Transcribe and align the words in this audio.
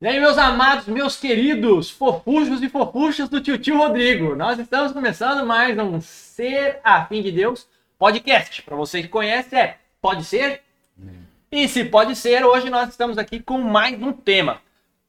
E 0.00 0.06
aí, 0.06 0.20
meus 0.20 0.38
amados, 0.38 0.86
meus 0.86 1.16
queridos 1.16 1.90
fofuchos 1.90 2.62
e 2.62 2.68
fofuchas 2.68 3.28
do 3.28 3.40
tio 3.40 3.58
tio 3.58 3.78
Rodrigo, 3.78 4.36
nós 4.36 4.56
estamos 4.56 4.92
começando 4.92 5.44
mais 5.44 5.76
um 5.76 6.00
Ser 6.00 6.78
Afim 6.84 7.20
de 7.20 7.32
Deus 7.32 7.66
podcast. 7.98 8.62
Para 8.62 8.76
você 8.76 9.02
que 9.02 9.08
conhece, 9.08 9.56
é 9.56 9.78
Pode 10.00 10.22
Ser? 10.22 10.62
E 11.50 11.66
se 11.66 11.84
pode 11.84 12.14
ser, 12.14 12.44
hoje 12.44 12.70
nós 12.70 12.90
estamos 12.90 13.18
aqui 13.18 13.40
com 13.40 13.58
mais 13.58 14.00
um 14.00 14.12
tema. 14.12 14.60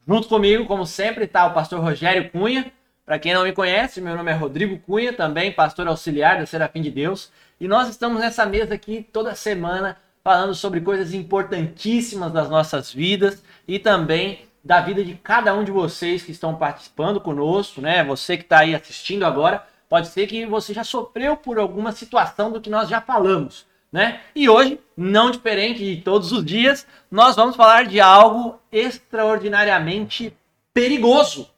Junto 0.07 0.27
comigo, 0.27 0.65
como 0.65 0.87
sempre, 0.87 1.25
está 1.25 1.45
o 1.45 1.53
pastor 1.53 1.79
Rogério 1.81 2.31
Cunha. 2.31 2.71
Para 3.05 3.19
quem 3.19 3.35
não 3.35 3.43
me 3.43 3.53
conhece, 3.53 4.01
meu 4.01 4.15
nome 4.15 4.31
é 4.31 4.33
Rodrigo 4.33 4.79
Cunha, 4.79 5.13
também 5.13 5.51
pastor 5.51 5.87
auxiliar 5.87 6.39
da 6.39 6.47
Serafim 6.47 6.81
de 6.81 6.89
Deus. 6.89 7.31
E 7.61 7.67
nós 7.67 7.89
estamos 7.89 8.19
nessa 8.19 8.43
mesa 8.43 8.73
aqui 8.73 9.07
toda 9.13 9.35
semana 9.35 9.99
falando 10.23 10.55
sobre 10.55 10.81
coisas 10.81 11.13
importantíssimas 11.13 12.33
das 12.33 12.49
nossas 12.49 12.91
vidas 12.91 13.43
e 13.67 13.77
também 13.77 14.48
da 14.63 14.81
vida 14.81 15.03
de 15.03 15.13
cada 15.15 15.53
um 15.53 15.63
de 15.63 15.71
vocês 15.71 16.23
que 16.23 16.31
estão 16.31 16.55
participando 16.55 17.21
conosco, 17.21 17.81
né? 17.81 18.03
Você 18.03 18.37
que 18.37 18.43
está 18.43 18.59
aí 18.59 18.75
assistindo 18.75 19.25
agora, 19.25 19.65
pode 19.87 20.07
ser 20.09 20.27
que 20.27 20.45
você 20.45 20.73
já 20.73 20.83
sofreu 20.83 21.37
por 21.37 21.57
alguma 21.57 21.91
situação 21.91 22.51
do 22.51 22.61
que 22.61 22.69
nós 22.69 22.89
já 22.89 23.01
falamos, 23.01 23.65
né? 23.91 24.21
E 24.35 24.49
hoje, 24.49 24.79
não 24.95 25.31
diferente 25.31 25.79
de 25.79 26.01
todos 26.01 26.31
os 26.31 26.45
dias, 26.45 26.85
nós 27.09 27.35
vamos 27.35 27.55
falar 27.55 27.85
de 27.85 27.99
algo 27.99 28.59
extraordinariamente 28.71 30.35
perigoso. 30.73 31.49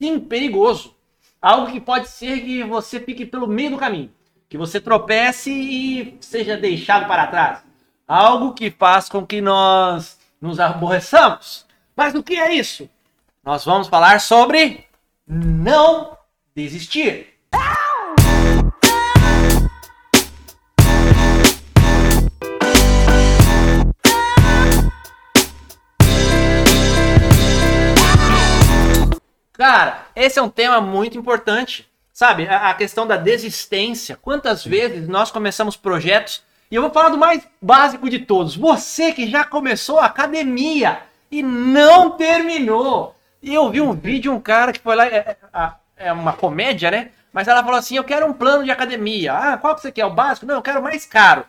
Sim, 0.00 0.18
perigoso. 0.18 0.94
Algo 1.40 1.72
que 1.72 1.80
pode 1.80 2.08
ser 2.08 2.40
que 2.40 2.62
você 2.64 3.00
fique 3.00 3.24
pelo 3.24 3.46
meio 3.46 3.70
do 3.70 3.78
caminho, 3.78 4.10
que 4.48 4.58
você 4.58 4.80
tropece 4.80 5.50
e 5.50 6.18
seja 6.20 6.56
deixado 6.56 7.06
para 7.06 7.26
trás. 7.28 7.64
Algo 8.06 8.52
que 8.52 8.70
faz 8.70 9.08
com 9.08 9.24
que 9.24 9.40
nós 9.40 10.18
nos 10.40 10.58
aborreçamos 10.58 11.69
mas 11.96 12.14
o 12.14 12.22
que 12.22 12.34
é 12.34 12.54
isso? 12.54 12.88
Nós 13.44 13.64
vamos 13.64 13.88
falar 13.88 14.20
sobre 14.20 14.84
não 15.26 16.16
desistir. 16.54 17.28
Cara, 29.60 30.06
esse 30.16 30.38
é 30.38 30.42
um 30.42 30.48
tema 30.48 30.80
muito 30.80 31.18
importante. 31.18 31.86
Sabe, 32.14 32.48
a, 32.48 32.72
questão 32.74 33.06
da 33.06 33.16
desistência. 33.16 34.16
Quantas 34.16 34.64
vezes 34.64 35.06
nós 35.08 35.30
começamos 35.30 35.76
projetos, 35.76 36.42
e 36.70 36.74
eu 36.74 36.82
vou 36.82 36.90
falar 36.90 37.08
do 37.08 37.18
mais 37.18 37.46
básico 37.60 38.08
de 38.08 38.20
todos. 38.20 38.56
Você 38.56 39.12
que 39.12 39.28
já 39.28 39.44
começou 39.44 39.98
a 39.98 40.06
academia, 40.06 41.02
e 41.30 41.42
não 41.42 42.10
terminou. 42.10 43.14
E 43.42 43.54
eu 43.54 43.70
vi 43.70 43.80
um 43.80 43.92
vídeo, 43.92 44.32
um 44.32 44.40
cara 44.40 44.72
que 44.72 44.80
foi 44.80 44.96
lá, 44.96 45.06
é, 45.06 45.36
é, 45.54 45.70
é 45.96 46.12
uma 46.12 46.32
comédia, 46.32 46.90
né? 46.90 47.10
Mas 47.32 47.48
ela 47.48 47.62
falou 47.62 47.78
assim: 47.78 47.96
Eu 47.96 48.04
quero 48.04 48.26
um 48.26 48.32
plano 48.32 48.64
de 48.64 48.70
academia. 48.70 49.32
Ah, 49.32 49.56
qual 49.56 49.74
que 49.74 49.82
você 49.82 49.92
quer? 49.92 50.04
O 50.04 50.10
básico? 50.10 50.46
Não, 50.46 50.56
eu 50.56 50.62
quero 50.62 50.80
o 50.80 50.82
mais 50.82 51.06
caro. 51.06 51.44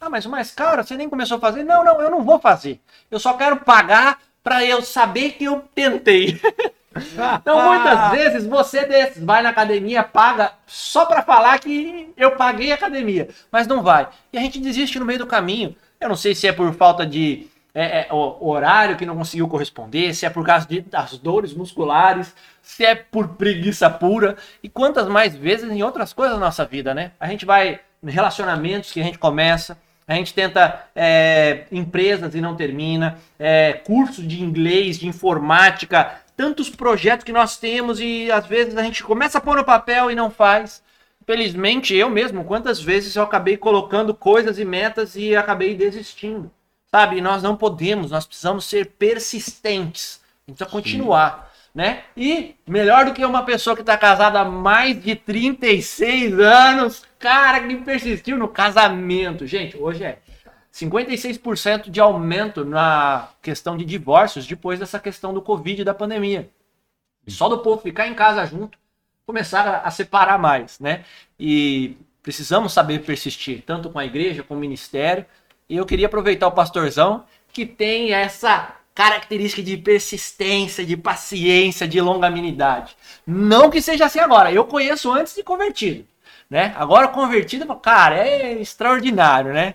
Ah, 0.00 0.10
mas 0.10 0.26
o 0.26 0.30
mais 0.30 0.50
caro 0.50 0.82
você 0.82 0.96
nem 0.96 1.08
começou 1.08 1.36
a 1.36 1.40
fazer? 1.40 1.62
Não, 1.62 1.84
não, 1.84 2.00
eu 2.00 2.10
não 2.10 2.24
vou 2.24 2.38
fazer. 2.38 2.80
Eu 3.10 3.20
só 3.20 3.34
quero 3.34 3.58
pagar 3.58 4.18
para 4.42 4.64
eu 4.64 4.82
saber 4.82 5.32
que 5.32 5.44
eu 5.44 5.64
tentei. 5.74 6.40
então, 7.40 7.68
muitas 7.68 8.10
vezes, 8.10 8.46
você 8.46 8.84
desses 8.84 9.22
vai 9.22 9.42
na 9.42 9.50
academia, 9.50 10.02
paga 10.02 10.52
só 10.66 11.06
para 11.06 11.22
falar 11.22 11.60
que 11.60 12.12
eu 12.16 12.32
paguei 12.32 12.72
a 12.72 12.74
academia, 12.74 13.28
mas 13.50 13.66
não 13.68 13.82
vai. 13.82 14.08
E 14.32 14.38
a 14.38 14.40
gente 14.40 14.58
desiste 14.58 14.98
no 14.98 15.04
meio 15.04 15.20
do 15.20 15.26
caminho. 15.26 15.76
Eu 16.00 16.08
não 16.08 16.16
sei 16.16 16.34
se 16.34 16.48
é 16.48 16.52
por 16.52 16.74
falta 16.74 17.06
de 17.06 17.46
é, 17.74 18.00
é, 18.00 18.12
o 18.12 18.48
horário 18.48 18.96
que 18.96 19.06
não 19.06 19.16
conseguiu 19.16 19.48
corresponder, 19.48 20.14
se 20.14 20.26
é 20.26 20.30
por 20.30 20.44
causa 20.44 20.66
de, 20.66 20.82
das 20.82 21.16
dores 21.16 21.54
musculares, 21.54 22.34
se 22.60 22.84
é 22.84 22.94
por 22.94 23.28
preguiça 23.28 23.88
pura 23.88 24.36
e 24.62 24.68
quantas 24.68 25.08
mais 25.08 25.34
vezes 25.34 25.70
em 25.70 25.82
outras 25.82 26.12
coisas 26.12 26.34
da 26.34 26.44
nossa 26.44 26.64
vida, 26.66 26.94
né? 26.94 27.12
A 27.18 27.26
gente 27.28 27.46
vai 27.46 27.80
relacionamentos 28.04 28.92
que 28.92 29.00
a 29.00 29.04
gente 29.04 29.18
começa, 29.18 29.78
a 30.06 30.14
gente 30.14 30.34
tenta 30.34 30.86
é, 30.94 31.64
empresas 31.70 32.34
e 32.34 32.40
não 32.40 32.56
termina, 32.56 33.18
é, 33.38 33.72
cursos 33.72 34.26
de 34.26 34.42
inglês, 34.42 34.98
de 34.98 35.06
informática, 35.06 36.20
tantos 36.36 36.68
projetos 36.68 37.24
que 37.24 37.32
nós 37.32 37.56
temos 37.56 38.00
e 38.00 38.30
às 38.30 38.46
vezes 38.46 38.76
a 38.76 38.82
gente 38.82 39.02
começa 39.02 39.38
a 39.38 39.40
pôr 39.40 39.56
no 39.56 39.64
papel 39.64 40.10
e 40.10 40.14
não 40.14 40.30
faz. 40.30 40.82
Felizmente 41.24 41.94
eu 41.94 42.10
mesmo, 42.10 42.44
quantas 42.44 42.82
vezes 42.82 43.14
eu 43.14 43.22
acabei 43.22 43.56
colocando 43.56 44.12
coisas 44.12 44.58
e 44.58 44.64
metas 44.64 45.14
e 45.14 45.36
acabei 45.36 45.74
desistindo. 45.74 46.50
Sabe? 46.94 47.20
Nós 47.20 47.42
não 47.42 47.56
podemos, 47.56 48.10
nós 48.10 48.26
precisamos 48.26 48.66
ser 48.66 48.86
persistentes. 48.86 50.20
A 50.46 50.50
gente 50.50 50.58
precisa 50.58 50.70
continuar. 50.70 51.50
Né? 51.74 52.04
E 52.14 52.54
melhor 52.66 53.06
do 53.06 53.14
que 53.14 53.24
uma 53.24 53.44
pessoa 53.46 53.74
que 53.74 53.80
está 53.80 53.96
casada 53.96 54.40
há 54.40 54.44
mais 54.44 55.02
de 55.02 55.16
36 55.16 56.38
anos, 56.38 57.02
cara 57.18 57.66
que 57.66 57.76
persistiu 57.76 58.36
no 58.36 58.46
casamento. 58.46 59.46
Gente, 59.46 59.78
hoje 59.78 60.04
é 60.04 60.18
56% 60.70 61.88
de 61.88 61.98
aumento 61.98 62.62
na 62.62 63.30
questão 63.40 63.74
de 63.74 63.86
divórcios 63.86 64.46
depois 64.46 64.78
dessa 64.78 64.98
questão 64.98 65.32
do 65.32 65.40
Covid 65.40 65.80
e 65.80 65.84
da 65.84 65.94
pandemia. 65.94 66.50
Só 67.26 67.48
do 67.48 67.60
povo 67.60 67.80
ficar 67.80 68.06
em 68.06 68.14
casa 68.14 68.44
junto, 68.44 68.76
começar 69.24 69.82
a 69.84 69.90
separar 69.90 70.38
mais, 70.38 70.78
né? 70.78 71.04
E 71.38 71.96
precisamos 72.22 72.72
saber 72.72 73.02
persistir, 73.04 73.62
tanto 73.64 73.90
com 73.90 73.98
a 73.98 74.04
igreja, 74.04 74.42
com 74.42 74.54
o 74.54 74.58
ministério, 74.58 75.26
e 75.72 75.76
eu 75.78 75.86
queria 75.86 76.04
aproveitar 76.04 76.48
o 76.48 76.52
pastorzão 76.52 77.24
que 77.50 77.64
tem 77.64 78.12
essa 78.12 78.74
característica 78.94 79.62
de 79.62 79.78
persistência, 79.78 80.84
de 80.84 80.98
paciência, 80.98 81.88
de 81.88 81.98
longanimidade. 81.98 82.94
Não 83.26 83.70
que 83.70 83.80
seja 83.80 84.04
assim 84.04 84.18
agora. 84.18 84.52
Eu 84.52 84.66
conheço 84.66 85.10
antes 85.10 85.34
de 85.34 85.42
convertido, 85.42 86.04
né? 86.50 86.74
Agora 86.76 87.08
convertido, 87.08 87.64
cara, 87.76 88.18
é 88.18 88.52
extraordinário, 88.60 89.54
né? 89.54 89.72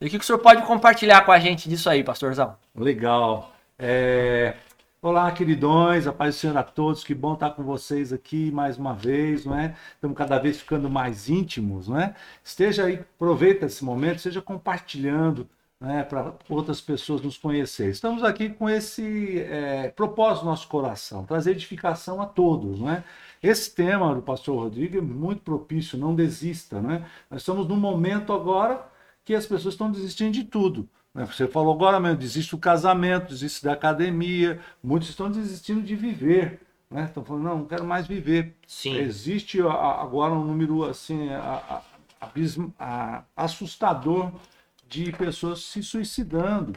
E 0.00 0.06
o 0.06 0.08
que 0.08 0.18
o 0.18 0.22
senhor 0.22 0.38
pode 0.38 0.62
compartilhar 0.62 1.22
com 1.22 1.32
a 1.32 1.40
gente 1.40 1.68
disso 1.68 1.90
aí, 1.90 2.04
pastorzão? 2.04 2.54
Legal. 2.72 3.52
É... 3.76 4.54
Olá, 5.02 5.32
queridões, 5.32 6.06
a 6.06 6.12
paz 6.12 6.34
do 6.34 6.38
Senhor 6.40 6.56
a 6.58 6.62
todos, 6.62 7.02
que 7.02 7.14
bom 7.14 7.32
estar 7.32 7.50
com 7.52 7.62
vocês 7.62 8.12
aqui 8.12 8.50
mais 8.50 8.76
uma 8.76 8.92
vez, 8.92 9.46
não 9.46 9.58
é? 9.58 9.74
Estamos 9.94 10.14
cada 10.14 10.38
vez 10.38 10.58
ficando 10.60 10.90
mais 10.90 11.30
íntimos, 11.30 11.88
não 11.88 11.98
é? 11.98 12.14
Esteja 12.44 12.84
aí, 12.84 12.96
aproveita 12.96 13.64
esse 13.64 13.82
momento, 13.82 14.16
esteja 14.16 14.42
compartilhando, 14.42 15.48
né, 15.80 16.02
para 16.02 16.34
outras 16.50 16.82
pessoas 16.82 17.22
nos 17.22 17.38
conhecerem. 17.38 17.90
Estamos 17.92 18.22
aqui 18.22 18.50
com 18.50 18.68
esse 18.68 19.38
é, 19.40 19.88
propósito 19.88 20.44
no 20.44 20.50
nosso 20.50 20.68
coração, 20.68 21.24
trazer 21.24 21.52
edificação 21.52 22.20
a 22.20 22.26
todos, 22.26 22.78
não 22.80 22.90
é? 22.90 23.02
Esse 23.42 23.74
tema 23.74 24.14
do 24.14 24.20
pastor 24.20 24.58
Rodrigo 24.64 24.98
é 24.98 25.00
muito 25.00 25.40
propício, 25.40 25.98
não 25.98 26.14
desista, 26.14 26.78
né? 26.82 27.06
Nós 27.30 27.40
estamos 27.40 27.66
num 27.66 27.76
momento 27.76 28.34
agora 28.34 28.86
que 29.24 29.34
as 29.34 29.46
pessoas 29.46 29.72
estão 29.74 29.90
desistindo 29.90 30.32
de 30.32 30.44
tudo. 30.44 30.86
Né? 31.14 31.24
Você 31.26 31.46
falou 31.46 31.74
agora 31.74 31.98
mesmo, 31.98 32.18
desiste 32.18 32.52
do 32.52 32.58
casamento, 32.58 33.28
desiste 33.28 33.64
da 33.64 33.72
academia, 33.72 34.60
muitos 34.82 35.08
estão 35.08 35.30
desistindo 35.30 35.82
de 35.82 35.94
viver. 35.94 36.60
Né? 36.90 37.04
Estão 37.04 37.24
falando, 37.24 37.44
não, 37.44 37.58
não 37.58 37.64
quero 37.66 37.84
mais 37.84 38.06
viver. 38.06 38.56
Sim. 38.66 38.96
Existe 38.96 39.60
agora 39.60 40.32
um 40.32 40.44
número 40.44 40.84
assim, 40.84 41.30
a, 41.30 41.82
a, 42.20 42.30
a, 42.78 43.24
assustador 43.36 44.32
de 44.88 45.12
pessoas 45.12 45.62
se 45.64 45.82
suicidando. 45.82 46.72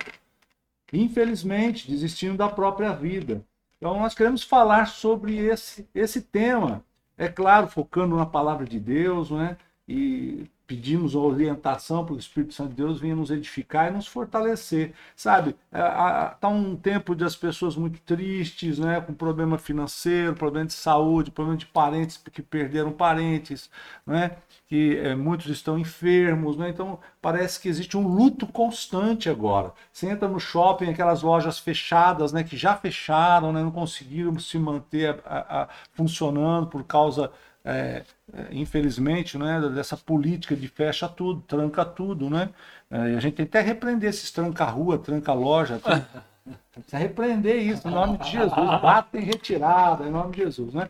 Infelizmente, 0.91 1.89
desistindo 1.89 2.37
da 2.37 2.47
própria 2.47 2.93
vida. 2.93 3.43
Então, 3.77 3.99
nós 3.99 4.13
queremos 4.13 4.43
falar 4.43 4.87
sobre 4.87 5.37
esse, 5.37 5.87
esse 5.93 6.21
tema. 6.21 6.83
É 7.17 7.27
claro, 7.27 7.67
focando 7.67 8.15
na 8.15 8.25
palavra 8.25 8.65
de 8.65 8.79
Deus, 8.79 9.31
né? 9.31 9.57
E 9.87 10.45
pedimos 10.73 11.13
orientação 11.13 12.03
para 12.03 12.15
o 12.15 12.17
Espírito 12.17 12.55
Santo 12.55 12.71
de 12.71 12.77
Deus 12.77 12.99
venha 12.99 13.15
nos 13.15 13.29
edificar 13.29 13.91
e 13.91 13.95
nos 13.95 14.07
fortalecer, 14.07 14.91
sabe? 15.15 15.55
Está 15.71 16.39
é, 16.41 16.47
um 16.47 16.75
tempo 16.75 17.15
de 17.15 17.23
as 17.23 17.35
pessoas 17.35 17.75
muito 17.75 18.01
tristes, 18.01 18.79
né? 18.79 18.99
com 18.99 19.13
problema 19.13 19.59
financeiro, 19.59 20.33
problema 20.33 20.65
de 20.65 20.73
saúde, 20.73 21.29
problema 21.29 21.57
de 21.57 21.67
parentes 21.67 22.17
que 22.17 22.41
perderam 22.41 22.91
parentes, 22.91 23.69
né? 24.03 24.31
que 24.67 24.97
é, 24.97 25.15
muitos 25.15 25.45
estão 25.45 25.77
enfermos, 25.77 26.57
né? 26.57 26.69
então 26.69 26.97
parece 27.21 27.59
que 27.59 27.69
existe 27.69 27.95
um 27.95 28.07
luto 28.07 28.47
constante 28.47 29.29
agora. 29.29 29.73
Você 29.91 30.09
entra 30.09 30.27
no 30.27 30.39
shopping, 30.39 30.89
aquelas 30.89 31.21
lojas 31.21 31.59
fechadas, 31.59 32.33
né? 32.33 32.43
que 32.43 32.57
já 32.57 32.75
fecharam, 32.75 33.53
né? 33.53 33.61
não 33.61 33.71
conseguiram 33.71 34.39
se 34.39 34.57
manter 34.57 35.21
a, 35.23 35.61
a, 35.61 35.69
funcionando 35.93 36.65
por 36.65 36.83
causa 36.83 37.31
é, 37.65 38.03
é, 38.33 38.47
infelizmente, 38.51 39.37
né, 39.37 39.61
dessa 39.73 39.95
política 39.95 40.55
de 40.55 40.67
fecha 40.67 41.07
tudo, 41.07 41.41
tranca 41.41 41.85
tudo, 41.85 42.29
né? 42.29 42.49
É, 42.91 43.15
a 43.15 43.19
gente 43.19 43.35
tem 43.35 43.45
até 43.45 43.61
repreender 43.61 44.09
esses 44.09 44.31
tranca-rua, 44.31 44.97
tranca-loja. 44.97 45.79
Precisa 46.73 46.97
repreender 46.97 47.55
isso, 47.61 47.87
em 47.87 47.91
nome 47.91 48.17
de 48.17 48.31
Jesus. 48.31 48.81
Batem 48.81 49.21
retirada, 49.21 50.05
em 50.05 50.11
nome 50.11 50.33
de 50.35 50.43
Jesus, 50.43 50.73
né? 50.73 50.89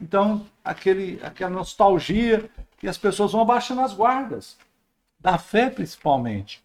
Então, 0.00 0.46
aquele, 0.62 1.18
aquela 1.22 1.50
nostalgia 1.50 2.50
e 2.82 2.88
as 2.88 2.98
pessoas 2.98 3.32
vão 3.32 3.42
abaixando 3.42 3.80
as 3.80 3.94
guardas, 3.94 4.58
da 5.18 5.38
fé 5.38 5.70
principalmente. 5.70 6.62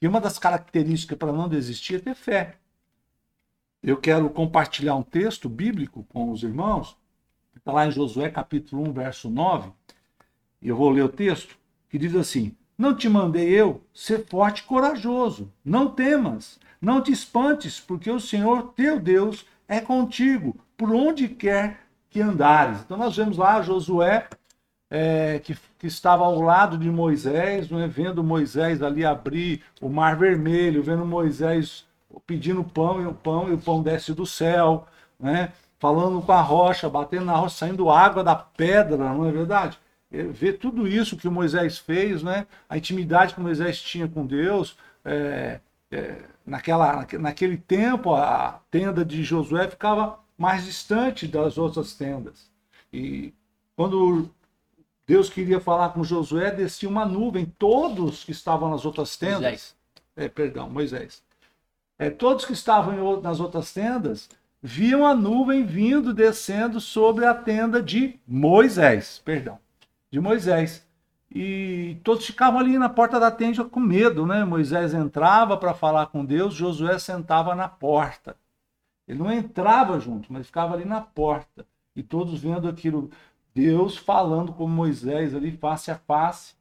E 0.00 0.08
uma 0.08 0.20
das 0.20 0.38
características 0.38 1.18
para 1.18 1.32
não 1.32 1.48
desistir 1.48 1.96
é 1.96 1.98
ter 1.98 2.14
fé. 2.14 2.56
eu 3.82 3.96
quero 3.98 4.30
compartilhar 4.30 4.94
um 4.94 5.02
texto 5.02 5.48
bíblico 5.48 6.04
com 6.04 6.30
os 6.30 6.42
irmãos. 6.42 6.96
Está 7.64 7.72
lá 7.72 7.86
em 7.86 7.90
Josué 7.90 8.28
capítulo 8.28 8.86
1, 8.90 8.92
verso 8.92 9.30
9. 9.30 9.70
E 10.60 10.68
eu 10.68 10.76
vou 10.76 10.90
ler 10.90 11.02
o 11.02 11.08
texto 11.08 11.56
que 11.88 11.96
diz 11.96 12.14
assim: 12.14 12.54
Não 12.76 12.94
te 12.94 13.08
mandei 13.08 13.48
eu 13.48 13.80
ser 13.94 14.26
forte 14.26 14.60
e 14.60 14.64
corajoso. 14.64 15.50
Não 15.64 15.88
temas, 15.88 16.60
não 16.78 17.00
te 17.00 17.10
espantes, 17.10 17.80
porque 17.80 18.10
o 18.10 18.20
Senhor 18.20 18.74
teu 18.76 19.00
Deus 19.00 19.46
é 19.66 19.80
contigo, 19.80 20.54
por 20.76 20.92
onde 20.92 21.26
quer 21.26 21.80
que 22.10 22.20
andares. 22.20 22.82
Então 22.82 22.98
nós 22.98 23.16
vemos 23.16 23.38
lá 23.38 23.62
Josué, 23.62 24.28
é, 24.90 25.38
que, 25.38 25.56
que, 25.78 25.86
estava 25.86 26.22
ao 26.22 26.42
lado 26.42 26.76
de 26.76 26.90
Moisés, 26.90 27.70
né, 27.70 27.88
vendo 27.88 28.22
Moisés 28.22 28.82
ali 28.82 29.06
abrir 29.06 29.62
o 29.80 29.88
mar 29.88 30.18
vermelho, 30.18 30.82
vendo 30.82 31.06
Moisés 31.06 31.86
pedindo 32.26 32.62
pão 32.62 33.00
e 33.00 33.06
o 33.06 33.14
pão 33.14 33.48
e 33.48 33.54
o 33.54 33.58
pão 33.58 33.82
desce 33.82 34.12
do 34.12 34.26
céu, 34.26 34.86
né? 35.18 35.50
Falando 35.84 36.22
com 36.22 36.32
a 36.32 36.40
rocha, 36.40 36.88
batendo 36.88 37.26
na 37.26 37.36
rocha, 37.36 37.56
saindo 37.56 37.90
água 37.90 38.24
da 38.24 38.34
pedra, 38.34 38.96
não 38.96 39.28
é 39.28 39.30
verdade? 39.30 39.78
É, 40.10 40.22
ver 40.22 40.54
tudo 40.54 40.88
isso 40.88 41.14
que 41.14 41.28
Moisés 41.28 41.76
fez, 41.76 42.22
né? 42.22 42.46
A 42.66 42.78
intimidade 42.78 43.34
que 43.34 43.40
Moisés 43.42 43.82
tinha 43.82 44.08
com 44.08 44.24
Deus, 44.24 44.78
é, 45.04 45.60
é, 45.90 46.22
naquela, 46.46 47.06
naquele 47.20 47.58
tempo 47.58 48.14
a 48.14 48.62
tenda 48.70 49.04
de 49.04 49.22
Josué 49.22 49.68
ficava 49.68 50.20
mais 50.38 50.64
distante 50.64 51.28
das 51.28 51.58
outras 51.58 51.92
tendas. 51.92 52.50
E 52.90 53.34
quando 53.76 54.30
Deus 55.06 55.28
queria 55.28 55.60
falar 55.60 55.90
com 55.90 56.02
Josué, 56.02 56.50
descia 56.50 56.88
uma 56.88 57.04
nuvem, 57.04 57.44
todos 57.58 58.24
que 58.24 58.32
estavam 58.32 58.70
nas 58.70 58.86
outras 58.86 59.18
tendas. 59.18 59.42
Moisés. 59.42 59.76
É, 60.16 60.28
perdão, 60.30 60.70
Moisés 60.70 61.22
é, 61.98 62.10
todos 62.10 62.44
que 62.44 62.52
estavam 62.52 63.20
nas 63.20 63.40
outras 63.40 63.72
tendas 63.72 64.28
viam 64.66 65.04
a 65.04 65.14
nuvem 65.14 65.62
vindo, 65.62 66.14
descendo 66.14 66.80
sobre 66.80 67.26
a 67.26 67.34
tenda 67.34 67.82
de 67.82 68.18
Moisés, 68.26 69.20
perdão, 69.22 69.58
de 70.10 70.18
Moisés. 70.18 70.82
E 71.30 71.98
todos 72.02 72.24
ficavam 72.24 72.60
ali 72.60 72.78
na 72.78 72.88
porta 72.88 73.20
da 73.20 73.30
tenda 73.30 73.62
com 73.62 73.78
medo, 73.78 74.24
né? 74.24 74.42
Moisés 74.42 74.94
entrava 74.94 75.58
para 75.58 75.74
falar 75.74 76.06
com 76.06 76.24
Deus, 76.24 76.54
Josué 76.54 76.98
sentava 76.98 77.54
na 77.54 77.68
porta. 77.68 78.36
Ele 79.06 79.18
não 79.18 79.30
entrava 79.30 80.00
junto, 80.00 80.32
mas 80.32 80.46
ficava 80.46 80.72
ali 80.72 80.86
na 80.86 81.02
porta. 81.02 81.66
E 81.94 82.02
todos 82.02 82.40
vendo 82.40 82.66
aquilo, 82.66 83.10
Deus 83.54 83.98
falando 83.98 84.50
com 84.54 84.66
Moisés 84.66 85.34
ali 85.34 85.52
face 85.52 85.90
a 85.90 85.96
face 85.96 86.54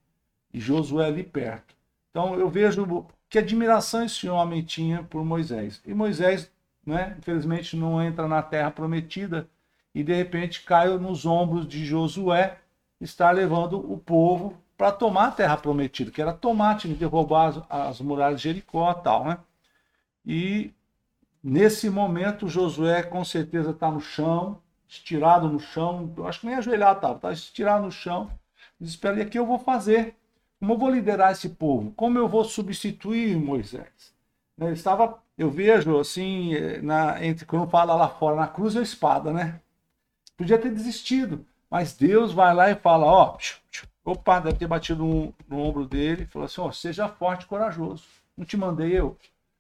e 0.54 0.60
Josué 0.60 1.06
ali 1.06 1.24
perto. 1.24 1.74
Então 2.12 2.36
eu 2.36 2.50
vejo 2.50 3.08
que 3.30 3.40
admiração 3.40 4.04
esse 4.04 4.28
homem 4.28 4.62
tinha 4.62 5.04
por 5.04 5.24
Moisés. 5.24 5.82
E 5.86 5.94
Moisés, 5.94 6.52
né, 6.86 7.16
infelizmente, 7.18 7.76
não 7.76 8.02
entra 8.02 8.28
na 8.28 8.42
terra 8.42 8.72
prometida 8.72 9.50
e 9.94 10.04
de 10.04 10.14
repente 10.14 10.64
cai 10.64 10.88
nos 10.98 11.26
ombros 11.26 11.68
de 11.68 11.86
Josué, 11.86 12.58
está 13.00 13.32
levando 13.32 13.80
o 13.92 13.98
povo 13.98 14.58
para 14.78 14.92
tomar 14.92 15.28
a 15.28 15.32
terra 15.32 15.58
prometida, 15.58 16.12
que 16.12 16.22
era 16.22 16.34
tomar, 16.34 16.78
tinha 16.78 16.94
que 16.94 17.00
derrubar 17.00 17.50
as, 17.50 17.64
as 17.70 18.02
muralhas 18.02 18.42
de 18.42 18.50
Jericó 18.50 18.94
tal, 18.94 19.26
né? 19.26 19.38
E 20.26 20.74
nesse 21.44 21.90
momento 21.90 22.48
Josué 22.48 23.04
com 23.04 23.24
certeza 23.24 23.72
está 23.72 23.92
no 23.92 24.00
chão, 24.00 24.62
estirado 24.88 25.48
no 25.48 25.60
chão, 25.60 26.14
acho 26.26 26.42
que 26.42 26.48
nem 26.48 26.56
ajoelhado 26.56 26.98
estava, 26.98 27.16
está 27.16 27.32
estirado 27.32 27.86
no 27.86 27.92
chão, 27.92 28.32
desespera, 28.80 29.20
e 29.20 29.22
aqui 29.22 29.38
eu 29.38 29.46
vou 29.46 29.60
fazer? 29.60 30.16
Como 30.60 30.74
eu 30.74 30.78
vou 30.78 30.90
liderar 30.90 31.32
esse 31.32 31.50
povo? 31.50 31.92
Como 31.92 32.18
eu 32.18 32.28
vou 32.28 32.44
substituir 32.44 33.38
Moisés? 33.38 34.14
Ele 34.58 34.72
estava, 34.72 35.22
eu 35.38 35.50
vejo 35.50 36.00
assim, 36.00 36.54
na, 36.82 37.24
entre, 37.26 37.46
quando 37.46 37.70
fala 37.70 37.96
lá 37.96 38.08
fora, 38.08 38.36
na 38.36 38.48
cruz 38.48 38.76
e 38.76 38.80
a 38.80 38.82
espada, 38.82 39.32
né? 39.32 39.60
Podia 40.38 40.58
ter 40.58 40.72
desistido, 40.72 41.46
mas 41.70 41.94
Deus 41.94 42.32
vai 42.34 42.54
lá 42.54 42.70
e 42.70 42.76
fala: 42.76 43.06
Ó, 43.06 43.38
opa, 44.06 44.40
deve 44.40 44.58
ter 44.60 44.68
batido 44.68 45.04
no, 45.04 45.34
no 45.48 45.60
ombro 45.60 45.86
dele, 45.86 46.26
falou 46.28 46.46
assim: 46.46 46.62
Ó, 46.62 46.72
seja 46.72 47.08
forte 47.08 47.44
e 47.44 47.48
corajoso. 47.48 48.06
Não 48.38 48.46
te 48.46 48.58
mandei 48.58 48.92
eu. 48.98 49.18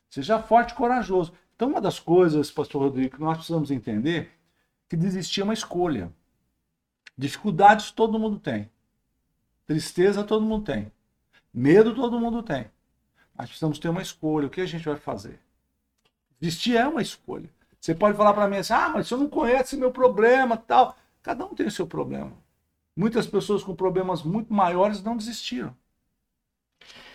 Seja 0.10 0.40
forte 0.42 0.72
e 0.72 0.76
corajoso. 0.76 1.34
Então, 1.56 1.70
uma 1.70 1.82
das 1.82 2.00
coisas, 2.00 2.52
Pastor 2.52 2.84
Rodrigo, 2.84 3.16
que 3.16 3.22
nós 3.22 3.38
precisamos 3.38 3.72
entender 3.72 4.32
que 4.90 4.98
desistir 4.98 5.42
é 5.42 5.44
uma 5.44 5.54
escolha. 5.54 6.12
Dificuldades 7.18 7.92
todo 7.92 8.20
mundo 8.20 8.40
tem. 8.40 8.70
Tristeza 9.66 10.24
todo 10.24 10.46
mundo 10.46 10.66
tem. 10.66 10.92
Medo 11.54 11.94
todo 11.96 12.20
mundo 12.20 12.44
tem. 12.44 12.66
Mas 13.36 13.48
precisamos 13.48 13.80
ter 13.80 13.90
uma 13.90 14.02
escolha. 14.02 14.48
O 14.48 14.50
que 14.50 14.62
a 14.62 14.66
gente 14.66 14.86
vai 14.86 14.98
fazer? 14.98 15.40
Desistir 16.44 16.76
é 16.76 16.86
uma 16.86 17.02
escolha. 17.02 17.50
Você 17.80 17.96
pode 17.96 18.18
falar 18.18 18.34
para 18.34 18.50
mim 18.50 18.58
assim: 18.58 18.74
ah, 18.74 18.92
mas 18.94 19.08
você 19.08 19.16
não 19.16 19.30
conhece 19.30 19.78
meu 19.78 19.92
problema 19.92 20.58
tal. 20.58 20.94
Cada 21.22 21.46
um 21.46 21.56
tem 21.56 21.66
o 21.66 21.72
seu 21.72 21.88
problema. 21.88 22.34
Muitas 22.94 23.26
pessoas 23.26 23.64
com 23.64 23.74
problemas 23.74 24.24
muito 24.24 24.54
maiores 24.54 25.02
não 25.02 25.16
desistiram. 25.16 25.74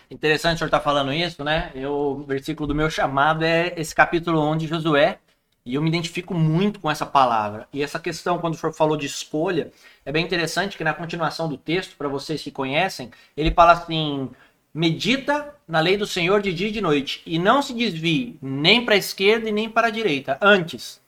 Interessante 0.09 0.55
o 0.55 0.57
senhor 0.57 0.67
estar 0.69 0.79
tá 0.79 0.83
falando 0.83 1.13
isso, 1.13 1.43
né? 1.43 1.71
Eu, 1.75 1.93
o 1.93 2.23
versículo 2.23 2.65
do 2.65 2.73
meu 2.73 2.89
chamado 2.89 3.45
é 3.45 3.71
esse 3.77 3.93
capítulo 3.93 4.41
1 4.49 4.57
de 4.57 4.67
Josué, 4.67 5.19
e 5.63 5.75
eu 5.75 5.81
me 5.83 5.89
identifico 5.89 6.33
muito 6.33 6.79
com 6.79 6.89
essa 6.89 7.05
palavra. 7.05 7.67
E 7.71 7.83
essa 7.83 7.99
questão, 7.99 8.39
quando 8.39 8.55
o 8.55 8.57
senhor 8.57 8.73
falou 8.73 8.97
de 8.97 9.05
escolha, 9.05 9.71
é 10.03 10.11
bem 10.11 10.25
interessante 10.25 10.75
que 10.75 10.83
na 10.83 10.95
continuação 10.95 11.47
do 11.47 11.55
texto, 11.55 11.95
para 11.95 12.07
vocês 12.07 12.41
que 12.41 12.49
conhecem, 12.49 13.11
ele 13.37 13.51
fala 13.51 13.73
assim: 13.73 14.31
medita 14.73 15.55
na 15.67 15.79
lei 15.79 15.97
do 15.97 16.07
Senhor 16.07 16.41
de 16.41 16.53
dia 16.53 16.67
e 16.67 16.71
de 16.71 16.81
noite, 16.81 17.21
e 17.25 17.37
não 17.37 17.61
se 17.61 17.73
desvie 17.73 18.37
nem 18.41 18.83
para 18.83 18.95
a 18.95 18.97
esquerda 18.97 19.49
e 19.49 19.51
nem 19.51 19.69
para 19.69 19.87
a 19.87 19.91
direita. 19.91 20.37
Antes, 20.41 21.01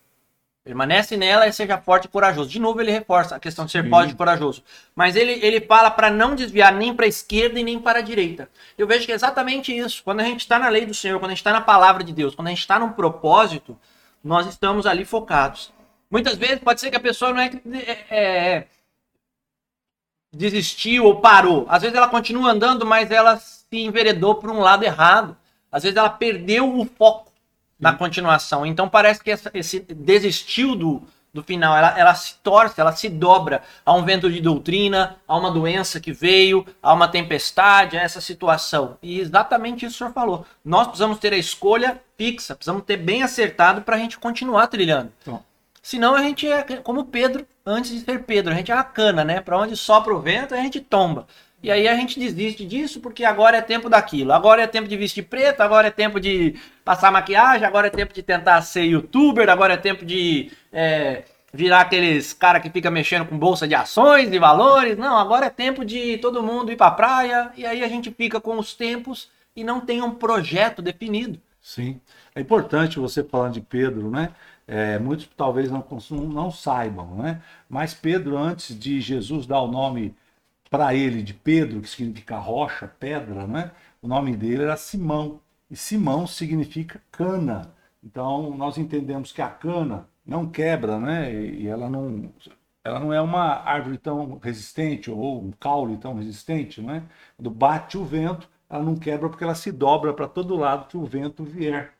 permanece 0.64 1.18
nela 1.18 1.48
e 1.48 1.54
seja 1.54 1.78
forte 1.78 2.06
e 2.06 2.08
corajoso. 2.08 2.50
De 2.50 2.60
novo, 2.60 2.80
ele 2.80 2.92
reforça 2.92 3.36
a 3.36 3.40
questão 3.40 3.66
de 3.66 3.72
ser 3.72 3.84
Sim. 3.84 3.90
forte 3.90 4.12
e 4.12 4.16
corajoso. 4.16 4.64
Mas 4.96 5.16
ele, 5.16 5.34
ele 5.44 5.62
fala 5.62 5.90
para 5.90 6.10
não 6.10 6.36
desviar 6.36 6.74
nem 6.74 6.94
para 6.94 7.06
a 7.06 7.10
esquerda 7.10 7.60
e 7.60 7.64
nem 7.64 7.80
para 7.80 8.00
a 8.00 8.04
direita. 8.04 8.50
Eu 8.78 8.86
vejo 8.86 9.06
que 9.06 9.12
é 9.12 9.16
exatamente 9.16 9.76
isso. 9.76 10.04
Quando 10.04 10.20
a 10.20 10.26
gente 10.26 10.42
está 10.42 10.60
na 10.60 10.70
lei 10.70 10.86
do 10.86 10.94
Senhor, 10.94 11.20
quando 11.20 11.32
a 11.32 11.34
gente 11.34 11.40
está 11.40 11.52
na 11.52 11.62
palavra 11.62 12.04
de 12.04 12.14
Deus, 12.14 12.36
quando 12.36 12.48
a 12.48 12.52
gente 12.52 12.60
está 12.60 12.78
num 12.78 12.92
propósito 12.92 13.78
nós 14.24 14.48
estamos 14.48 14.86
ali 14.86 15.04
focados. 15.04 15.74
Muitas 16.10 16.36
vezes 16.36 16.60
pode 16.60 16.80
ser 16.80 16.90
que 16.90 16.98
a 16.98 17.02
pessoa 17.02 17.34
não 17.34 17.42
é, 17.42 17.52
é, 17.74 18.06
é 18.10 18.68
desistiu 20.34 21.06
ou 21.06 21.20
parou. 21.20 21.66
Às 21.70 21.82
vezes 21.82 21.98
ela 21.98 22.08
continua 22.08 22.52
andando, 22.52 22.86
mas 22.86 23.12
ela 23.12 23.38
se 23.38 23.78
enveredou 23.78 24.36
por 24.36 24.50
um 24.50 24.60
lado 24.60 24.84
errado. 24.84 25.36
Às 25.72 25.84
vezes 25.84 25.98
ela 25.98 26.10
perdeu 26.10 26.78
o 26.78 26.86
foco 26.86 27.32
na 27.80 27.94
continuação. 27.94 28.66
Então 28.66 28.88
parece 28.88 29.24
que 29.24 29.32
essa, 29.32 29.50
esse 29.54 29.80
desistiu 29.80 30.76
do, 30.76 31.02
do 31.34 31.42
final, 31.42 31.76
ela, 31.76 31.98
ela 31.98 32.14
se 32.14 32.36
torce, 32.44 32.80
ela 32.80 32.92
se 32.92 33.10
dobra 33.10 33.64
a 33.86 33.94
um 33.94 34.04
vento 34.04 34.30
de 34.30 34.42
doutrina, 34.42 35.18
a 35.28 35.38
uma 35.38 35.50
doença 35.50 36.00
que 36.00 36.12
veio, 36.12 36.66
a 36.82 36.94
uma 36.94 37.08
tempestade, 37.08 37.98
a 37.98 38.02
essa 38.02 38.22
situação. 38.22 38.98
E 39.02 39.20
exatamente 39.20 39.86
isso 39.86 39.98
que 39.98 40.04
o 40.04 40.08
senhor 40.08 40.14
falou. 40.14 40.46
Nós 40.64 40.88
precisamos 40.88 41.20
ter 41.20 41.34
a 41.34 41.38
escolha 41.38 42.02
fixa, 42.18 42.56
precisamos 42.56 42.84
ter 42.84 42.98
bem 42.98 43.24
acertado 43.24 43.82
para 43.82 43.96
a 43.96 44.00
gente 44.00 44.20
continuar 44.20 44.68
trilhando. 44.68 45.12
Bom. 45.26 45.42
Senão 45.82 46.16
a 46.16 46.22
gente 46.22 46.48
é 46.48 46.62
como 46.78 47.06
Pedro, 47.06 47.46
antes 47.66 47.92
de 47.92 48.02
ser 48.02 48.24
Pedro, 48.24 48.54
a 48.54 48.56
gente 48.56 48.72
é 48.72 48.76
a 48.76 48.84
cana, 48.84 49.24
né? 49.24 49.42
Para 49.42 49.58
onde 49.58 49.76
sopra 49.76 50.14
o 50.14 50.20
vento, 50.20 50.54
a 50.54 50.58
gente 50.58 50.80
tomba. 50.80 51.28
E 51.64 51.70
aí 51.70 51.88
a 51.88 51.96
gente 51.96 52.20
desiste 52.20 52.66
disso 52.66 53.00
porque 53.00 53.24
agora 53.24 53.58
é 53.58 53.62
tempo 53.62 53.90
daquilo. 53.90 54.34
Agora 54.34 54.64
é 54.64 54.68
tempo 54.68 54.88
de 54.88 54.98
vestir 54.98 55.24
preto, 55.24 55.62
agora 55.62 55.88
é 55.88 55.92
tempo 55.92 56.20
de 56.20 56.56
passar 56.84 57.12
maquiagem, 57.12 57.66
agora 57.68 57.88
é 57.88 57.90
tempo 57.90 58.14
de 58.14 58.24
tentar 58.24 58.62
ser 58.62 58.84
youtuber, 58.84 59.50
agora 59.50 59.74
é 59.74 59.78
tempo 59.78 60.04
de 60.04 60.52
é, 60.74 61.24
virar 61.54 61.82
aqueles 61.82 62.34
cara 62.34 62.60
que 62.60 62.70
fica 62.70 62.90
mexendo 62.90 63.28
com 63.28 63.38
bolsa 63.38 63.68
de 63.68 63.76
ações, 63.76 64.30
de 64.32 64.40
valores. 64.40 64.98
Não, 64.98 65.18
agora 65.18 65.48
é 65.48 65.50
tempo 65.50 65.86
de 65.86 66.18
todo 66.18 66.42
mundo 66.42 66.72
ir 66.72 66.78
para 66.78 66.88
a 66.88 66.92
praia. 66.92 67.52
E 67.56 67.66
aí 67.66 67.84
a 67.84 67.88
gente 67.88 68.10
fica 68.12 68.42
com 68.42 68.58
os 68.58 68.74
tempos 68.74 69.30
e 69.56 69.64
não 69.64 69.80
tem 69.80 70.02
um 70.02 70.12
projeto 70.12 70.82
definido. 70.82 71.40
Sim. 71.62 72.02
É 72.34 72.42
importante 72.42 72.98
você 72.98 73.24
falando 73.24 73.54
de 73.54 73.62
Pedro, 73.62 74.10
né? 74.10 74.32
É, 74.72 74.98
muitos 74.98 75.28
talvez 75.36 75.70
não, 75.70 75.86
não 76.30 76.50
saibam, 76.50 77.16
né? 77.18 77.42
Mas 77.68 77.94
Pedro, 77.94 78.38
antes 78.38 78.78
de 78.80 79.02
Jesus 79.02 79.46
dar 79.46 79.62
o 79.62 79.68
nome 79.68 80.16
para 80.70 80.96
ele 80.96 81.22
de 81.24 81.34
Pedro, 81.34 81.82
que 81.82 81.90
significa 81.90 82.38
rocha, 82.38 82.88
pedra, 82.88 83.46
né? 83.46 83.72
O 84.02 84.08
nome 84.08 84.34
dele 84.36 84.64
era 84.64 84.78
Simão. 84.78 85.42
E 85.70 85.76
Simão 85.76 86.26
significa 86.26 87.02
cana. 87.12 87.74
Então 88.02 88.56
nós 88.58 88.78
entendemos 88.78 89.34
que 89.34 89.42
a 89.42 89.50
cana 89.50 90.08
não 90.26 90.48
quebra, 90.50 90.98
né? 90.98 91.34
E 91.34 91.68
ela 91.68 91.90
não, 91.90 92.32
ela 92.84 93.00
não 93.00 93.12
é 93.12 93.22
uma 93.22 93.44
árvore 93.66 93.98
tão 93.98 94.38
resistente 94.40 95.12
ou 95.12 95.44
um 95.44 95.52
caule 95.52 95.98
tão 95.98 96.16
resistente, 96.16 96.82
né? 96.82 97.04
Quando 97.36 97.50
bate 97.52 97.98
o 97.98 98.06
vento, 98.06 98.50
ela 98.70 98.84
não 98.84 98.96
quebra 98.96 99.28
porque 99.30 99.44
ela 99.44 99.56
se 99.56 99.70
dobra 99.72 100.14
para 100.14 100.30
todo 100.30 100.56
lado 100.56 100.88
que 100.88 100.96
o 100.98 101.06
vento 101.06 101.44
vier. 101.44 101.94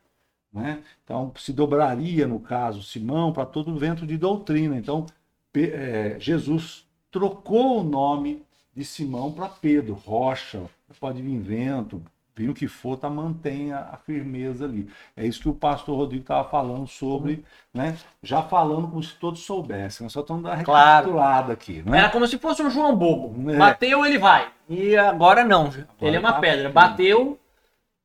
Né? 0.52 0.82
Então 1.04 1.32
se 1.36 1.52
dobraria, 1.52 2.26
no 2.26 2.38
caso, 2.38 2.82
Simão, 2.82 3.32
para 3.32 3.46
todo 3.46 3.72
o 3.72 3.78
vento 3.78 4.06
de 4.06 4.18
doutrina. 4.18 4.76
Então 4.76 5.06
é, 5.54 6.16
Jesus 6.18 6.86
trocou 7.10 7.80
o 7.80 7.84
nome 7.84 8.42
de 8.74 8.84
Simão 8.84 9.32
para 9.32 9.48
Pedro, 9.48 9.94
rocha, 9.94 10.62
pode 10.98 11.22
vir 11.22 11.38
vento, 11.38 12.02
Vem 12.34 12.48
o 12.48 12.54
que 12.54 12.66
for, 12.66 12.96
tá, 12.96 13.10
mantenha 13.10 13.88
a 13.92 13.96
firmeza 13.98 14.64
ali. 14.64 14.88
É 15.14 15.26
isso 15.26 15.42
que 15.42 15.48
o 15.50 15.54
pastor 15.54 15.98
Rodrigo 15.98 16.22
estava 16.22 16.48
falando 16.48 16.86
sobre, 16.86 17.44
né? 17.74 17.94
Já 18.22 18.42
falando 18.42 18.88
como 18.88 19.02
se 19.02 19.14
todos 19.16 19.44
soubessem. 19.44 20.04
Nós 20.04 20.14
só 20.14 20.20
estamos 20.20 20.42
dando 20.42 20.56
recapitulada 20.56 21.52
aqui, 21.52 21.82
né? 21.84 21.98
Era 21.98 22.08
como 22.08 22.26
se 22.26 22.38
fosse 22.38 22.62
um 22.62 22.70
João 22.70 22.96
Bobo. 22.96 23.50
É. 23.50 23.58
Bateu, 23.58 24.06
ele 24.06 24.18
vai. 24.18 24.48
E 24.66 24.96
agora 24.96 25.44
não. 25.44 25.66
Agora 25.66 25.86
ele 26.00 26.16
é 26.16 26.20
uma 26.20 26.32
tá 26.32 26.40
pedra. 26.40 26.70
Bateu, 26.70 27.38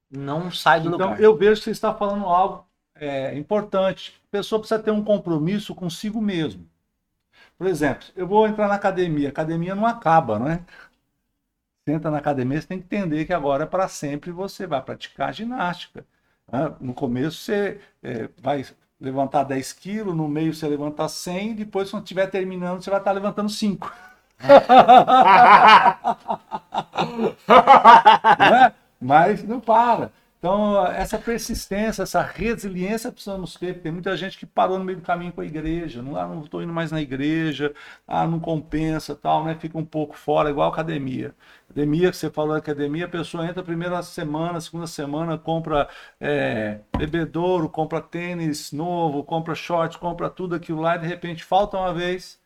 não 0.10 0.50
sai 0.52 0.80
do 0.80 0.88
então, 0.88 1.00
lugar. 1.00 1.14
Então, 1.14 1.24
eu 1.24 1.36
vejo 1.38 1.60
que 1.60 1.66
você 1.66 1.72
está 1.72 1.94
falando 1.94 2.26
algo 2.26 2.66
é, 2.96 3.38
importante. 3.38 4.20
A 4.28 4.32
pessoa 4.32 4.60
precisa 4.60 4.82
ter 4.82 4.92
um 4.92 5.04
compromisso 5.04 5.76
consigo 5.76 6.22
mesmo. 6.22 6.68
Por 7.58 7.68
exemplo, 7.68 8.08
eu 8.16 8.28
vou 8.28 8.48
entrar 8.48 8.68
na 8.68 8.76
academia. 8.76 9.30
A 9.30 9.32
academia 9.32 9.76
não 9.76 9.86
acaba, 9.86 10.40
não 10.40 10.50
é? 10.50 10.62
Você 11.84 11.94
entra 11.94 12.12
na 12.12 12.18
academia, 12.18 12.60
você 12.60 12.68
tem 12.68 12.80
que 12.80 12.86
entender 12.86 13.26
que 13.26 13.34
agora, 13.34 13.66
para 13.66 13.88
sempre, 13.88 14.32
você 14.32 14.68
vai 14.68 14.82
praticar 14.82 15.34
ginástica. 15.34 16.06
Né? 16.52 16.76
No 16.82 16.94
começo, 16.94 17.38
você 17.38 17.80
é, 18.04 18.30
vai 18.42 18.66
levantar 19.00 19.44
10 19.44 19.74
quilos, 19.74 20.16
no 20.16 20.28
meio 20.28 20.54
você 20.54 20.68
levanta 20.68 21.08
100, 21.08 21.56
depois, 21.56 21.90
quando 21.90 22.04
estiver 22.04 22.28
terminando, 22.28 22.84
você 22.84 22.90
vai 22.90 23.00
estar 23.00 23.12
levantando 23.12 23.50
5. 23.50 23.94
é? 28.40 28.74
Mas 29.00 29.44
não 29.44 29.60
para. 29.60 30.12
Então, 30.40 30.86
essa 30.88 31.18
persistência, 31.18 32.04
essa 32.04 32.22
resiliência 32.22 33.12
precisamos 33.12 33.56
ter. 33.56 33.82
Tem 33.82 33.92
muita 33.92 34.16
gente 34.16 34.38
que 34.38 34.46
parou 34.46 34.78
no 34.78 34.86
meio 34.86 35.00
do 35.00 35.04
caminho 35.04 35.32
com 35.34 35.42
a 35.42 35.46
igreja. 35.46 36.02
Não, 36.02 36.16
ah, 36.16 36.28
não 36.28 36.44
estou 36.44 36.62
indo 36.62 36.72
mais 36.72 36.92
na 36.92 37.02
igreja, 37.02 37.74
ah, 38.08 38.26
não 38.28 38.40
compensa, 38.40 39.16
tal, 39.16 39.44
né? 39.44 39.56
Fica 39.56 39.78
um 39.78 39.86
pouco 39.86 40.16
fora, 40.16 40.50
igual 40.52 40.70
academia. 40.72 41.34
Academia, 41.70 42.12
que 42.12 42.18
você 42.18 42.30
falou 42.30 42.56
academia, 42.56 43.06
a 43.06 43.10
pessoa 43.10 43.48
entra 43.48 43.64
primeira 43.64 44.02
semana, 44.04 44.62
segunda 44.62 44.86
semana, 44.88 45.38
compra 45.40 45.90
é, 46.20 46.80
bebedouro, 46.98 47.68
compra 47.68 48.00
tênis 48.00 48.72
novo, 48.72 49.24
compra 49.24 49.56
shorts, 49.56 49.98
compra 49.98 50.30
tudo 50.30 50.56
aquilo 50.56 50.82
lá, 50.82 50.96
e 50.98 51.00
de 51.00 51.08
repente 51.08 51.44
falta 51.44 51.78
uma 51.78 51.94
vez, 51.94 52.40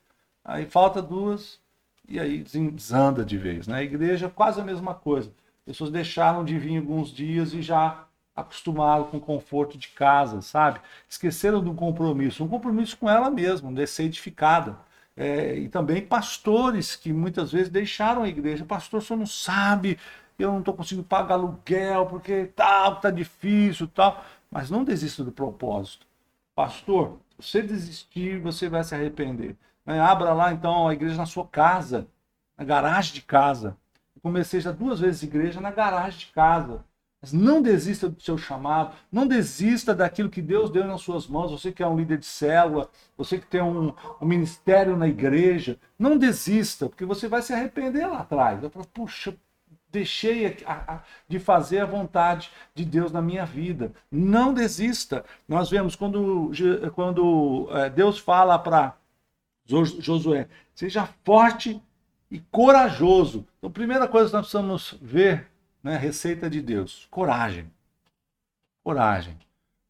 aí 0.46 0.66
falta 0.66 1.02
duas, 1.02 1.60
e 2.08 2.20
aí 2.20 2.44
desanda 2.44 3.24
de 3.26 3.38
vez. 3.38 3.68
Na 3.68 3.76
né? 3.76 3.84
igreja, 3.84 4.30
quase 4.30 4.62
a 4.62 4.64
mesma 4.64 4.96
coisa 4.96 5.32
pessoas 5.66 5.92
deixaram 5.92 6.44
de 6.44 6.58
vir 6.58 6.78
alguns 6.78 7.12
dias 7.14 7.54
e 7.54 7.62
já 7.62 8.06
acostumaram 8.36 9.06
com 9.06 9.18
o 9.18 9.22
conforto 9.22 9.78
de 9.78 9.90
casa, 9.90 10.42
sabe? 10.42 10.80
Esqueceram 11.08 11.62
do 11.64 11.74
compromisso, 11.74 12.44
um 12.44 12.48
compromisso 12.48 12.98
com 12.98 13.10
ela 13.10 13.30
mesma, 13.30 13.72
de 13.72 13.86
ser 13.88 14.04
edificada. 14.04 14.78
É, 15.16 15.56
e 15.58 15.68
também 15.70 16.02
pastores 16.02 16.96
que 16.96 17.12
muitas 17.12 17.52
vezes 17.52 17.70
deixaram 17.70 18.24
a 18.24 18.30
igreja. 18.30 18.66
Pastor, 18.66 19.02
você 19.02 19.16
não 19.16 19.26
sabe, 19.26 20.00
eu 20.40 20.52
não 20.52 20.60
estou 20.60 20.74
conseguindo 20.74 21.06
pagar 21.08 21.36
aluguel 21.36 22.06
porque 22.08 22.46
tal, 22.56 23.00
tá 23.00 23.12
difícil, 23.12 23.88
tal. 23.88 24.24
Mas 24.50 24.70
não 24.70 24.84
desista 24.84 25.24
do 25.24 25.32
propósito. 25.32 26.08
Pastor, 26.56 27.20
você 27.38 27.62
desistir, 27.62 28.40
você 28.40 28.70
vai 28.70 28.84
se 28.84 28.96
arrepender. 28.96 29.56
Né? 29.86 30.00
Abra 30.00 30.34
lá 30.34 30.52
então 30.54 30.88
a 30.88 30.94
igreja 30.94 31.16
na 31.18 31.26
sua 31.26 31.46
casa, 31.48 32.08
na 32.58 32.64
garagem 32.64 33.14
de 33.14 33.22
casa 33.22 33.78
comecei 34.22 34.60
já 34.60 34.72
duas 34.72 35.00
vezes 35.00 35.24
igreja 35.24 35.60
na 35.60 35.72
garagem 35.72 36.20
de 36.20 36.28
casa. 36.28 36.84
Mas 37.22 37.32
não 37.32 37.62
desista 37.62 38.10
do 38.10 38.20
seu 38.20 38.36
chamado, 38.36 38.96
não 39.12 39.28
desista 39.28 39.94
daquilo 39.94 40.30
que 40.30 40.42
Deus 40.42 40.72
deu 40.72 40.88
nas 40.88 41.02
suas 41.02 41.28
mãos. 41.28 41.52
Você 41.52 41.72
que 41.72 41.84
é 41.84 41.88
um 41.88 41.96
líder 41.96 42.18
de 42.18 42.26
célula, 42.26 42.90
você 43.16 43.38
que 43.38 43.46
tem 43.46 43.62
um, 43.62 43.94
um 44.20 44.26
ministério 44.26 44.98
na 44.98 45.08
igreja, 45.08 45.78
não 46.00 46.18
desista, 46.18 46.90
porque 46.90 47.06
você 47.06 47.28
vai 47.28 47.44
se 47.44 47.54
arrepender 47.54 48.08
lá 48.08 48.22
atrás. 48.22 48.60
Puxa, 48.92 49.36
deixei 49.92 50.58
de 51.28 51.38
fazer 51.38 51.82
a 51.82 51.86
vontade 51.86 52.50
de 52.74 52.84
Deus 52.84 53.12
na 53.12 53.22
minha 53.22 53.46
vida. 53.46 53.92
Não 54.10 54.52
desista. 54.52 55.24
Nós 55.48 55.70
vemos 55.70 55.96
quando, 55.96 56.52
quando 56.96 57.68
é, 57.72 57.90
Deus 57.90 58.18
fala 58.18 58.58
para 58.58 58.96
Josué: 59.66 60.48
seja 60.74 61.08
forte 61.24 61.80
e 62.32 62.40
corajoso. 62.40 63.46
Então, 63.58 63.70
primeira 63.70 64.08
coisa 64.08 64.30
que 64.30 64.34
nós 64.34 64.48
precisamos 64.48 64.98
ver, 65.02 65.52
né, 65.84 65.98
receita 65.98 66.50
de 66.50 66.62
Deus, 66.62 67.08
coragem. 67.12 67.70
Coragem. 68.84 69.38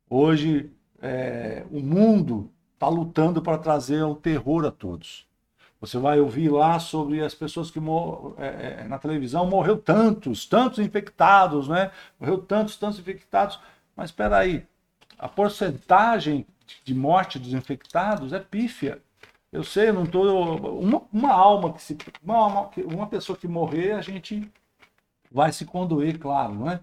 Hoje, 0.10 0.72
é, 1.00 1.64
o 1.72 1.80
mundo 1.80 2.52
está 2.74 2.88
lutando 2.88 3.42
para 3.42 3.60
trazer 3.60 4.02
o 4.04 4.16
terror 4.16 4.66
a 4.66 4.72
todos. 4.72 5.30
Você 5.80 5.98
vai 5.98 6.20
ouvir 6.20 6.50
lá 6.50 6.80
sobre 6.80 7.24
as 7.24 7.34
pessoas 7.34 7.72
que 7.72 7.80
é, 8.38 8.82
é, 8.82 8.88
na 8.88 9.00
televisão 9.00 9.48
morreu 9.48 9.78
tantos, 9.78 10.46
tantos 10.46 10.80
infectados, 10.80 11.68
né? 11.68 11.92
Morreu 12.20 12.40
tantos, 12.40 12.76
tantos 12.76 13.00
infectados. 13.00 13.60
Mas 13.96 14.10
espera 14.10 14.38
aí, 14.38 14.66
a 15.18 15.28
porcentagem 15.28 16.46
de 16.84 16.94
morte 16.94 17.40
dos 17.40 17.54
infectados 17.54 18.34
é 18.34 18.40
pífia. 18.40 19.02
Eu 19.52 19.64
sei, 19.64 19.90
eu 19.90 19.94
não 19.94 20.06
tô. 20.06 20.80
Uma, 20.80 21.04
uma 21.12 21.32
alma 21.32 21.74
que 21.74 21.82
se. 21.82 21.98
Uma, 22.24 22.70
uma 22.86 23.08
pessoa 23.08 23.38
que 23.38 23.48
morrer, 23.48 23.94
a 23.94 24.02
gente 24.02 24.50
vai 25.32 25.52
se 25.52 25.66
condoer, 25.66 26.20
claro, 26.20 26.54
não 26.54 26.70
é? 26.72 26.80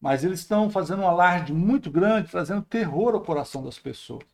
Mas 0.00 0.24
eles 0.24 0.40
estão 0.40 0.70
fazendo 0.70 1.02
um 1.02 1.08
alarde 1.08 1.52
muito 1.52 1.90
grande, 1.90 2.30
trazendo 2.30 2.62
terror 2.62 3.14
ao 3.14 3.20
coração 3.20 3.62
das 3.62 3.78
pessoas. 3.78 4.24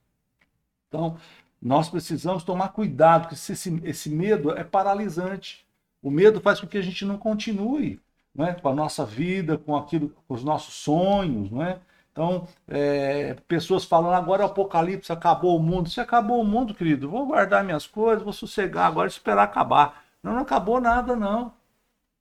Então, 0.88 1.18
nós 1.60 1.88
precisamos 1.88 2.42
tomar 2.42 2.70
cuidado, 2.70 3.22
porque 3.22 3.34
esse, 3.34 3.80
esse 3.84 4.08
medo 4.10 4.50
é 4.52 4.64
paralisante. 4.64 5.66
O 6.02 6.10
medo 6.10 6.40
faz 6.40 6.60
com 6.60 6.66
que 6.66 6.78
a 6.78 6.82
gente 6.82 7.04
não 7.04 7.18
continue 7.18 8.00
não 8.38 8.46
é? 8.46 8.54
com 8.54 8.68
a 8.68 8.74
nossa 8.74 9.04
vida, 9.04 9.58
com 9.58 9.76
aquilo, 9.76 10.10
com 10.28 10.34
os 10.34 10.44
nossos 10.44 10.74
sonhos, 10.74 11.50
não 11.50 11.60
é? 11.60 11.80
Então, 12.18 12.48
é, 12.66 13.36
pessoas 13.46 13.84
falando 13.84 14.14
agora 14.14 14.42
é 14.42 14.44
o 14.44 14.48
apocalipse, 14.48 15.12
acabou 15.12 15.56
o 15.56 15.62
mundo. 15.62 15.88
Se 15.88 16.00
acabou 16.00 16.40
o 16.40 16.44
mundo, 16.44 16.74
querido, 16.74 17.08
vou 17.08 17.24
guardar 17.24 17.62
minhas 17.62 17.86
coisas, 17.86 18.24
vou 18.24 18.32
sossegar 18.32 18.88
agora 18.88 19.06
esperar 19.06 19.44
acabar. 19.44 20.02
Não, 20.20 20.32
não 20.32 20.40
acabou 20.40 20.80
nada, 20.80 21.14
não. 21.14 21.52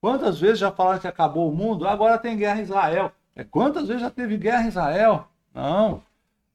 Quantas 0.00 0.38
vezes 0.38 0.60
já 0.60 0.70
falaram 0.70 1.00
que 1.00 1.08
acabou 1.08 1.50
o 1.50 1.54
mundo? 1.54 1.88
Agora 1.88 2.16
tem 2.16 2.36
guerra 2.36 2.60
em 2.60 2.62
Israel. 2.62 3.10
É, 3.34 3.42
quantas 3.42 3.88
vezes 3.88 4.02
já 4.02 4.08
teve 4.08 4.36
guerra 4.36 4.66
em 4.66 4.68
Israel? 4.68 5.26
Não. 5.52 6.00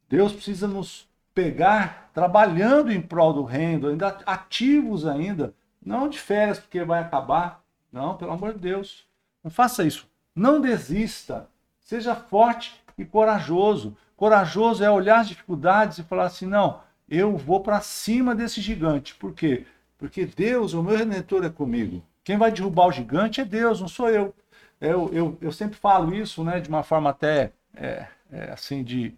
Deus 0.08 0.32
precisa 0.32 0.66
nos 0.66 1.06
pegar 1.34 2.12
trabalhando 2.14 2.94
em 2.94 3.02
prol 3.02 3.34
do 3.34 3.44
reino, 3.44 3.90
ainda 3.90 4.20
ativos 4.26 5.06
ainda. 5.06 5.54
Não 5.86 6.08
de 6.08 6.18
férias 6.18 6.60
porque 6.60 6.82
vai 6.86 7.02
acabar. 7.02 7.62
Não, 7.92 8.16
pelo 8.16 8.32
amor 8.32 8.54
de 8.54 8.60
Deus. 8.60 9.06
Não 9.44 9.52
faça 9.52 9.84
isso. 9.84 10.08
Não 10.34 10.62
desista. 10.62 11.50
Seja 11.82 12.16
forte 12.16 12.82
e 12.98 13.06
corajoso. 13.06 13.96
Corajoso 14.16 14.84
é 14.84 14.90
olhar 14.90 15.20
as 15.20 15.28
dificuldades 15.28 15.98
e 15.98 16.04
falar 16.04 16.26
assim: 16.26 16.46
não, 16.46 16.82
eu 17.10 17.36
vou 17.38 17.62
para 17.62 17.82
cima 17.82 18.36
desse 18.36 18.62
gigante. 18.62 19.16
Por 19.16 19.34
quê? 19.34 19.66
Porque 19.98 20.26
Deus, 20.26 20.74
o 20.74 20.84
meu 20.84 20.98
redentor, 20.98 21.46
é 21.46 21.50
comigo. 21.50 22.04
Quem 22.24 22.38
vai 22.38 22.52
derrubar 22.52 22.88
o 22.88 22.92
gigante 22.92 23.42
é 23.42 23.46
Deus, 23.46 23.82
não 23.82 23.88
sou 23.88 24.10
eu. 24.10 24.34
Eu, 24.80 25.10
eu, 25.14 25.38
eu 25.42 25.52
sempre 25.52 25.78
falo 25.78 26.14
isso 26.14 26.44
né, 26.44 26.60
de 26.60 26.70
uma 26.70 26.84
forma 26.84 27.10
até 27.10 27.54
é, 27.74 28.08
é, 28.32 28.52
assim 28.52 28.84
de, 28.84 29.14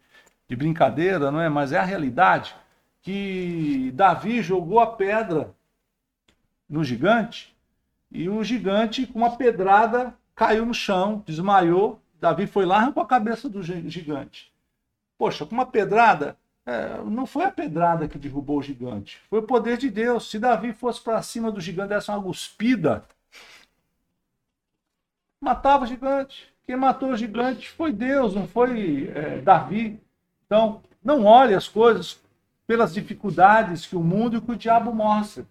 de 0.47 0.55
brincadeira, 0.55 1.31
não 1.31 1.41
é? 1.41 1.49
mas 1.49 1.71
é 1.71 1.77
a 1.77 1.83
realidade 1.83 2.55
que 3.01 3.91
Davi 3.95 4.41
jogou 4.41 4.79
a 4.79 4.87
pedra 4.87 5.53
no 6.69 6.83
gigante 6.83 7.55
e 8.11 8.29
o 8.29 8.43
gigante, 8.43 9.05
com 9.05 9.19
uma 9.19 9.35
pedrada, 9.35 10.13
caiu 10.35 10.65
no 10.65 10.73
chão, 10.73 11.23
desmaiou 11.25 11.99
Davi 12.25 12.47
foi 12.47 12.65
lá 12.65 12.77
arrancou 12.77 13.03
a 13.03 13.07
cabeça 13.07 13.47
do 13.47 13.61
gigante. 13.61 14.51
Poxa, 15.15 15.45
com 15.45 15.53
uma 15.53 15.65
pedrada, 15.65 16.35
é, 16.65 16.97
não 17.03 17.27
foi 17.27 17.45
a 17.45 17.51
pedrada 17.51 18.07
que 18.07 18.17
derrubou 18.17 18.57
o 18.57 18.63
gigante, 18.63 19.21
foi 19.29 19.39
o 19.39 19.43
poder 19.43 19.77
de 19.77 19.91
Deus. 19.91 20.31
Se 20.31 20.39
Davi 20.39 20.73
fosse 20.73 20.99
para 20.99 21.21
cima 21.21 21.51
do 21.51 21.61
gigante, 21.61 21.89
desse 21.89 22.09
uma 22.09 22.17
guspida, 22.17 23.05
matava 25.39 25.83
o 25.83 25.87
gigante. 25.87 26.51
Quem 26.63 26.75
matou 26.75 27.09
o 27.11 27.15
gigante 27.15 27.69
foi 27.69 27.93
Deus, 27.93 28.33
não 28.33 28.47
foi 28.47 29.07
é, 29.13 29.37
Davi. 29.41 30.01
Então, 30.47 30.81
não 31.03 31.25
olhe 31.25 31.53
as 31.53 31.67
coisas 31.67 32.19
pelas 32.65 32.91
dificuldades 32.91 33.85
que 33.85 33.95
o 33.95 34.03
mundo 34.03 34.37
e 34.37 34.41
que 34.41 34.51
o 34.51 34.55
diabo 34.55 34.91
mostra. 34.91 35.45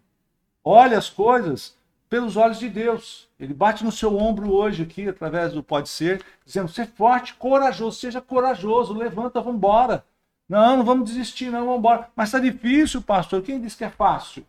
Olhe 0.64 0.96
as 0.96 1.08
coisas 1.08 1.78
pelos 2.14 2.36
olhos 2.36 2.60
de 2.60 2.68
Deus. 2.68 3.28
Ele 3.40 3.52
bate 3.52 3.82
no 3.82 3.90
seu 3.90 4.16
ombro 4.16 4.52
hoje 4.52 4.84
aqui, 4.84 5.08
através 5.08 5.52
do 5.52 5.64
pode 5.64 5.88
ser, 5.88 6.24
dizendo: 6.46 6.68
ser 6.68 6.86
forte, 6.86 7.34
corajoso, 7.34 7.98
seja 7.98 8.20
corajoso, 8.20 8.94
levanta, 8.94 9.40
vamos 9.40 9.56
embora. 9.56 10.04
Não, 10.48 10.76
não 10.76 10.84
vamos 10.84 11.10
desistir, 11.10 11.50
não, 11.50 11.64
vamos 11.64 11.78
embora. 11.78 12.08
Mas 12.14 12.28
está 12.28 12.38
difícil, 12.38 13.02
pastor. 13.02 13.42
Quem 13.42 13.60
disse 13.60 13.78
que 13.78 13.82
é 13.82 13.90
fácil? 13.90 14.46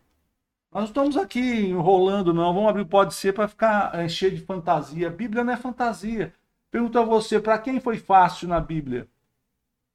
Nós 0.70 0.82
não 0.82 0.88
estamos 0.90 1.16
aqui 1.16 1.40
enrolando, 1.40 2.32
não. 2.32 2.54
Vamos 2.54 2.70
abrir 2.70 2.82
o 2.82 2.86
pode 2.86 3.14
ser 3.14 3.32
para 3.32 3.48
ficar 3.48 3.92
é, 3.98 4.08
cheio 4.08 4.36
de 4.36 4.42
fantasia. 4.42 5.08
A 5.08 5.10
Bíblia 5.10 5.42
não 5.42 5.52
é 5.52 5.56
fantasia. 5.56 6.32
Pergunto 6.70 6.96
a 7.00 7.02
você, 7.02 7.40
para 7.40 7.58
quem 7.58 7.80
foi 7.80 7.98
fácil 7.98 8.46
na 8.46 8.60
Bíblia? 8.60 9.08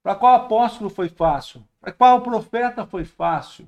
Para 0.03 0.15
qual 0.15 0.35
apóstolo 0.35 0.89
foi 0.89 1.07
fácil? 1.07 1.63
Para 1.79 1.93
qual 1.93 2.19
profeta 2.19 2.85
foi 2.85 3.05
fácil? 3.05 3.65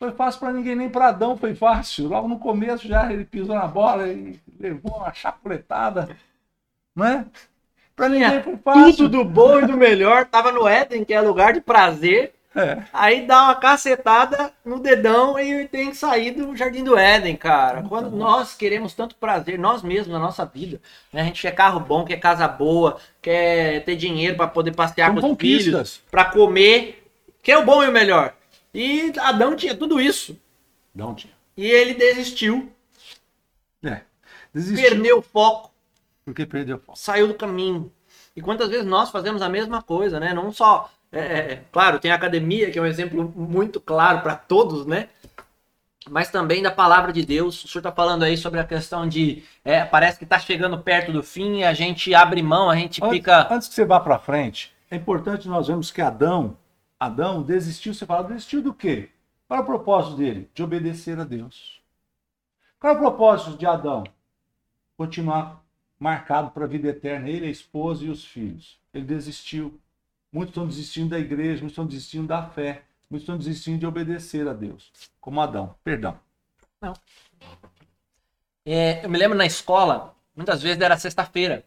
Foi 0.00 0.12
fácil 0.12 0.40
para 0.40 0.52
ninguém, 0.54 0.74
nem 0.74 0.88
para 0.88 1.08
Adão 1.08 1.36
foi 1.36 1.54
fácil. 1.54 2.08
Logo 2.08 2.26
no 2.26 2.38
começo 2.38 2.88
já 2.88 3.12
ele 3.12 3.22
pisou 3.22 3.54
na 3.54 3.66
bola 3.66 4.08
e 4.08 4.40
levou 4.58 4.96
uma 4.96 5.12
chapuletada. 5.12 6.08
Não 6.96 7.04
é? 7.04 7.26
Pra 7.94 8.08
ninguém 8.08 8.42
foi 8.42 8.56
fácil. 8.56 8.96
Tudo 8.96 9.08
do 9.10 9.24
bom 9.26 9.60
e 9.60 9.66
do 9.66 9.76
melhor 9.76 10.24
tava 10.24 10.50
no 10.52 10.66
Éden, 10.66 11.04
que 11.04 11.12
é 11.12 11.20
lugar 11.20 11.52
de 11.52 11.60
prazer. 11.60 12.32
É. 12.56 12.82
Aí 12.94 13.26
dá 13.26 13.44
uma 13.44 13.54
cacetada 13.56 14.50
no 14.64 14.80
dedão 14.80 15.38
e 15.38 15.68
tem 15.68 15.90
que 15.90 15.96
sair 15.98 16.30
do 16.30 16.56
Jardim 16.56 16.82
do 16.82 16.96
Éden, 16.96 17.36
cara. 17.36 17.82
Quando 17.82 18.10
nós 18.10 18.54
queremos 18.54 18.94
tanto 18.94 19.14
prazer, 19.16 19.58
nós 19.58 19.82
mesmos, 19.82 20.14
na 20.14 20.18
nossa 20.18 20.46
vida, 20.46 20.80
né? 21.12 21.20
A 21.20 21.24
gente 21.24 21.42
quer 21.42 21.54
carro 21.54 21.78
bom, 21.78 22.06
quer 22.06 22.16
casa 22.16 22.48
boa, 22.48 22.96
quer 23.20 23.84
ter 23.84 23.96
dinheiro 23.96 24.34
para 24.34 24.48
poder 24.48 24.74
passear 24.74 25.12
São 25.12 25.20
com 25.20 25.32
os 25.32 25.38
filhos, 25.38 26.00
para 26.10 26.24
comer, 26.24 27.06
quer 27.42 27.58
o 27.58 27.66
bom 27.66 27.84
e 27.84 27.88
o 27.88 27.92
melhor. 27.92 28.32
E 28.72 29.12
Adão 29.18 29.56
tinha 29.56 29.74
tudo 29.74 30.00
isso. 30.00 30.38
Adão 30.94 31.14
tinha. 31.14 31.32
E 31.56 31.66
ele 31.66 31.94
desistiu. 31.94 32.72
É. 33.82 34.02
Desistiu. 34.52 34.88
Perdeu 34.88 35.18
o 35.18 35.22
foco. 35.22 35.72
Por 36.24 36.34
que 36.34 36.46
perdeu 36.46 36.76
o 36.76 36.80
foco? 36.80 36.98
Saiu 36.98 37.28
do 37.28 37.34
caminho. 37.34 37.92
E 38.34 38.40
quantas 38.40 38.68
vezes 38.68 38.86
nós 38.86 39.10
fazemos 39.10 39.42
a 39.42 39.48
mesma 39.48 39.82
coisa, 39.82 40.20
né? 40.20 40.32
Não 40.32 40.52
só 40.52 40.90
é, 41.12 41.18
é, 41.18 41.52
é, 41.52 41.62
claro, 41.72 41.98
tem 41.98 42.12
a 42.12 42.14
academia, 42.14 42.70
que 42.70 42.78
é 42.78 42.82
um 42.82 42.86
exemplo 42.86 43.32
muito 43.34 43.80
claro 43.80 44.20
para 44.20 44.36
todos, 44.36 44.86
né? 44.86 45.08
Mas 46.08 46.30
também 46.30 46.62
da 46.62 46.70
palavra 46.70 47.12
de 47.12 47.24
Deus. 47.24 47.64
O 47.64 47.68
senhor 47.68 47.80
está 47.80 47.92
falando 47.92 48.22
aí 48.22 48.36
sobre 48.36 48.60
a 48.60 48.64
questão 48.64 49.08
de. 49.08 49.42
É, 49.64 49.84
parece 49.84 50.18
que 50.18 50.24
está 50.24 50.38
chegando 50.38 50.78
perto 50.78 51.12
do 51.12 51.22
fim, 51.22 51.62
a 51.64 51.74
gente 51.74 52.14
abre 52.14 52.42
mão, 52.42 52.70
a 52.70 52.76
gente 52.76 53.02
antes, 53.02 53.14
fica. 53.14 53.52
Antes 53.52 53.68
que 53.68 53.74
você 53.74 53.84
vá 53.84 54.00
para 54.00 54.18
frente, 54.18 54.72
é 54.90 54.96
importante 54.96 55.48
nós 55.48 55.66
vemos 55.66 55.90
que 55.90 56.00
Adão, 56.00 56.56
Adão 57.00 57.42
desistiu, 57.42 57.94
você 57.94 58.04
fala, 58.04 58.28
desistiu 58.28 58.60
do 58.60 58.74
quê? 58.74 59.08
Qual 59.48 59.58
é 59.58 59.62
o 59.62 59.66
propósito 59.66 60.18
dele? 60.18 60.50
De 60.52 60.62
obedecer 60.62 61.18
a 61.18 61.24
Deus. 61.24 61.80
Qual 62.78 62.92
é 62.92 62.96
o 62.96 62.98
propósito 63.00 63.56
de 63.56 63.64
Adão? 63.64 64.04
Continuar 64.98 65.64
marcado 65.98 66.50
para 66.50 66.66
a 66.66 66.68
vida 66.68 66.88
eterna, 66.88 67.28
ele, 67.28 67.46
a 67.46 67.50
esposa 67.50 68.04
e 68.04 68.10
os 68.10 68.22
filhos. 68.22 68.78
Ele 68.92 69.04
desistiu. 69.04 69.80
Muitos 70.30 70.50
estão 70.50 70.66
desistindo 70.66 71.08
da 71.08 71.18
igreja, 71.18 71.62
muitos 71.62 71.72
estão 71.72 71.86
desistindo 71.86 72.26
da 72.26 72.42
fé, 72.42 72.84
muitos 73.08 73.22
estão 73.22 73.38
desistindo 73.38 73.78
de 73.78 73.86
obedecer 73.86 74.46
a 74.46 74.52
Deus, 74.52 74.92
como 75.20 75.40
Adão. 75.40 75.74
Perdão. 75.82 76.20
Não. 76.80 76.92
É, 78.64 79.04
eu 79.04 79.08
me 79.08 79.18
lembro 79.18 79.36
na 79.36 79.46
escola, 79.46 80.14
muitas 80.36 80.62
vezes 80.62 80.80
era 80.80 80.98
sexta-feira. 80.98 81.64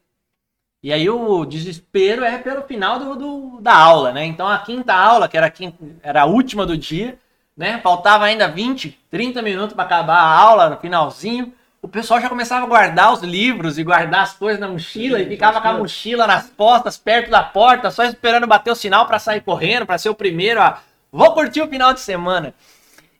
E 0.83 0.91
aí 0.91 1.09
o 1.09 1.45
desespero 1.45 2.25
é 2.25 2.37
pelo 2.37 2.63
final 2.63 2.99
do, 2.99 3.15
do, 3.15 3.61
da 3.61 3.73
aula, 3.73 4.11
né? 4.11 4.25
Então 4.25 4.47
a 4.47 4.59
quinta 4.59 4.93
aula, 4.93 5.29
que 5.29 5.37
era 5.37 5.47
a, 5.47 5.49
quinta, 5.49 5.77
era 6.03 6.23
a 6.23 6.25
última 6.25 6.65
do 6.65 6.77
dia, 6.77 7.17
né? 7.55 7.79
Faltava 7.81 8.25
ainda 8.25 8.47
20, 8.49 8.99
30 9.09 9.41
minutos 9.41 9.73
para 9.73 9.85
acabar 9.85 10.17
a 10.17 10.37
aula 10.37 10.69
no 10.69 10.77
finalzinho 10.77 11.53
o 11.83 11.87
pessoal 11.89 12.21
já 12.21 12.29
começava 12.29 12.65
a 12.65 12.69
guardar 12.69 13.11
os 13.11 13.21
livros 13.21 13.77
e 13.77 13.83
guardar 13.83 14.21
as 14.21 14.33
coisas 14.33 14.57
na 14.57 14.69
mochila 14.69 15.17
Sim, 15.17 15.25
e 15.25 15.27
ficava 15.27 15.59
com 15.59 15.67
a 15.67 15.73
mochila 15.73 16.25
nas 16.25 16.49
costas, 16.49 16.97
perto 16.97 17.29
da 17.29 17.43
porta, 17.43 17.91
só 17.91 18.05
esperando 18.05 18.47
bater 18.47 18.71
o 18.71 18.75
sinal 18.75 19.05
para 19.05 19.19
sair 19.19 19.41
correndo, 19.41 19.85
para 19.85 19.97
ser 19.97 20.07
o 20.07 20.15
primeiro 20.15 20.61
a 20.61 20.81
vou 21.11 21.33
curtir 21.33 21.61
o 21.61 21.67
final 21.67 21.93
de 21.93 21.99
semana. 21.99 22.53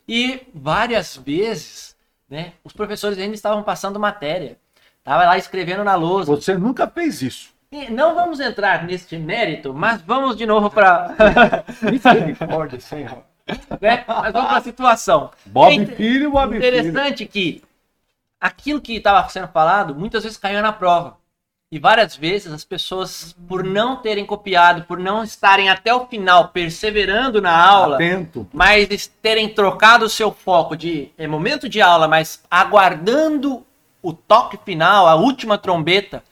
E 0.07 0.47
várias 0.53 1.17
vezes, 1.17 1.93
né, 2.29 2.53
os 2.63 2.71
professores 2.71 3.17
ainda 3.17 3.35
estavam 3.35 3.63
passando 3.63 3.99
matéria. 3.99 4.57
Tava 5.03 5.25
lá 5.25 5.37
escrevendo 5.37 5.83
na 5.83 5.95
lousa. 5.95 6.33
Você 6.33 6.57
nunca 6.57 6.87
fez 6.87 7.21
isso. 7.21 7.52
E 7.73 7.89
não 7.89 8.13
vamos 8.13 8.39
entrar 8.39 8.83
neste 8.83 9.17
mérito, 9.17 9.73
mas 9.73 9.99
vamos 9.99 10.37
de 10.37 10.45
novo 10.45 10.69
para 10.69 11.15
Misericórdia, 11.81 12.79
Senhor. 12.79 13.23
Né? 13.81 14.03
Mas 14.07 14.31
vamos 14.31 14.47
para 14.47 14.57
a 14.57 14.61
situação. 14.61 15.31
Bob 15.47 15.81
é 15.81 15.85
Filho, 15.87 16.29
Bob 16.29 16.55
Interessante 16.55 17.17
filho. 17.17 17.29
que 17.31 17.63
aquilo 18.39 18.79
que 18.79 18.97
estava 18.97 19.27
sendo 19.27 19.47
falado 19.47 19.95
muitas 19.95 20.21
vezes 20.21 20.37
caiu 20.37 20.61
na 20.61 20.71
prova. 20.71 21.17
E 21.71 21.79
várias 21.79 22.15
vezes 22.15 22.53
as 22.53 22.63
pessoas, 22.63 23.35
por 23.47 23.63
não 23.63 23.95
terem 23.95 24.23
copiado, 24.23 24.83
por 24.83 24.99
não 24.99 25.23
estarem 25.23 25.67
até 25.67 25.91
o 25.91 26.05
final 26.05 26.49
perseverando 26.49 27.41
na 27.41 27.57
aula, 27.57 27.95
Atento. 27.95 28.47
mas 28.53 29.07
terem 29.19 29.49
trocado 29.49 30.05
o 30.05 30.09
seu 30.09 30.31
foco 30.31 30.77
de 30.77 31.09
é 31.17 31.25
momento 31.25 31.67
de 31.67 31.81
aula, 31.81 32.07
mas 32.07 32.43
aguardando 32.51 33.65
o 33.99 34.13
toque 34.13 34.59
final, 34.63 35.07
a 35.07 35.15
última 35.15 35.57
trombeta, 35.57 36.23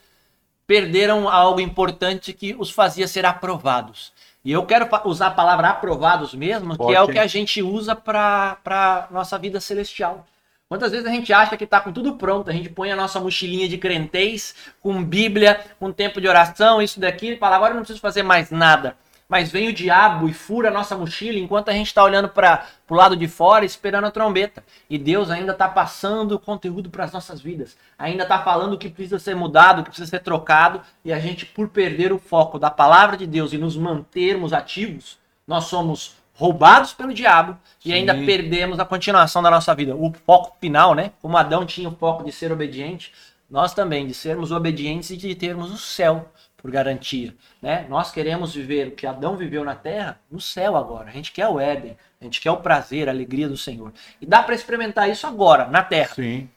perderam 0.71 1.27
algo 1.27 1.59
importante 1.59 2.31
que 2.31 2.55
os 2.57 2.71
fazia 2.71 3.05
ser 3.05 3.25
aprovados. 3.25 4.13
E 4.43 4.53
eu 4.53 4.65
quero 4.65 4.87
usar 5.03 5.27
a 5.27 5.31
palavra 5.31 5.67
aprovados 5.67 6.33
mesmo, 6.33 6.77
que 6.77 6.95
é 6.95 7.01
o 7.01 7.09
que 7.09 7.19
a 7.19 7.27
gente 7.27 7.61
usa 7.61 7.93
para 7.93 8.57
a 8.65 9.07
nossa 9.11 9.37
vida 9.37 9.59
celestial. 9.59 10.25
Quantas 10.69 10.93
vezes 10.93 11.05
a 11.05 11.09
gente 11.09 11.33
acha 11.33 11.57
que 11.57 11.65
está 11.65 11.81
com 11.81 11.91
tudo 11.91 12.15
pronto, 12.15 12.49
a 12.49 12.53
gente 12.53 12.69
põe 12.69 12.89
a 12.89 12.95
nossa 12.95 13.19
mochilinha 13.19 13.67
de 13.67 13.77
crentez, 13.77 14.55
com 14.81 15.03
Bíblia, 15.03 15.59
com 15.77 15.91
tempo 15.91 16.21
de 16.21 16.29
oração, 16.29 16.81
isso 16.81 17.01
daqui, 17.01 17.33
e 17.33 17.37
fala, 17.37 17.57
agora 17.57 17.71
eu 17.71 17.75
não 17.75 17.81
preciso 17.81 17.99
fazer 17.99 18.23
mais 18.23 18.49
nada. 18.49 18.95
Mas 19.31 19.49
vem 19.49 19.69
o 19.69 19.73
diabo 19.73 20.27
e 20.27 20.33
fura 20.33 20.67
a 20.67 20.73
nossa 20.73 20.93
mochila 20.93 21.39
enquanto 21.39 21.69
a 21.69 21.71
gente 21.71 21.87
está 21.87 22.03
olhando 22.03 22.27
para 22.27 22.65
o 22.89 22.93
lado 22.93 23.15
de 23.15 23.29
fora 23.29 23.63
esperando 23.63 24.03
a 24.03 24.11
trombeta. 24.11 24.61
E 24.89 24.97
Deus 24.97 25.31
ainda 25.31 25.53
está 25.53 25.69
passando 25.69 26.33
o 26.33 26.39
conteúdo 26.39 26.89
para 26.89 27.05
as 27.05 27.13
nossas 27.13 27.39
vidas. 27.39 27.77
Ainda 27.97 28.23
está 28.23 28.43
falando 28.43 28.73
o 28.73 28.77
que 28.77 28.89
precisa 28.89 29.19
ser 29.19 29.33
mudado, 29.33 29.79
o 29.79 29.83
que 29.85 29.89
precisa 29.89 30.09
ser 30.09 30.19
trocado. 30.19 30.81
E 31.05 31.13
a 31.13 31.17
gente, 31.17 31.45
por 31.45 31.69
perder 31.69 32.11
o 32.11 32.19
foco 32.19 32.59
da 32.59 32.69
palavra 32.69 33.15
de 33.15 33.25
Deus 33.25 33.53
e 33.53 33.57
nos 33.57 33.77
mantermos 33.77 34.51
ativos, 34.51 35.17
nós 35.47 35.63
somos 35.63 36.17
roubados 36.33 36.91
pelo 36.91 37.13
diabo 37.13 37.57
Sim. 37.79 37.91
e 37.91 37.93
ainda 37.93 38.13
perdemos 38.13 38.81
a 38.81 38.85
continuação 38.85 39.41
da 39.41 39.49
nossa 39.49 39.73
vida. 39.73 39.95
O 39.95 40.11
foco 40.25 40.57
final, 40.59 40.93
né? 40.93 41.13
Como 41.21 41.37
Adão 41.37 41.65
tinha 41.65 41.87
o 41.87 41.95
foco 41.95 42.25
de 42.25 42.33
ser 42.33 42.51
obediente, 42.51 43.13
nós 43.49 43.73
também, 43.73 44.05
de 44.05 44.13
sermos 44.13 44.51
obedientes 44.51 45.09
e 45.09 45.15
de 45.15 45.33
termos 45.35 45.71
o 45.71 45.77
céu 45.77 46.29
por 46.61 46.69
garantia. 46.69 47.35
Né? 47.61 47.85
Nós 47.89 48.11
queremos 48.11 48.53
viver 48.53 48.89
o 48.89 48.91
que 48.91 49.07
Adão 49.07 49.35
viveu 49.35 49.63
na 49.63 49.75
terra 49.75 50.19
no 50.29 50.39
céu 50.39 50.77
agora. 50.77 51.09
A 51.09 51.11
gente 51.11 51.31
quer 51.31 51.47
o 51.47 51.59
Éden, 51.59 51.97
a 52.19 52.23
gente 52.23 52.39
quer 52.39 52.51
o 52.51 52.57
prazer, 52.57 53.09
a 53.09 53.11
alegria 53.11 53.49
do 53.49 53.57
Senhor. 53.57 53.91
E 54.21 54.25
dá 54.25 54.43
para 54.43 54.53
experimentar 54.53 55.09
isso 55.09 55.25
agora, 55.25 55.65
na 55.67 55.81
terra. 55.81 56.13
Sim. 56.13 56.47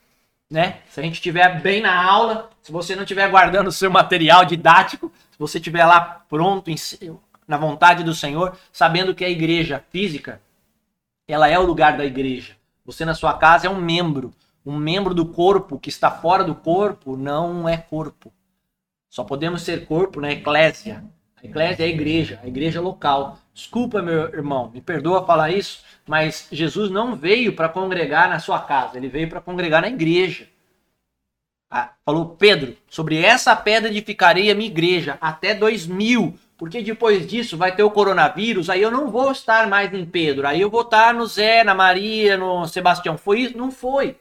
Né? 0.50 0.78
Se 0.90 1.00
a 1.00 1.02
gente 1.02 1.14
estiver 1.14 1.60
bem 1.62 1.80
na 1.80 2.04
aula, 2.04 2.50
se 2.62 2.70
você 2.70 2.94
não 2.94 3.04
estiver 3.04 3.28
guardando 3.30 3.68
o 3.68 3.72
seu 3.72 3.90
material 3.90 4.44
didático, 4.44 5.10
se 5.30 5.38
você 5.38 5.58
estiver 5.58 5.86
lá 5.86 6.22
pronto, 6.28 6.70
em, 6.70 6.76
na 7.48 7.56
vontade 7.56 8.04
do 8.04 8.14
Senhor, 8.14 8.56
sabendo 8.70 9.14
que 9.14 9.24
a 9.24 9.30
igreja 9.30 9.82
física, 9.90 10.40
ela 11.26 11.48
é 11.48 11.58
o 11.58 11.64
lugar 11.64 11.96
da 11.96 12.04
igreja. 12.04 12.56
Você 12.84 13.04
na 13.04 13.14
sua 13.14 13.32
casa 13.32 13.66
é 13.66 13.70
um 13.70 13.80
membro. 13.80 14.32
Um 14.66 14.76
membro 14.76 15.14
do 15.14 15.26
corpo 15.26 15.78
que 15.78 15.88
está 15.88 16.10
fora 16.10 16.44
do 16.44 16.54
corpo 16.54 17.16
não 17.16 17.66
é 17.66 17.78
corpo. 17.78 18.30
Só 19.14 19.22
podemos 19.22 19.62
ser 19.62 19.86
corpo 19.86 20.20
na 20.20 20.32
eclésia. 20.32 21.04
A 21.40 21.46
eclésia 21.46 21.84
é 21.84 21.86
a 21.86 21.88
igreja, 21.88 22.40
a 22.42 22.48
igreja 22.48 22.80
local. 22.80 23.38
Desculpa, 23.54 24.02
meu 24.02 24.24
irmão, 24.24 24.72
me 24.74 24.80
perdoa 24.80 25.24
falar 25.24 25.52
isso, 25.52 25.84
mas 26.04 26.48
Jesus 26.50 26.90
não 26.90 27.14
veio 27.14 27.54
para 27.54 27.68
congregar 27.68 28.28
na 28.28 28.40
sua 28.40 28.58
casa, 28.58 28.96
ele 28.96 29.06
veio 29.06 29.28
para 29.28 29.40
congregar 29.40 29.82
na 29.82 29.86
igreja. 29.86 30.48
Ah, 31.70 31.92
falou 32.04 32.30
Pedro, 32.30 32.76
sobre 32.88 33.22
essa 33.22 33.54
pedra 33.54 33.88
edificarei 33.88 34.50
a 34.50 34.54
minha 34.54 34.68
igreja 34.68 35.16
até 35.20 35.54
2000 35.54 36.34
porque 36.56 36.82
depois 36.82 37.24
disso 37.24 37.56
vai 37.56 37.74
ter 37.74 37.84
o 37.84 37.90
coronavírus, 37.92 38.68
aí 38.68 38.82
eu 38.82 38.90
não 38.90 39.12
vou 39.12 39.30
estar 39.30 39.68
mais 39.68 39.94
em 39.94 40.04
Pedro, 40.04 40.46
aí 40.46 40.60
eu 40.60 40.70
vou 40.70 40.82
estar 40.82 41.14
no 41.14 41.26
Zé, 41.26 41.62
na 41.62 41.74
Maria, 41.74 42.36
no 42.36 42.66
Sebastião. 42.66 43.16
Foi 43.16 43.40
isso? 43.40 43.56
Não 43.56 43.70
foi. 43.70 44.16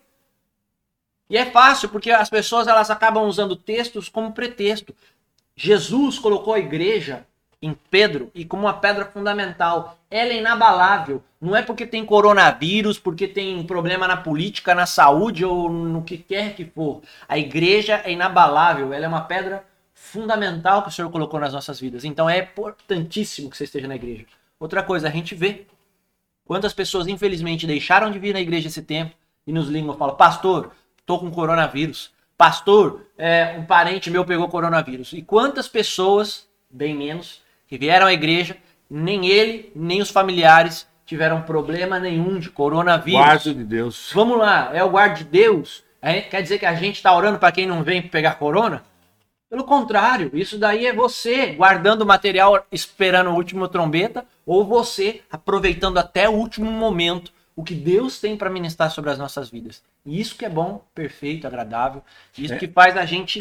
E 1.29 1.37
é 1.37 1.45
fácil, 1.45 1.89
porque 1.89 2.11
as 2.11 2.29
pessoas 2.29 2.67
elas 2.67 2.89
acabam 2.89 3.25
usando 3.25 3.55
textos 3.55 4.09
como 4.09 4.33
pretexto. 4.33 4.93
Jesus 5.55 6.19
colocou 6.19 6.53
a 6.53 6.59
igreja 6.59 7.25
em 7.61 7.73
Pedro 7.89 8.29
e 8.35 8.43
como 8.43 8.63
uma 8.63 8.73
pedra 8.73 9.05
fundamental. 9.05 9.97
Ela 10.11 10.33
é 10.33 10.37
inabalável. 10.37 11.23
Não 11.39 11.55
é 11.55 11.61
porque 11.61 11.85
tem 11.85 12.05
coronavírus, 12.05 12.99
porque 12.99 13.27
tem 13.27 13.63
problema 13.63 14.07
na 14.07 14.17
política, 14.17 14.75
na 14.75 14.85
saúde 14.85 15.45
ou 15.45 15.69
no 15.69 16.03
que 16.03 16.17
quer 16.17 16.55
que 16.55 16.65
for. 16.65 17.01
A 17.27 17.37
igreja 17.37 18.01
é 18.03 18.11
inabalável, 18.11 18.93
ela 18.93 19.05
é 19.05 19.07
uma 19.07 19.21
pedra 19.21 19.65
fundamental 19.93 20.83
que 20.83 20.89
o 20.89 20.91
Senhor 20.91 21.09
colocou 21.09 21.39
nas 21.39 21.53
nossas 21.53 21.79
vidas. 21.79 22.03
Então 22.03 22.29
é 22.29 22.39
importantíssimo 22.39 23.49
que 23.49 23.55
você 23.55 23.63
esteja 23.63 23.87
na 23.87 23.95
igreja. 23.95 24.25
Outra 24.59 24.83
coisa, 24.83 25.07
a 25.07 25.11
gente 25.11 25.33
vê 25.33 25.65
quantas 26.45 26.73
pessoas 26.73 27.07
infelizmente 27.07 27.65
deixaram 27.65 28.11
de 28.11 28.19
vir 28.19 28.33
na 28.33 28.41
igreja 28.41 28.67
esse 28.67 28.81
tempo 28.81 29.15
e 29.47 29.53
nos 29.53 29.69
ligam 29.69 29.93
e 29.93 29.97
falam: 29.97 30.15
Pastor, 30.15 30.71
tô 31.05 31.19
com 31.19 31.31
coronavírus. 31.31 32.11
Pastor, 32.37 33.07
é, 33.17 33.55
um 33.57 33.65
parente 33.65 34.09
meu 34.09 34.25
pegou 34.25 34.49
coronavírus. 34.49 35.13
E 35.13 35.21
quantas 35.21 35.67
pessoas, 35.67 36.47
bem 36.69 36.95
menos, 36.95 37.41
que 37.67 37.77
vieram 37.77 38.07
à 38.07 38.13
igreja, 38.13 38.57
nem 38.89 39.27
ele, 39.27 39.71
nem 39.75 40.01
os 40.01 40.09
familiares 40.09 40.87
tiveram 41.05 41.41
problema 41.41 41.99
nenhum 41.99 42.39
de 42.39 42.49
coronavírus. 42.49 43.19
Guarda 43.19 43.53
de 43.53 43.63
Deus. 43.63 44.11
Vamos 44.13 44.37
lá, 44.37 44.71
é 44.73 44.83
o 44.83 44.89
guarda 44.89 45.15
de 45.15 45.23
Deus. 45.25 45.83
É, 46.01 46.21
quer 46.21 46.41
dizer 46.41 46.59
que 46.59 46.65
a 46.65 46.75
gente 46.75 46.95
está 46.95 47.15
orando 47.15 47.39
para 47.39 47.51
quem 47.51 47.65
não 47.65 47.83
vem 47.83 48.01
pegar 48.01 48.35
corona? 48.35 48.83
Pelo 49.49 49.63
contrário, 49.63 50.31
isso 50.33 50.57
daí 50.57 50.87
é 50.87 50.93
você 50.93 51.47
guardando 51.53 52.01
o 52.01 52.05
material 52.05 52.65
esperando 52.71 53.29
o 53.29 53.35
último 53.35 53.67
trombeta 53.67 54.25
ou 54.45 54.65
você 54.65 55.21
aproveitando 55.31 55.97
até 55.97 56.27
o 56.27 56.33
último 56.33 56.71
momento 56.71 57.31
o 57.55 57.63
que 57.63 57.75
Deus 57.75 58.19
tem 58.19 58.35
para 58.35 58.49
ministrar 58.49 58.91
sobre 58.91 59.11
as 59.11 59.17
nossas 59.17 59.49
vidas. 59.49 59.83
E 60.05 60.19
isso 60.19 60.35
que 60.35 60.45
é 60.45 60.49
bom, 60.49 60.83
perfeito, 60.93 61.45
agradável, 61.45 62.03
isso 62.37 62.53
é. 62.53 62.57
que 62.57 62.67
faz 62.67 62.97
a 62.97 63.05
gente 63.05 63.39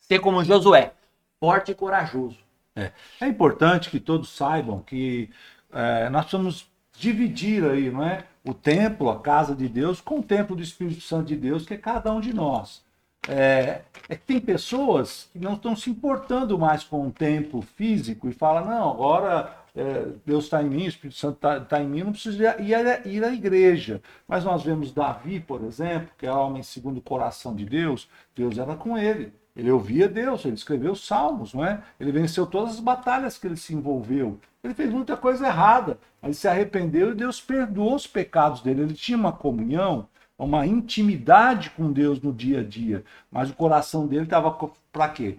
ser 0.00 0.20
como 0.20 0.44
Josué, 0.44 0.92
forte 1.40 1.72
e 1.72 1.74
corajoso. 1.74 2.38
É, 2.74 2.92
é 3.20 3.26
importante 3.26 3.90
que 3.90 3.98
todos 3.98 4.28
saibam 4.28 4.80
que 4.80 5.30
é, 5.72 6.08
nós 6.10 6.26
precisamos 6.26 6.66
dividir 6.98 7.64
aí, 7.64 7.90
não 7.90 8.04
é? 8.04 8.24
O 8.44 8.54
templo, 8.54 9.10
a 9.10 9.20
casa 9.20 9.54
de 9.54 9.68
Deus, 9.68 10.00
com 10.00 10.20
o 10.20 10.22
templo 10.22 10.54
do 10.54 10.62
Espírito 10.62 11.00
Santo 11.00 11.26
de 11.26 11.36
Deus, 11.36 11.66
que 11.66 11.74
é 11.74 11.78
cada 11.78 12.12
um 12.12 12.20
de 12.20 12.32
nós. 12.32 12.84
É, 13.28 13.82
é 14.08 14.14
que 14.14 14.24
tem 14.24 14.40
pessoas 14.40 15.28
que 15.32 15.38
não 15.38 15.54
estão 15.54 15.74
se 15.74 15.90
importando 15.90 16.58
mais 16.58 16.84
com 16.84 17.08
o 17.08 17.10
templo 17.10 17.60
físico 17.60 18.28
e 18.28 18.32
falam, 18.32 18.66
não, 18.66 18.90
agora 18.90 19.52
é, 19.76 20.06
Deus 20.24 20.44
está 20.44 20.62
em 20.62 20.70
mim, 20.70 20.84
o 20.84 20.88
Espírito 20.88 21.18
Santo 21.18 21.36
está 21.36 21.60
tá 21.60 21.82
em 21.82 21.86
mim, 21.86 22.02
não 22.02 22.12
preciso 22.12 22.42
ir, 22.42 22.60
ir, 22.60 23.06
ir 23.06 23.22
à 23.22 23.32
igreja. 23.32 24.00
Mas 24.26 24.42
nós 24.42 24.62
vemos 24.62 24.90
Davi, 24.90 25.38
por 25.38 25.62
exemplo, 25.62 26.08
que 26.16 26.26
é 26.26 26.32
homem 26.32 26.62
segundo 26.62 26.96
o 26.96 27.02
coração 27.02 27.54
de 27.54 27.66
Deus, 27.66 28.08
Deus 28.34 28.56
era 28.56 28.74
com 28.74 28.96
ele. 28.96 29.32
Ele 29.54 29.70
ouvia 29.70 30.08
Deus, 30.08 30.44
ele 30.44 30.54
escreveu 30.54 30.94
salmos, 30.94 31.52
não 31.52 31.64
é? 31.64 31.82
Ele 32.00 32.10
venceu 32.10 32.46
todas 32.46 32.74
as 32.74 32.80
batalhas 32.80 33.36
que 33.36 33.46
ele 33.46 33.56
se 33.56 33.74
envolveu. 33.74 34.38
Ele 34.64 34.74
fez 34.74 34.90
muita 34.90 35.16
coisa 35.16 35.46
errada, 35.46 35.98
mas 36.20 36.38
se 36.38 36.48
arrependeu 36.48 37.12
e 37.12 37.14
Deus 37.14 37.40
perdoou 37.40 37.94
os 37.94 38.06
pecados 38.06 38.62
dele. 38.62 38.82
Ele 38.82 38.94
tinha 38.94 39.16
uma 39.16 39.32
comunhão, 39.32 40.08
uma 40.38 40.66
intimidade 40.66 41.70
com 41.70 41.92
Deus 41.92 42.20
no 42.20 42.32
dia 42.32 42.60
a 42.60 42.62
dia, 42.62 43.04
mas 43.30 43.50
o 43.50 43.54
coração 43.54 44.06
dele 44.06 44.24
estava 44.24 44.50
para 44.92 45.08
quê? 45.08 45.38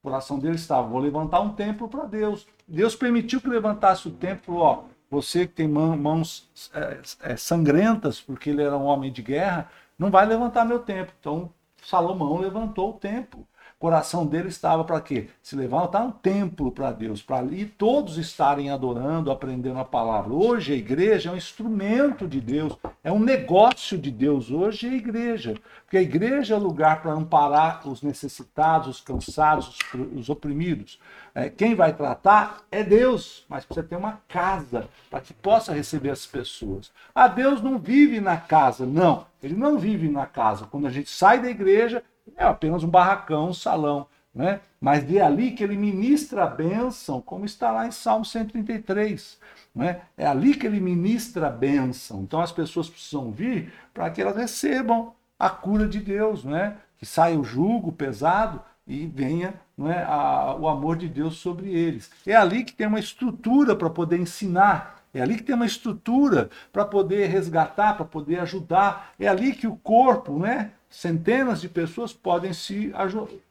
O 0.00 0.08
coração 0.08 0.38
dele 0.38 0.56
estava, 0.56 0.86
vou 0.86 1.00
levantar 1.00 1.40
um 1.40 1.52
templo 1.52 1.88
para 1.88 2.04
Deus. 2.04 2.46
Deus 2.68 2.94
permitiu 2.94 3.40
que 3.40 3.48
levantasse 3.48 4.06
o 4.06 4.10
templo, 4.10 4.56
ó, 4.58 4.84
você 5.10 5.46
que 5.46 5.54
tem 5.54 5.66
mãos 5.66 6.50
é, 6.74 7.32
é, 7.32 7.36
sangrentas, 7.36 8.20
porque 8.20 8.50
ele 8.50 8.62
era 8.62 8.76
um 8.76 8.84
homem 8.84 9.10
de 9.10 9.22
guerra, 9.22 9.70
não 9.98 10.10
vai 10.10 10.26
levantar 10.26 10.66
meu 10.66 10.80
templo. 10.80 11.14
Então, 11.18 11.50
Salomão 11.82 12.38
levantou 12.38 12.90
o 12.90 12.98
templo 12.98 13.47
coração 13.78 14.26
dele 14.26 14.48
estava 14.48 14.82
para 14.82 15.00
quê? 15.00 15.28
Se 15.40 15.54
levantar 15.54 16.02
um 16.02 16.10
templo 16.10 16.72
para 16.72 16.90
Deus, 16.90 17.22
para 17.22 17.38
ali 17.38 17.64
todos 17.64 18.18
estarem 18.18 18.70
adorando, 18.70 19.30
aprendendo 19.30 19.78
a 19.78 19.84
palavra. 19.84 20.32
Hoje 20.32 20.72
a 20.72 20.76
igreja 20.76 21.30
é 21.30 21.32
um 21.32 21.36
instrumento 21.36 22.26
de 22.26 22.40
Deus, 22.40 22.76
é 23.04 23.12
um 23.12 23.20
negócio 23.20 23.96
de 23.96 24.10
Deus. 24.10 24.50
Hoje 24.50 24.88
é 24.88 24.90
a 24.90 24.94
igreja, 24.94 25.54
porque 25.84 25.96
a 25.96 26.02
igreja 26.02 26.56
é 26.56 26.58
lugar 26.58 27.02
para 27.02 27.12
amparar 27.12 27.86
os 27.88 28.02
necessitados, 28.02 28.88
os 28.88 29.00
cansados, 29.00 29.68
os, 29.68 30.20
os 30.20 30.28
oprimidos. 30.28 30.98
É, 31.32 31.48
quem 31.48 31.76
vai 31.76 31.92
tratar 31.92 32.62
é 32.72 32.82
Deus, 32.82 33.46
mas 33.48 33.64
precisa 33.64 33.86
ter 33.86 33.96
uma 33.96 34.20
casa 34.26 34.88
para 35.08 35.20
que 35.20 35.32
possa 35.32 35.72
receber 35.72 36.10
as 36.10 36.26
pessoas. 36.26 36.90
Ah, 37.14 37.28
Deus 37.28 37.62
não 37.62 37.78
vive 37.78 38.20
na 38.20 38.36
casa, 38.36 38.84
não. 38.84 39.26
Ele 39.40 39.54
não 39.54 39.78
vive 39.78 40.08
na 40.08 40.26
casa. 40.26 40.66
Quando 40.66 40.88
a 40.88 40.90
gente 40.90 41.08
sai 41.08 41.40
da 41.40 41.48
igreja, 41.48 42.02
é 42.36 42.44
apenas 42.44 42.82
um 42.82 42.88
barracão, 42.88 43.48
um 43.48 43.54
salão. 43.54 44.06
Né? 44.34 44.60
Mas 44.80 45.12
é 45.12 45.20
ali 45.20 45.50
que 45.50 45.64
ele 45.64 45.76
ministra 45.76 46.44
a 46.44 46.46
bênção, 46.46 47.20
como 47.20 47.44
está 47.44 47.70
lá 47.70 47.86
em 47.86 47.90
Salmo 47.90 48.24
133. 48.24 49.38
Né? 49.74 50.02
É 50.16 50.26
ali 50.26 50.54
que 50.54 50.66
ele 50.66 50.80
ministra 50.80 51.48
a 51.48 51.50
bênção. 51.50 52.22
Então 52.22 52.40
as 52.40 52.52
pessoas 52.52 52.88
precisam 52.88 53.30
vir 53.32 53.72
para 53.92 54.08
que 54.10 54.22
elas 54.22 54.36
recebam 54.36 55.12
a 55.38 55.50
cura 55.50 55.88
de 55.88 55.98
Deus, 55.98 56.44
né? 56.44 56.76
que 56.98 57.06
saia 57.06 57.38
o 57.38 57.44
jugo 57.44 57.92
pesado 57.92 58.60
e 58.86 59.06
venha 59.06 59.54
né, 59.76 60.04
a, 60.08 60.56
o 60.58 60.66
amor 60.66 60.96
de 60.96 61.08
Deus 61.08 61.36
sobre 61.36 61.70
eles. 61.70 62.10
É 62.26 62.34
ali 62.34 62.64
que 62.64 62.72
tem 62.72 62.86
uma 62.86 62.98
estrutura 62.98 63.76
para 63.76 63.90
poder 63.90 64.18
ensinar. 64.18 65.02
É 65.12 65.20
ali 65.20 65.36
que 65.36 65.42
tem 65.42 65.54
uma 65.54 65.66
estrutura 65.66 66.48
para 66.72 66.84
poder 66.84 67.26
resgatar, 67.26 67.94
para 67.94 68.04
poder 68.04 68.40
ajudar. 68.40 69.12
É 69.20 69.28
ali 69.28 69.52
que 69.52 69.66
o 69.66 69.76
corpo, 69.76 70.38
né, 70.38 70.72
centenas 70.88 71.60
de 71.60 71.68
pessoas 71.68 72.12
podem 72.12 72.52
se, 72.52 72.92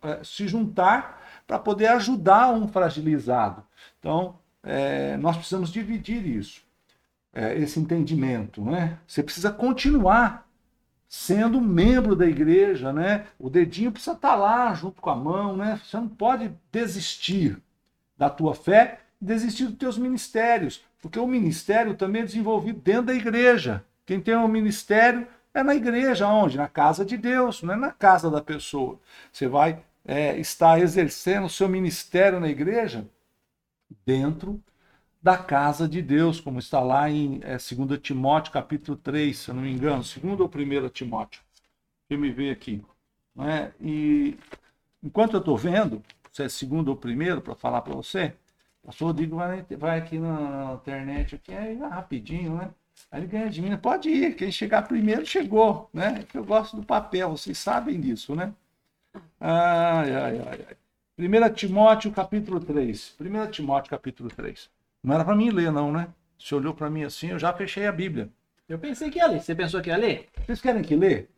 eh, 0.03 0.19
se 0.23 0.47
juntar 0.47 1.21
para 1.45 1.57
poder 1.57 1.87
ajudar 1.87 2.49
um 2.49 2.67
fragilizado. 2.67 3.63
Então, 3.99 4.35
é, 4.63 5.15
nós 5.17 5.37
precisamos 5.37 5.71
dividir 5.71 6.25
isso, 6.25 6.61
é, 7.33 7.57
esse 7.57 7.79
entendimento. 7.79 8.61
Né? 8.61 8.97
Você 9.07 9.23
precisa 9.23 9.51
continuar 9.51 10.47
sendo 11.07 11.61
membro 11.61 12.15
da 12.15 12.25
igreja, 12.25 12.91
né? 12.91 13.27
O 13.39 13.49
dedinho 13.49 13.93
precisa 13.93 14.13
estar 14.13 14.31
tá 14.31 14.35
lá 14.35 14.73
junto 14.73 15.01
com 15.01 15.09
a 15.09 15.15
mão, 15.15 15.55
né? 15.55 15.79
Você 15.81 15.95
não 15.95 16.09
pode 16.09 16.51
desistir 16.69 17.57
da 18.17 18.29
tua 18.29 18.53
fé, 18.53 18.99
desistir 19.21 19.67
dos 19.67 19.77
teus 19.77 19.97
ministérios, 19.97 20.83
porque 21.01 21.17
o 21.17 21.25
ministério 21.25 21.93
também 21.93 22.23
é 22.23 22.25
desenvolvido 22.25 22.81
dentro 22.81 23.03
da 23.03 23.13
igreja. 23.13 23.85
Quem 24.05 24.19
tem 24.19 24.35
um 24.35 24.49
ministério 24.49 25.25
é 25.53 25.63
na 25.63 25.75
igreja, 25.75 26.27
onde? 26.27 26.57
Na 26.57 26.67
casa 26.67 27.05
de 27.05 27.17
Deus, 27.17 27.63
não 27.63 27.73
é 27.73 27.77
na 27.77 27.91
casa 27.91 28.29
da 28.29 28.41
pessoa. 28.41 28.99
Você 29.31 29.47
vai 29.47 29.83
é, 30.05 30.37
estar 30.39 30.79
exercendo 30.79 31.45
o 31.45 31.49
seu 31.49 31.67
ministério 31.67 32.39
na 32.39 32.49
igreja 32.49 33.07
dentro 34.05 34.61
da 35.21 35.37
casa 35.37 35.87
de 35.87 36.01
Deus, 36.01 36.39
como 36.39 36.59
está 36.59 36.79
lá 36.79 37.09
em 37.09 37.39
é, 37.43 37.57
2 37.57 37.99
Timóteo 38.01 38.53
capítulo 38.53 38.97
3, 38.97 39.37
se 39.37 39.49
eu 39.49 39.55
não 39.55 39.63
me 39.63 39.71
engano, 39.71 40.03
2 40.03 40.39
ou 40.39 40.47
1 40.47 40.89
Timóteo. 40.89 41.41
Eu 42.09 42.19
me 42.19 42.31
ver 42.31 42.51
aqui. 42.51 42.83
Não 43.35 43.47
é? 43.47 43.73
E 43.81 44.37
enquanto 45.03 45.33
eu 45.33 45.39
estou 45.39 45.57
vendo, 45.57 46.03
se 46.31 46.43
é 46.43 46.49
segundo 46.49 46.89
ou 46.89 46.95
primeiro, 46.95 47.41
para 47.41 47.55
falar 47.55 47.81
para 47.81 47.93
você, 47.95 48.33
o 48.83 48.87
pastor 48.87 49.07
Rodrigo 49.09 49.35
vai, 49.37 49.63
vai 49.77 49.99
aqui 49.99 50.17
na, 50.19 50.65
na 50.67 50.73
internet, 50.75 51.35
aqui, 51.35 51.51
é 51.51 51.73
rapidinho, 51.73 52.55
né? 52.55 52.71
Aí 53.11 53.21
ele 53.21 53.27
ganha 53.27 53.49
de 53.49 53.61
mim. 53.61 53.75
Pode 53.77 54.09
ir, 54.09 54.35
quem 54.35 54.51
chegar 54.51 54.87
primeiro 54.87 55.25
chegou, 55.25 55.89
né? 55.93 56.25
Que 56.29 56.37
eu 56.37 56.43
gosto 56.43 56.75
do 56.75 56.83
papel, 56.83 57.31
vocês 57.31 57.57
sabem 57.57 57.99
disso, 57.99 58.35
né? 58.35 58.53
Ai, 59.39 60.13
ai, 60.13 60.39
ai, 60.39 60.65
ai. 60.67 60.77
1 61.17 61.53
Timóteo 61.53 62.11
capítulo 62.11 62.59
3. 62.59 63.15
1 63.19 63.51
Timóteo 63.51 63.89
capítulo 63.89 64.29
3. 64.29 64.69
Não 65.03 65.15
era 65.15 65.25
para 65.25 65.35
mim 65.35 65.49
ler, 65.49 65.71
não, 65.71 65.91
né? 65.91 66.07
Você 66.37 66.53
olhou 66.53 66.73
para 66.73 66.89
mim 66.89 67.03
assim, 67.03 67.29
eu 67.29 67.39
já 67.39 67.51
fechei 67.53 67.87
a 67.87 67.91
Bíblia. 67.91 68.29
Eu 68.69 68.77
pensei 68.77 69.09
que 69.09 69.17
ia 69.17 69.27
ler. 69.27 69.41
Você 69.41 69.55
pensou 69.55 69.81
que 69.81 69.89
ia 69.89 69.97
ler? 69.97 70.27
Vocês 70.45 70.61
querem 70.61 70.83
que 70.83 70.95
ler? 70.95 71.29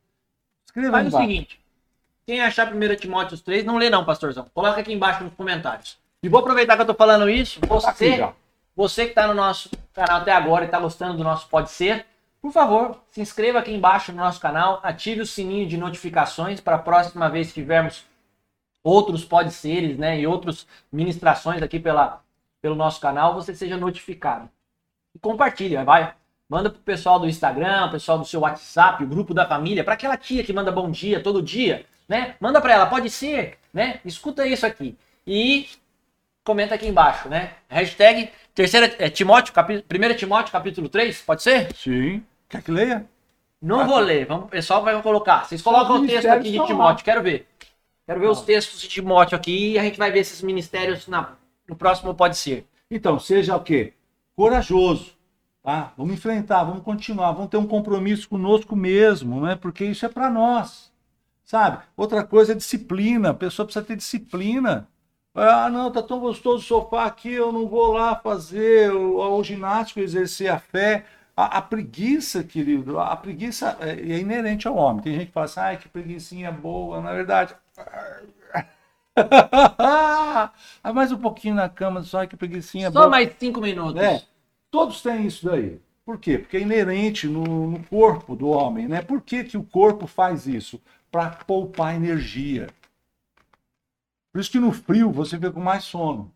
Escreva 0.65 0.91
Faz 0.91 1.13
o 1.13 1.17
seguinte. 1.17 1.59
Quem 2.25 2.41
achar 2.41 2.73
1 2.73 2.95
Timóteo 2.95 3.37
3, 3.37 3.63
não 3.63 3.77
lê 3.77 3.89
não, 3.89 4.05
pastorzão. 4.05 4.45
Coloca 4.53 4.79
aqui 4.79 4.91
embaixo 4.91 5.23
nos 5.23 5.33
comentários. 5.33 5.97
E 6.21 6.27
vou 6.27 6.41
aproveitar 6.41 6.75
que 6.75 6.81
eu 6.81 6.87
tô 6.87 6.93
falando 6.93 7.29
isso. 7.29 7.59
Você, 7.67 8.17
tá 8.17 8.33
você 8.79 9.03
que 9.03 9.09
está 9.09 9.27
no 9.27 9.33
nosso 9.33 9.69
canal 9.91 10.21
até 10.21 10.31
agora 10.31 10.63
e 10.63 10.67
está 10.67 10.79
gostando 10.79 11.17
do 11.17 11.23
nosso 11.23 11.49
Pode 11.49 11.69
Ser, 11.69 12.05
por 12.41 12.53
favor, 12.53 13.03
se 13.11 13.19
inscreva 13.19 13.59
aqui 13.59 13.73
embaixo 13.73 14.13
no 14.13 14.19
nosso 14.19 14.39
canal, 14.39 14.79
ative 14.81 15.19
o 15.19 15.25
sininho 15.25 15.67
de 15.67 15.75
notificações 15.75 16.61
para 16.61 16.77
a 16.77 16.79
próxima 16.79 17.29
vez 17.29 17.49
que 17.49 17.55
tivermos 17.55 18.05
outros 18.81 19.25
Pode 19.25 19.51
Seres 19.51 19.97
né, 19.97 20.17
e 20.17 20.25
outras 20.25 20.65
ministrações 20.89 21.61
aqui 21.61 21.77
pela, 21.77 22.23
pelo 22.61 22.73
nosso 22.73 23.01
canal, 23.01 23.33
você 23.33 23.53
seja 23.53 23.75
notificado. 23.75 24.49
E 25.13 25.19
compartilha, 25.19 25.83
vai. 25.83 26.13
Manda 26.47 26.69
pro 26.69 26.79
pessoal 26.79 27.19
do 27.19 27.27
Instagram, 27.27 27.91
pessoal 27.91 28.17
do 28.17 28.23
seu 28.23 28.39
WhatsApp, 28.39 29.03
o 29.03 29.07
grupo 29.07 29.33
da 29.33 29.45
família, 29.45 29.83
para 29.83 29.95
aquela 29.95 30.15
tia 30.15 30.41
que 30.41 30.53
manda 30.53 30.71
bom 30.71 30.89
dia 30.89 31.21
todo 31.21 31.43
dia, 31.43 31.85
né? 32.07 32.37
Manda 32.39 32.61
para 32.61 32.75
ela, 32.75 32.85
pode 32.85 33.09
ser, 33.09 33.57
né? 33.73 33.99
Escuta 34.05 34.47
isso 34.47 34.65
aqui. 34.65 34.97
E 35.27 35.67
comenta 36.45 36.75
aqui 36.75 36.87
embaixo, 36.87 37.27
né? 37.27 37.53
Hashtag 37.67 38.31
Terceira, 38.59 38.93
é, 38.99 39.09
Timóteo, 39.09 39.53
capi, 39.53 39.85
1 39.89 40.17
Timóteo, 40.17 40.51
capítulo 40.51 40.89
3, 40.89 41.21
pode 41.21 41.41
ser? 41.41 41.73
Sim. 41.73 42.21
Quer 42.49 42.61
que 42.61 42.69
leia? 42.69 43.05
Não 43.61 43.79
ah, 43.79 43.83
vou 43.85 43.99
ler, 43.99 44.25
vamos, 44.25 44.47
o 44.47 44.49
pessoal 44.49 44.83
vai 44.83 45.01
colocar. 45.01 45.45
Vocês 45.45 45.61
colocam 45.61 46.03
o 46.03 46.05
texto 46.05 46.27
aqui 46.27 46.51
de 46.51 46.65
Timóteo, 46.65 47.05
quero 47.05 47.23
ver. 47.23 47.47
Quero 48.05 48.19
ver 48.19 48.27
os 48.27 48.41
textos 48.41 48.81
de 48.81 48.89
Timóteo 48.89 49.37
aqui 49.37 49.71
e 49.71 49.79
a 49.79 49.83
gente 49.83 49.97
vai 49.97 50.11
ver 50.11 50.19
esses 50.19 50.41
ministérios 50.41 51.07
na, 51.07 51.37
no 51.69 51.73
próximo 51.73 52.13
Pode 52.13 52.35
Ser. 52.35 52.67
Então, 52.91 53.17
seja 53.17 53.55
o 53.55 53.63
quê? 53.63 53.93
Corajoso. 54.35 55.13
Tá? 55.63 55.93
Vamos 55.95 56.15
enfrentar, 56.15 56.65
vamos 56.65 56.83
continuar, 56.83 57.31
vamos 57.31 57.49
ter 57.49 57.55
um 57.55 57.65
compromisso 57.65 58.27
conosco 58.27 58.75
mesmo, 58.75 59.39
né? 59.39 59.55
porque 59.55 59.85
isso 59.85 60.05
é 60.05 60.09
para 60.09 60.29
nós. 60.29 60.91
Sabe? 61.45 61.81
Outra 61.95 62.25
coisa 62.25 62.51
é 62.51 62.55
disciplina. 62.55 63.29
A 63.29 63.33
pessoa 63.33 63.65
precisa 63.65 63.85
ter 63.85 63.95
disciplina. 63.95 64.85
Ah, 65.33 65.69
não, 65.69 65.91
tá 65.91 66.01
tão 66.01 66.19
gostoso 66.19 66.57
o 66.57 66.67
sofá 66.67 67.05
aqui, 67.05 67.31
eu 67.31 67.51
não 67.51 67.67
vou 67.67 67.93
lá 67.93 68.15
fazer 68.15 68.91
o, 68.91 69.37
o 69.37 69.43
ginástico, 69.43 69.99
exercer 69.99 70.49
a 70.49 70.59
fé. 70.59 71.05
A, 71.35 71.59
a, 71.59 71.61
preguiça, 71.61 72.43
querido, 72.43 72.99
a 72.99 73.15
preguiça 73.15 73.77
é, 73.79 73.91
é, 73.91 74.19
inerente 74.19 74.67
ao 74.67 74.75
homem. 74.75 75.01
Tem 75.01 75.13
gente 75.13 75.27
que 75.27 75.31
fala 75.31 75.45
assim, 75.45 75.59
ai, 75.59 75.77
que 75.77 75.87
preguiçinha 75.87 76.51
boa, 76.51 76.99
na 76.99 77.13
verdade. 77.13 77.55
ah, 79.77 80.51
mais 80.93 81.11
um 81.13 81.17
pouquinho 81.17 81.55
na 81.55 81.69
cama, 81.69 82.01
só 82.03 82.25
que 82.25 82.35
preguiçinha 82.35 82.87
só 82.87 82.91
boa. 82.91 83.03
Só 83.05 83.09
mais 83.09 83.31
cinco 83.39 83.61
minutos. 83.61 84.01
É, 84.01 84.21
todos 84.69 85.01
têm 85.01 85.25
isso 85.27 85.45
daí. 85.45 85.79
Por 86.05 86.17
quê? 86.17 86.39
Porque 86.39 86.57
é 86.57 86.61
inerente 86.61 87.27
no, 87.27 87.69
no 87.71 87.83
corpo 87.83 88.35
do 88.35 88.49
homem, 88.49 88.87
né? 88.87 89.01
Por 89.01 89.21
que, 89.21 89.43
que 89.43 89.57
o 89.57 89.63
corpo 89.63 90.07
faz 90.07 90.47
isso? 90.47 90.81
Para 91.11 91.29
poupar 91.29 91.95
energia. 91.95 92.67
Por 94.31 94.39
isso 94.39 94.51
que 94.51 94.59
no 94.59 94.71
frio 94.71 95.11
você 95.11 95.37
fica 95.37 95.51
com 95.51 95.59
mais 95.59 95.83
sono. 95.83 96.31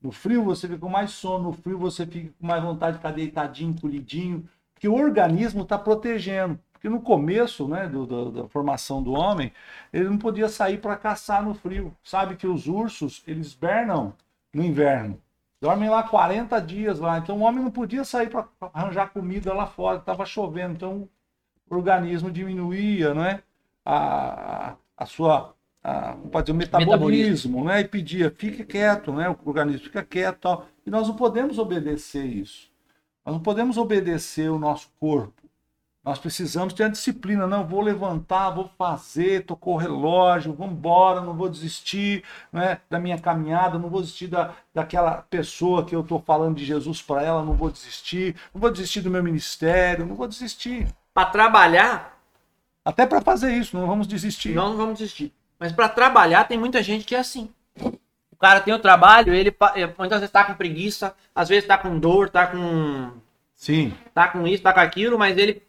No 0.00 0.10
frio 0.10 0.44
você 0.44 0.66
fica 0.66 0.80
com 0.80 0.88
mais 0.88 1.12
sono, 1.12 1.44
no 1.44 1.52
frio 1.52 1.78
você 1.78 2.06
fica 2.06 2.32
com 2.38 2.46
mais 2.46 2.62
vontade 2.62 2.92
de 2.92 2.98
ficar 2.98 3.12
deitadinho, 3.12 3.80
colhidinho, 3.80 4.48
porque 4.74 4.88
o 4.88 4.94
organismo 4.94 5.62
está 5.62 5.78
protegendo. 5.78 6.58
Porque 6.72 6.88
no 6.88 7.00
começo 7.00 7.68
né, 7.68 7.86
do, 7.86 8.04
do, 8.04 8.30
da 8.32 8.48
formação 8.48 9.00
do 9.00 9.12
homem, 9.12 9.52
ele 9.92 10.08
não 10.08 10.18
podia 10.18 10.48
sair 10.48 10.78
para 10.78 10.96
caçar 10.96 11.40
no 11.44 11.54
frio. 11.54 11.96
Sabe 12.02 12.34
que 12.34 12.46
os 12.46 12.66
ursos, 12.66 13.22
eles 13.24 13.54
bernam 13.54 14.12
no 14.52 14.64
inverno. 14.64 15.20
Dormem 15.60 15.88
lá 15.88 16.02
40 16.02 16.60
dias 16.60 16.98
lá. 16.98 17.18
Então 17.18 17.38
o 17.38 17.42
homem 17.42 17.62
não 17.62 17.70
podia 17.70 18.02
sair 18.02 18.28
para 18.28 18.48
arranjar 18.74 19.12
comida 19.12 19.54
lá 19.54 19.66
fora, 19.66 19.98
estava 19.98 20.26
chovendo. 20.26 20.74
Então 20.74 21.08
o 21.70 21.76
organismo 21.76 22.32
diminuía 22.32 23.14
né, 23.14 23.42
a, 23.84 24.74
a 24.96 25.06
sua 25.06 25.54
a, 25.82 26.14
pode 26.30 26.46
dizer, 26.46 26.52
o 26.52 26.58
metabolismo, 26.58 26.92
metabolismo, 26.92 27.64
né? 27.64 27.80
E 27.80 27.84
pedia, 27.88 28.30
fique 28.30 28.64
quieto, 28.64 29.12
né? 29.12 29.28
O 29.28 29.36
organismo 29.44 29.82
fica 29.82 30.02
quieto 30.02 30.38
tal. 30.38 30.66
E 30.86 30.90
nós 30.90 31.08
não 31.08 31.16
podemos 31.16 31.58
obedecer 31.58 32.24
isso. 32.24 32.70
Nós 33.24 33.34
não 33.34 33.42
podemos 33.42 33.76
obedecer 33.76 34.50
o 34.50 34.58
nosso 34.58 34.88
corpo. 34.98 35.42
Nós 36.04 36.18
precisamos 36.18 36.74
ter 36.74 36.84
a 36.84 36.88
disciplina. 36.88 37.46
Não, 37.46 37.66
vou 37.66 37.80
levantar, 37.80 38.50
vou 38.50 38.68
fazer, 38.76 39.44
tocou 39.44 39.74
o 39.74 39.78
relógio, 39.78 40.52
vou 40.52 40.66
embora, 40.66 41.20
não 41.20 41.36
vou 41.36 41.48
desistir 41.48 42.24
né, 42.52 42.80
da 42.90 42.98
minha 42.98 43.18
caminhada, 43.18 43.78
não 43.78 43.88
vou 43.88 44.00
desistir 44.00 44.26
da, 44.26 44.52
daquela 44.74 45.22
pessoa 45.22 45.84
que 45.84 45.94
eu 45.94 46.00
estou 46.00 46.20
falando 46.20 46.56
de 46.56 46.64
Jesus 46.64 47.00
para 47.00 47.22
ela, 47.22 47.44
não 47.44 47.54
vou 47.54 47.70
desistir, 47.70 48.34
não 48.52 48.60
vou 48.60 48.70
desistir 48.70 49.00
do 49.00 49.10
meu 49.10 49.22
ministério, 49.22 50.04
não 50.04 50.16
vou 50.16 50.26
desistir. 50.26 50.88
Para 51.14 51.26
trabalhar. 51.26 52.20
Até 52.84 53.06
para 53.06 53.20
fazer 53.20 53.52
isso, 53.52 53.76
não 53.76 53.86
vamos 53.86 54.08
desistir. 54.08 54.54
Não, 54.54 54.70
não 54.70 54.76
vamos 54.76 54.98
desistir. 54.98 55.32
Mas 55.62 55.70
para 55.70 55.88
trabalhar 55.88 56.42
tem 56.42 56.58
muita 56.58 56.82
gente 56.82 57.04
que 57.04 57.14
é 57.14 57.20
assim. 57.20 57.48
O 58.32 58.36
cara 58.36 58.58
tem 58.58 58.74
o 58.74 58.80
trabalho, 58.80 59.32
ele 59.32 59.54
muitas 59.96 60.18
vezes 60.18 60.24
está 60.24 60.42
com 60.42 60.54
preguiça, 60.54 61.14
às 61.32 61.48
vezes 61.48 61.62
está 61.62 61.78
com 61.78 61.96
dor, 62.00 62.26
está 62.26 62.48
com 62.48 63.12
Sim. 63.54 63.94
Tá 64.12 64.26
com 64.26 64.44
isso, 64.44 64.60
tá 64.60 64.72
com 64.72 64.80
aquilo, 64.80 65.16
mas 65.16 65.38
ele 65.38 65.62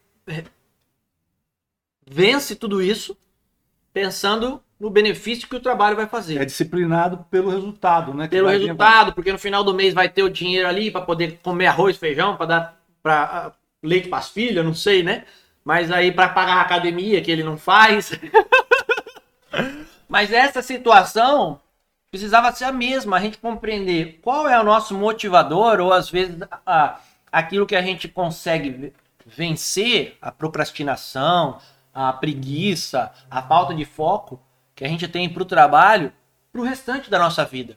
vence 2.09 2.55
tudo 2.55 2.81
isso 2.81 3.15
pensando 3.93 4.63
no 4.79 4.89
benefício 4.89 5.47
que 5.47 5.55
o 5.55 5.59
trabalho 5.59 5.95
vai 5.95 6.07
fazer. 6.07 6.41
É 6.41 6.45
disciplinado 6.45 7.23
pelo 7.29 7.51
resultado, 7.51 8.15
né? 8.15 8.27
Pelo 8.27 8.49
resultado, 8.49 9.13
porque 9.13 9.31
no 9.31 9.37
final 9.37 9.63
do 9.63 9.75
mês 9.75 9.93
vai 9.93 10.09
ter 10.09 10.23
o 10.23 10.29
dinheiro 10.29 10.67
ali 10.67 10.89
para 10.89 11.01
poder 11.01 11.39
comer 11.43 11.67
arroz, 11.67 11.97
feijão, 11.97 12.35
para 12.35 12.45
dar 12.47 12.83
para 13.03 13.49
uh, 13.49 13.87
leite 13.87 14.09
para 14.09 14.17
as 14.17 14.29
filhas, 14.29 14.65
não 14.65 14.73
sei, 14.73 15.03
né? 15.03 15.25
Mas 15.63 15.91
aí 15.91 16.11
para 16.11 16.29
pagar 16.29 16.55
a 16.55 16.61
academia 16.61 17.21
que 17.21 17.29
ele 17.29 17.43
não 17.43 17.59
faz. 17.59 18.11
Mas 20.13 20.31
essa 20.31 20.61
situação 20.61 21.59
precisava 22.11 22.51
ser 22.51 22.65
a 22.65 22.71
mesma, 22.71 23.17
a 23.17 23.19
gente 23.19 23.39
compreender 23.39 24.19
qual 24.21 24.47
é 24.47 24.59
o 24.59 24.63
nosso 24.63 24.95
motivador 24.95 25.79
ou 25.79 25.91
às 25.91 26.07
vezes 26.07 26.37
a, 26.63 26.99
aquilo 27.31 27.65
que 27.65 27.75
a 27.75 27.81
gente 27.81 28.07
consegue 28.07 28.93
vencer 29.25 30.15
a 30.21 30.31
procrastinação, 30.31 31.57
a 31.91 32.13
preguiça, 32.13 33.11
a 33.27 33.41
falta 33.41 33.73
de 33.73 33.85
foco 33.85 34.39
que 34.75 34.85
a 34.85 34.87
gente 34.87 35.07
tem 35.07 35.27
para 35.27 35.41
o 35.41 35.47
trabalho, 35.47 36.13
para 36.51 36.61
o 36.61 36.63
restante 36.63 37.09
da 37.09 37.17
nossa 37.17 37.43
vida. 37.43 37.75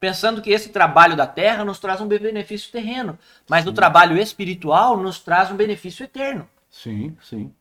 Pensando 0.00 0.42
que 0.42 0.50
esse 0.50 0.70
trabalho 0.70 1.14
da 1.14 1.24
terra 1.24 1.64
nos 1.64 1.78
traz 1.78 2.00
um 2.00 2.08
benefício 2.08 2.72
terreno, 2.72 3.16
mas 3.48 3.62
sim. 3.62 3.70
o 3.70 3.72
trabalho 3.72 4.18
espiritual 4.18 4.96
nos 4.96 5.20
traz 5.20 5.52
um 5.52 5.56
benefício 5.56 6.02
eterno. 6.02 6.48
Sim, 6.68 7.16
sim. 7.22 7.54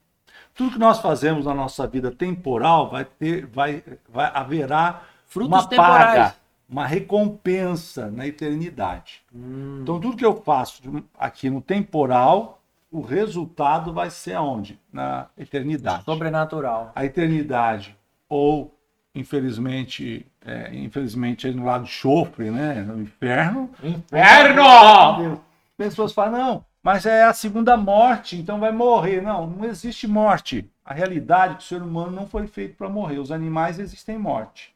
Tudo 0.56 0.72
que 0.72 0.80
nós 0.80 1.00
fazemos 1.00 1.46
na 1.46 1.54
nossa 1.54 1.86
vida 1.86 2.10
temporal 2.10 2.90
vai 2.90 3.06
ter, 3.06 3.46
vai, 3.46 3.84
vai 4.10 4.32
haverá 4.34 5.02
Frutos 5.26 5.52
uma 5.52 5.68
temporais. 5.68 6.06
paga, 6.06 6.36
uma 6.68 6.88
recompensa 6.88 8.10
na 8.10 8.26
eternidade. 8.26 9.22
Hum. 9.34 9.80
Então 9.84 10.00
tudo 10.00 10.16
que 10.18 10.26
eu 10.26 10.42
faço 10.42 10.82
aqui 11.20 11.50
no 11.50 11.62
temporal 11.62 12.62
o 12.96 13.02
resultado 13.02 13.92
vai 13.92 14.10
ser 14.10 14.36
aonde? 14.36 14.80
Na 14.92 15.28
eternidade. 15.38 16.06
Sobrenatural. 16.06 16.94
A 16.96 17.04
eternidade, 17.04 17.94
ou 18.30 18.74
infelizmente, 19.14 20.26
é, 20.46 20.74
infelizmente 20.74 21.52
no 21.52 21.66
lado 21.66 21.84
de 21.84 21.90
chofre, 21.90 22.50
né? 22.50 22.76
No 22.84 23.02
inferno. 23.02 23.70
Inferno! 23.84 25.42
Pessoas 25.78 26.14
falam, 26.14 26.32
não, 26.32 26.66
mas 26.86 27.08
é 27.08 27.24
a 27.24 27.34
segunda 27.34 27.76
morte, 27.76 28.36
então 28.36 28.60
vai 28.60 28.72
morrer. 28.72 29.20
Não, 29.20 29.48
não 29.48 29.66
existe 29.66 30.08
morte. 30.08 30.70
A 30.86 30.94
realidade 30.94 31.54
é 31.54 31.58
que 31.58 31.64
o 31.64 31.66
ser 31.66 31.82
humano 31.82 32.12
não 32.12 32.28
foi 32.28 32.46
feito 32.46 32.78
para 32.78 32.88
morrer. 32.88 33.18
Os 33.18 33.32
animais 33.32 33.80
existem 33.80 34.20
morte. 34.20 34.72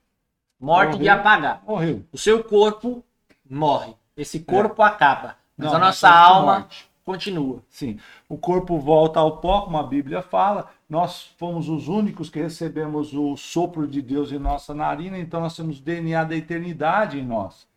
Morte 0.60 0.93
Morreu, 0.93 1.04
de 1.04 1.08
apagar. 1.08 1.62
Morreu. 1.67 2.04
O 2.12 2.17
seu 2.17 2.43
corpo 2.43 3.06
morre. 3.48 3.93
Esse 4.17 4.39
corpo 4.39 4.82
é. 4.82 4.88
acaba. 4.88 5.36
Mas 5.56 5.67
não, 5.67 5.76
a 5.76 5.80
nossa 5.80 6.10
alma 6.10 6.62
morte 6.62 6.89
continua. 7.06 7.62
Sim. 7.69 8.00
O 8.28 8.39
corpo 8.39 8.80
volta 8.80 9.19
ao 9.19 9.38
pó, 9.38 9.62
como 9.62 9.78
a 9.78 9.84
Bíblia 9.84 10.24
fala. 10.24 10.67
Nós 10.89 11.32
fomos 11.38 11.69
os 11.69 11.88
únicos 11.88 12.28
que 12.28 12.41
recebemos 12.41 13.13
o 13.13 13.38
sopro 13.38 13.86
de 13.88 14.02
Deus 14.02 14.32
em 14.32 14.39
nossa 14.39 14.74
narina, 14.74 15.19
então 15.19 15.41
nós 15.41 15.56
temos 15.56 15.78
o 15.78 15.84
DNA 15.84 16.24
da 16.24 16.36
eternidade 16.36 17.19
em 17.19 17.24
nós. 17.24 17.67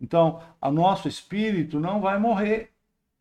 Então, 0.00 0.40
o 0.62 0.70
nosso 0.70 1.06
espírito 1.08 1.78
não 1.78 2.00
vai 2.00 2.18
morrer. 2.18 2.71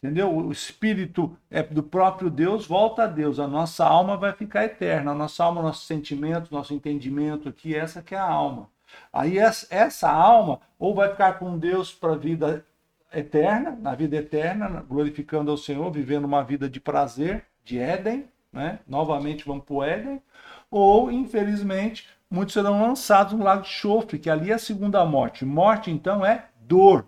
Entendeu? 0.04 0.36
O 0.36 0.52
espírito 0.52 1.38
é 1.50 1.62
do 1.62 1.84
próprio 1.84 2.30
Deus, 2.30 2.66
volta 2.66 3.04
a 3.04 3.08
Deus. 3.08 3.40
A 3.40 3.48
nossa 3.48 3.86
alma 3.86 4.18
vai 4.18 4.34
ficar 4.34 4.66
eterna. 4.66 5.12
A 5.12 5.16
nossa 5.16 5.44
alma, 5.44 5.62
nossos 5.62 5.86
sentimentos, 5.86 6.50
nosso 6.50 6.74
entendimento 6.74 7.48
aqui, 7.48 7.76
essa 7.76 8.02
que 8.02 8.16
é 8.16 8.18
a 8.18 8.28
alma. 8.28 8.68
Aí 9.14 9.38
essa 9.38 10.10
alma 10.10 10.60
ou 10.80 10.96
vai 10.96 11.10
ficar 11.10 11.34
com 11.34 11.58
Deus 11.58 11.94
para 11.94 12.14
a 12.14 12.18
vida 12.18 12.66
eterna, 13.14 13.78
na 13.80 13.94
vida 13.94 14.18
eterna, 14.18 14.84
glorificando 14.88 15.52
ao 15.52 15.58
Senhor, 15.58 15.92
vivendo 15.92 16.26
uma 16.26 16.44
vida 16.44 16.68
de 16.68 16.80
prazer, 16.80 17.46
de 17.64 17.78
Éden, 17.78 18.26
né? 18.52 18.80
Novamente 18.88 19.46
vamos 19.46 19.64
para 19.64 19.74
o 19.76 19.84
Éden. 19.84 20.22
Ou, 20.70 21.12
infelizmente, 21.12 22.10
muitos 22.30 22.54
serão 22.54 22.82
lançados 22.82 23.34
no 23.34 23.44
lago 23.44 23.62
de 23.62 23.70
chofre, 23.70 24.18
que 24.18 24.30
ali 24.30 24.52
é 24.52 24.56
a 24.56 24.60
segunda 24.60 25.06
morte. 25.06 25.46
Morte, 25.46 25.92
então, 25.92 26.26
é 26.26 26.46
dor. 26.62 27.06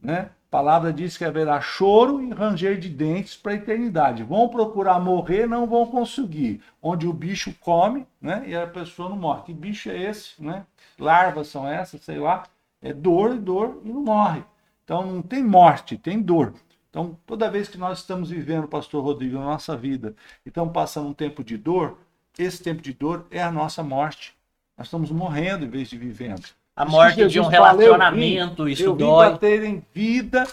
Né? 0.00 0.30
A 0.54 0.56
palavra 0.56 0.92
diz 0.92 1.18
que 1.18 1.24
haverá 1.24 1.60
choro 1.60 2.22
e 2.22 2.32
ranger 2.32 2.78
de 2.78 2.88
dentes 2.88 3.36
para 3.36 3.50
a 3.50 3.54
eternidade. 3.56 4.22
Vão 4.22 4.48
procurar 4.48 5.00
morrer, 5.00 5.48
não 5.48 5.66
vão 5.66 5.84
conseguir. 5.84 6.62
Onde 6.80 7.08
o 7.08 7.12
bicho 7.12 7.52
come 7.58 8.06
né? 8.22 8.44
e 8.46 8.54
a 8.54 8.64
pessoa 8.64 9.08
não 9.08 9.16
morre. 9.16 9.42
Que 9.46 9.52
bicho 9.52 9.90
é 9.90 10.00
esse? 10.00 10.40
Né? 10.40 10.64
Larvas 10.96 11.48
são 11.48 11.66
essas, 11.66 12.02
sei 12.02 12.20
lá. 12.20 12.44
É 12.80 12.92
dor 12.92 13.34
e 13.34 13.38
dor 13.40 13.82
e 13.84 13.88
não 13.88 14.04
morre. 14.04 14.44
Então 14.84 15.04
não 15.04 15.22
tem 15.22 15.42
morte, 15.42 15.98
tem 15.98 16.22
dor. 16.22 16.54
Então, 16.88 17.18
toda 17.26 17.50
vez 17.50 17.66
que 17.66 17.76
nós 17.76 17.98
estamos 17.98 18.30
vivendo, 18.30 18.68
pastor 18.68 19.02
Rodrigo, 19.02 19.36
na 19.36 19.46
nossa 19.46 19.76
vida, 19.76 20.14
e 20.46 20.50
estamos 20.50 20.72
passando 20.72 21.08
um 21.08 21.14
tempo 21.14 21.42
de 21.42 21.56
dor, 21.56 21.98
esse 22.38 22.62
tempo 22.62 22.80
de 22.80 22.92
dor 22.92 23.26
é 23.28 23.42
a 23.42 23.50
nossa 23.50 23.82
morte. 23.82 24.36
Nós 24.78 24.86
estamos 24.86 25.10
morrendo 25.10 25.64
em 25.64 25.68
vez 25.68 25.88
de 25.88 25.98
vivendo. 25.98 26.46
A 26.76 26.84
morte 26.84 27.26
de 27.26 27.40
um 27.40 27.46
relacionamento, 27.46 28.56
fala, 28.56 28.60
eu 28.60 28.64
vim, 28.66 28.72
isso 28.72 28.82
eu 28.82 28.96
dói. 28.96 29.28
Para 29.28 29.38
terem 29.38 29.84
vida 29.92 30.46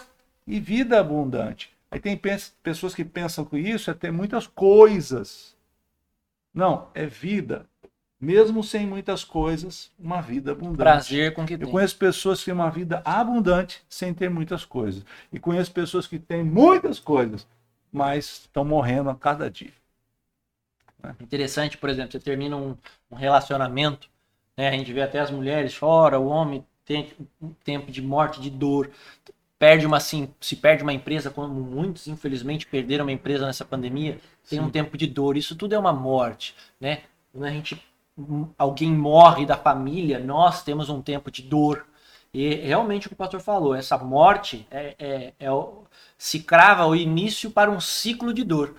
e 0.45 0.59
vida 0.59 0.99
abundante. 0.99 1.71
Aí 1.89 1.99
tem 1.99 2.19
pessoas 2.63 2.93
que 2.93 3.03
pensam 3.03 3.43
que 3.43 3.57
isso 3.57 3.89
é 3.89 3.93
ter 3.93 4.11
muitas 4.11 4.47
coisas. 4.47 5.55
Não, 6.53 6.87
é 6.93 7.05
vida 7.05 7.65
mesmo 8.21 8.63
sem 8.63 8.85
muitas 8.85 9.23
coisas, 9.23 9.89
uma 9.99 10.21
vida 10.21 10.51
abundante. 10.51 10.77
Prazer 10.77 11.33
com 11.33 11.43
que 11.43 11.57
tem. 11.57 11.67
Eu 11.67 11.71
conheço 11.71 11.97
pessoas 11.97 12.39
que 12.39 12.45
têm 12.45 12.53
uma 12.53 12.69
vida 12.69 13.01
abundante 13.03 13.83
sem 13.89 14.13
ter 14.13 14.29
muitas 14.29 14.63
coisas. 14.63 15.03
E 15.33 15.39
conheço 15.39 15.71
pessoas 15.71 16.05
que 16.05 16.19
têm 16.19 16.43
muitas 16.43 16.99
coisas, 16.99 17.47
mas 17.91 18.41
estão 18.41 18.63
morrendo 18.63 19.09
a 19.09 19.15
cada 19.15 19.49
dia. 19.49 19.73
Né? 21.01 21.15
Interessante, 21.19 21.79
por 21.79 21.89
exemplo, 21.89 22.11
você 22.11 22.19
termina 22.19 22.55
um, 22.55 22.77
um 23.09 23.15
relacionamento, 23.15 24.07
né? 24.61 24.69
a 24.69 24.71
gente 24.73 24.93
vê 24.93 25.01
até 25.01 25.19
as 25.19 25.31
mulheres 25.31 25.71
choram, 25.71 26.23
o 26.23 26.27
homem 26.27 26.63
tem 26.85 27.11
um 27.41 27.51
tempo 27.63 27.91
de 27.91 27.99
morte, 27.99 28.39
de 28.39 28.51
dor, 28.51 28.91
perde 29.57 29.87
uma 29.87 29.97
assim, 29.97 30.29
se 30.39 30.55
perde 30.55 30.83
uma 30.83 30.93
empresa, 30.93 31.31
como 31.31 31.47
muitos 31.51 32.07
infelizmente 32.07 32.67
perderam 32.67 33.05
uma 33.05 33.11
empresa 33.11 33.47
nessa 33.47 33.65
pandemia, 33.65 34.19
tem 34.47 34.59
Sim. 34.59 34.65
um 34.65 34.69
tempo 34.69 34.95
de 34.97 35.07
dor. 35.07 35.35
Isso 35.35 35.55
tudo 35.55 35.73
é 35.73 35.79
uma 35.79 35.91
morte, 35.91 36.55
né? 36.79 37.01
Quando 37.31 37.45
a 37.45 37.49
gente 37.49 37.83
alguém 38.55 38.91
morre 38.91 39.47
da 39.47 39.57
família, 39.57 40.19
nós 40.19 40.63
temos 40.63 40.89
um 40.89 41.01
tempo 41.01 41.31
de 41.31 41.41
dor. 41.41 41.87
E 42.31 42.53
realmente 42.53 43.07
o 43.07 43.09
que 43.09 43.15
o 43.15 43.17
pastor 43.17 43.39
falou, 43.39 43.73
essa 43.73 43.97
morte 43.97 44.67
é, 44.69 44.95
é, 44.99 45.33
é 45.39 45.51
o, 45.51 45.85
se 46.17 46.39
crava 46.39 46.85
o 46.85 46.95
início 46.95 47.49
para 47.49 47.71
um 47.71 47.79
ciclo 47.79 48.31
de 48.31 48.43
dor. 48.43 48.75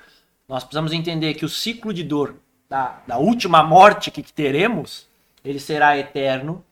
Nós 0.48 0.62
precisamos 0.62 0.92
entender 0.92 1.34
que 1.34 1.44
o 1.44 1.48
ciclo 1.48 1.92
de 1.92 2.04
dor 2.04 2.36
da, 2.68 3.02
da 3.06 3.18
última 3.18 3.64
morte 3.64 4.10
que 4.10 4.22
teremos, 4.22 5.10
ele 5.44 5.58
será 5.58 5.98
eterno 5.98 6.64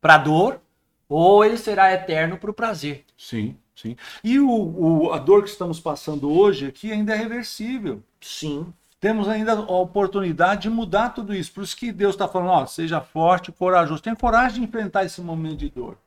para 0.00 0.14
a 0.14 0.18
dor 0.18 0.60
ou 1.08 1.44
ele 1.44 1.56
será 1.56 1.92
eterno 1.92 2.36
para 2.36 2.50
o 2.50 2.54
prazer. 2.54 3.04
Sim, 3.16 3.56
sim. 3.74 3.96
E 4.22 4.38
o, 4.38 4.48
o, 4.48 5.12
a 5.12 5.18
dor 5.18 5.42
que 5.42 5.50
estamos 5.50 5.78
passando 5.78 6.30
hoje 6.30 6.66
aqui 6.66 6.90
ainda 6.90 7.12
é 7.12 7.16
reversível. 7.16 8.02
Sim 8.20 8.72
temos 9.02 9.28
ainda 9.28 9.54
a 9.54 9.72
oportunidade 9.72 10.62
de 10.62 10.70
mudar 10.70 11.10
tudo 11.10 11.34
isso. 11.34 11.52
Por 11.52 11.64
isso 11.64 11.76
que 11.76 11.90
Deus 11.90 12.14
está 12.14 12.28
falando, 12.28 12.50
ó, 12.50 12.66
seja 12.66 13.00
forte, 13.00 13.50
corajoso. 13.50 14.00
Tenha 14.00 14.14
coragem 14.14 14.60
de 14.60 14.68
enfrentar 14.68 15.04
esse 15.04 15.20
momento 15.20 15.56
de 15.56 15.70
dor. 15.70 15.98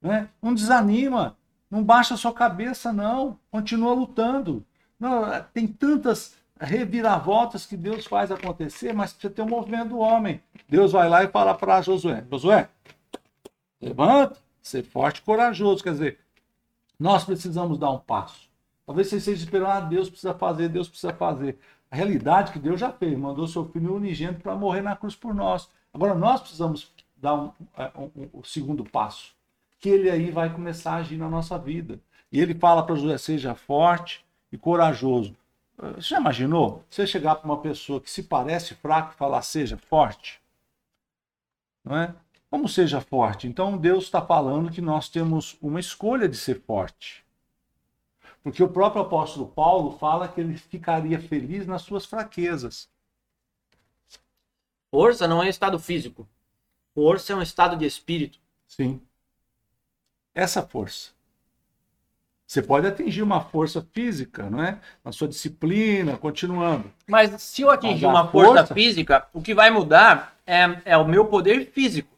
Né? 0.00 0.26
Não 0.40 0.54
desanima, 0.54 1.36
não 1.70 1.84
baixa 1.84 2.14
a 2.14 2.16
sua 2.16 2.32
cabeça, 2.32 2.94
não. 2.94 3.38
Continua 3.50 3.92
lutando. 3.92 4.64
Não, 4.98 5.44
tem 5.52 5.66
tantas 5.66 6.34
reviravoltas 6.60 7.64
que 7.64 7.76
Deus 7.76 8.06
faz 8.06 8.30
acontecer, 8.30 8.92
mas 8.92 9.12
precisa 9.12 9.32
ter 9.32 9.42
um 9.42 9.48
movimento 9.48 9.90
do 9.90 9.98
homem. 9.98 10.42
Deus 10.68 10.92
vai 10.92 11.08
lá 11.08 11.24
e 11.24 11.28
fala 11.28 11.54
para 11.54 11.80
Josué: 11.80 12.24
Josué, 12.30 12.68
levanta, 13.80 14.38
ser 14.62 14.84
forte 14.84 15.18
e 15.18 15.22
corajoso. 15.22 15.82
Quer 15.82 15.92
dizer, 15.92 16.18
nós 16.98 17.24
precisamos 17.24 17.78
dar 17.78 17.90
um 17.90 17.98
passo. 17.98 18.48
Talvez 18.84 19.08
você 19.08 19.16
esteja 19.16 19.42
esperando, 19.42 19.70
ah, 19.70 19.80
Deus 19.80 20.10
precisa 20.10 20.34
fazer, 20.34 20.68
Deus 20.68 20.88
precisa 20.88 21.14
fazer. 21.14 21.58
A 21.90 21.96
realidade 21.96 22.50
é 22.50 22.52
que 22.52 22.58
Deus 22.58 22.78
já 22.78 22.92
fez, 22.92 23.18
mandou 23.18 23.48
seu 23.48 23.64
filho 23.64 23.94
unigênito 23.94 24.42
para 24.42 24.54
morrer 24.54 24.82
na 24.82 24.94
cruz 24.94 25.16
por 25.16 25.34
nós. 25.34 25.68
Agora 25.92 26.14
nós 26.14 26.40
precisamos 26.40 26.92
dar 27.16 27.34
um, 27.34 27.52
é, 27.76 27.90
um, 27.96 28.10
um, 28.16 28.30
um, 28.34 28.44
segundo 28.44 28.84
passo, 28.84 29.32
que 29.78 29.88
ele 29.88 30.10
aí 30.10 30.30
vai 30.30 30.52
começar 30.52 30.92
a 30.92 30.96
agir 30.96 31.16
na 31.16 31.28
nossa 31.28 31.58
vida. 31.58 31.98
E 32.30 32.38
ele 32.38 32.54
fala 32.54 32.84
para 32.84 32.94
José: 32.94 33.18
seja 33.18 33.54
forte 33.54 34.24
e 34.52 34.58
corajoso. 34.58 35.34
Você 35.96 36.10
já 36.10 36.20
imaginou? 36.20 36.84
Você 36.90 37.06
chegar 37.06 37.36
para 37.36 37.46
uma 37.46 37.60
pessoa 37.60 38.00
que 38.00 38.10
se 38.10 38.24
parece 38.24 38.74
fraco 38.74 39.12
e 39.12 39.16
falar 39.16 39.40
seja 39.42 39.78
forte? 39.78 40.40
Não 41.82 41.96
é? 41.96 42.14
Como 42.50 42.68
seja 42.68 43.00
forte? 43.00 43.46
Então 43.46 43.78
Deus 43.78 44.04
está 44.04 44.20
falando 44.20 44.70
que 44.70 44.80
nós 44.82 45.08
temos 45.08 45.56
uma 45.62 45.80
escolha 45.80 46.28
de 46.28 46.36
ser 46.36 46.60
forte. 46.62 47.24
Porque 48.42 48.62
o 48.62 48.68
próprio 48.68 49.02
apóstolo 49.02 49.48
Paulo 49.48 49.96
fala 49.98 50.28
que 50.28 50.40
ele 50.40 50.56
ficaria 50.56 51.18
feliz 51.18 51.66
nas 51.66 51.82
suas 51.82 52.04
fraquezas. 52.04 52.88
Força 54.90 55.28
não 55.28 55.42
é 55.42 55.46
um 55.46 55.50
estado 55.50 55.78
físico. 55.78 56.28
Força 56.94 57.32
é 57.32 57.36
um 57.36 57.42
estado 57.42 57.76
de 57.76 57.86
espírito. 57.86 58.38
Sim. 58.66 59.00
Essa 60.34 60.66
força. 60.66 61.12
Você 62.50 62.60
pode 62.60 62.84
atingir 62.84 63.22
uma 63.22 63.40
força 63.40 63.80
física, 63.92 64.50
não 64.50 64.60
é? 64.60 64.76
Na 65.04 65.12
sua 65.12 65.28
disciplina, 65.28 66.16
continuando. 66.16 66.90
Mas 67.06 67.40
se 67.40 67.62
eu 67.62 67.70
atingir 67.70 68.06
uma 68.06 68.26
força... 68.26 68.54
força... 68.54 68.74
física, 68.74 69.24
o 69.32 69.40
que 69.40 69.54
vai 69.54 69.70
mudar 69.70 70.34
é, 70.44 70.68
é 70.84 70.96
o 70.96 71.06
meu 71.06 71.26
poder 71.26 71.70
físico. 71.72 72.12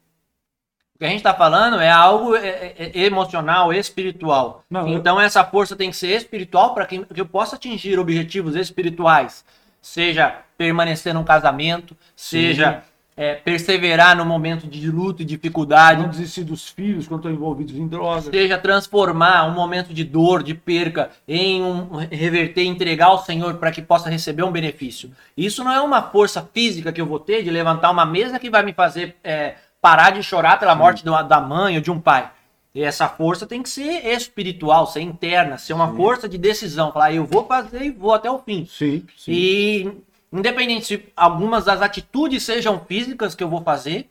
O 0.94 0.98
que 0.98 1.04
a 1.04 1.08
gente 1.08 1.18
está 1.18 1.34
falando 1.34 1.78
é 1.78 1.90
algo 1.90 2.34
é, 2.34 2.48
é, 2.48 2.74
é, 2.78 2.98
emocional, 3.00 3.74
espiritual. 3.74 4.64
Não, 4.70 4.88
então 4.88 5.20
eu... 5.20 5.20
essa 5.20 5.44
força 5.44 5.76
tem 5.76 5.90
que 5.90 5.96
ser 5.98 6.16
espiritual 6.16 6.72
para 6.72 6.86
que, 6.86 7.04
que 7.04 7.20
eu 7.20 7.26
possa 7.26 7.56
atingir 7.56 7.98
objetivos 7.98 8.56
espirituais. 8.56 9.44
Seja 9.82 10.34
permanecer 10.56 11.12
num 11.12 11.24
casamento, 11.24 11.94
Sim. 12.16 12.40
seja 12.40 12.82
é, 13.16 13.34
perseverar 13.34 14.16
no 14.16 14.24
momento 14.24 14.66
de 14.66 14.90
luta 14.90 15.22
e 15.22 15.24
dificuldade. 15.24 16.02
Não 16.02 16.08
desistir 16.08 16.44
dos 16.44 16.68
filhos 16.68 17.06
quando 17.06 17.20
estão 17.20 17.32
envolvidos 17.32 17.74
em 17.74 17.86
drogas. 17.86 18.24
Seja 18.24 18.58
transformar 18.58 19.44
um 19.44 19.54
momento 19.54 19.92
de 19.92 20.04
dor, 20.04 20.42
de 20.42 20.54
perca, 20.54 21.10
em 21.28 21.62
um 21.62 21.96
reverter, 22.10 22.64
entregar 22.64 23.06
ao 23.06 23.22
Senhor 23.22 23.54
para 23.54 23.70
que 23.70 23.82
possa 23.82 24.08
receber 24.08 24.42
um 24.42 24.50
benefício. 24.50 25.10
Isso 25.36 25.62
não 25.62 25.72
é 25.72 25.80
uma 25.80 26.02
força 26.02 26.48
física 26.52 26.92
que 26.92 27.00
eu 27.00 27.06
vou 27.06 27.20
ter 27.20 27.42
de 27.42 27.50
levantar 27.50 27.90
uma 27.90 28.06
mesa 28.06 28.38
que 28.38 28.50
vai 28.50 28.62
me 28.62 28.72
fazer 28.72 29.16
é, 29.22 29.56
parar 29.80 30.10
de 30.10 30.22
chorar 30.22 30.58
pela 30.58 30.74
morte 30.74 31.04
da 31.04 31.40
mãe 31.40 31.76
ou 31.76 31.82
de 31.82 31.90
um 31.90 32.00
pai. 32.00 32.30
E 32.74 32.82
essa 32.82 33.06
força 33.06 33.46
tem 33.46 33.62
que 33.62 33.68
ser 33.68 34.06
espiritual, 34.06 34.86
ser 34.86 35.02
interna, 35.02 35.58
ser 35.58 35.74
uma 35.74 35.90
sim. 35.90 35.96
força 35.96 36.26
de 36.26 36.38
decisão. 36.38 36.90
Falar, 36.90 37.12
eu 37.12 37.26
vou 37.26 37.44
fazer 37.44 37.82
e 37.82 37.90
vou 37.90 38.14
até 38.14 38.30
o 38.30 38.38
fim. 38.38 38.64
Sim, 38.64 39.04
sim. 39.14 39.30
E 39.30 39.92
Independente 40.32 40.86
se 40.86 41.12
algumas 41.14 41.64
das 41.66 41.82
atitudes 41.82 42.42
sejam 42.42 42.80
físicas 42.86 43.34
que 43.34 43.44
eu 43.44 43.48
vou 43.48 43.62
fazer, 43.62 44.08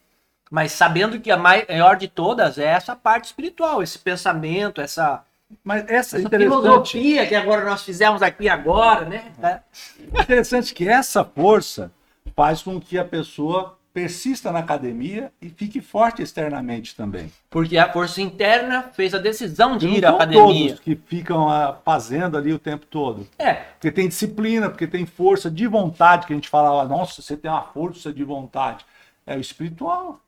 mas 0.52 0.72
sabendo 0.74 1.20
que 1.20 1.32
a 1.32 1.38
maior 1.38 1.96
de 1.96 2.08
todas 2.08 2.58
é 2.58 2.66
essa 2.66 2.96
parte 2.96 3.26
espiritual, 3.26 3.82
esse 3.82 3.98
pensamento, 3.98 4.82
essa, 4.82 5.24
mas 5.64 5.84
essa, 5.90 6.20
essa 6.20 6.30
filosofia 6.30 7.26
que 7.26 7.34
agora 7.34 7.66
nós 7.66 7.84
fizemos 7.84 8.22
aqui 8.22 8.48
agora, 8.48 9.06
né? 9.06 9.32
É 9.42 10.22
interessante 10.22 10.74
que 10.74 10.88
essa 10.88 11.24
força 11.24 11.92
faz 12.36 12.62
com 12.62 12.80
que 12.80 13.00
a 13.00 13.06
pessoa 13.06 13.78
persista 13.93 14.51
na 14.51 14.60
academia 14.60 15.32
e 15.41 15.49
fique 15.49 15.82
forte 15.82 16.21
externamente 16.21 16.95
também. 16.95 17.32
Porque 17.49 17.77
a 17.77 17.91
força 17.91 18.21
interna 18.21 18.84
fez 18.93 19.13
a 19.13 19.17
decisão 19.17 19.77
de 19.77 19.88
ir 19.88 20.06
à 20.06 20.12
academia. 20.12 20.69
todos 20.69 20.80
que 20.80 20.95
ficam 20.95 21.47
uh, 21.47 21.75
fazendo 21.84 22.38
ali 22.38 22.54
o 22.54 22.60
tempo 22.60 22.86
todo. 22.86 23.27
É. 23.38 23.54
Porque 23.54 23.91
tem 23.91 24.08
disciplina, 24.08 24.69
porque 24.69 24.88
tem 24.88 25.06
força 25.06 25.51
de 25.51 25.67
vontade, 25.67 26.25
que 26.25 26.34
a 26.34 26.36
gente 26.36 26.49
fala, 26.49 26.86
nossa, 26.86 27.21
você 27.21 27.36
tem 27.36 27.51
uma 27.51 27.63
força 27.63 28.13
de 28.13 28.23
vontade. 28.23 28.86
É 29.25 29.36
o 29.36 29.41
espiritual. 29.41 30.19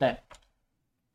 É. 0.00 0.16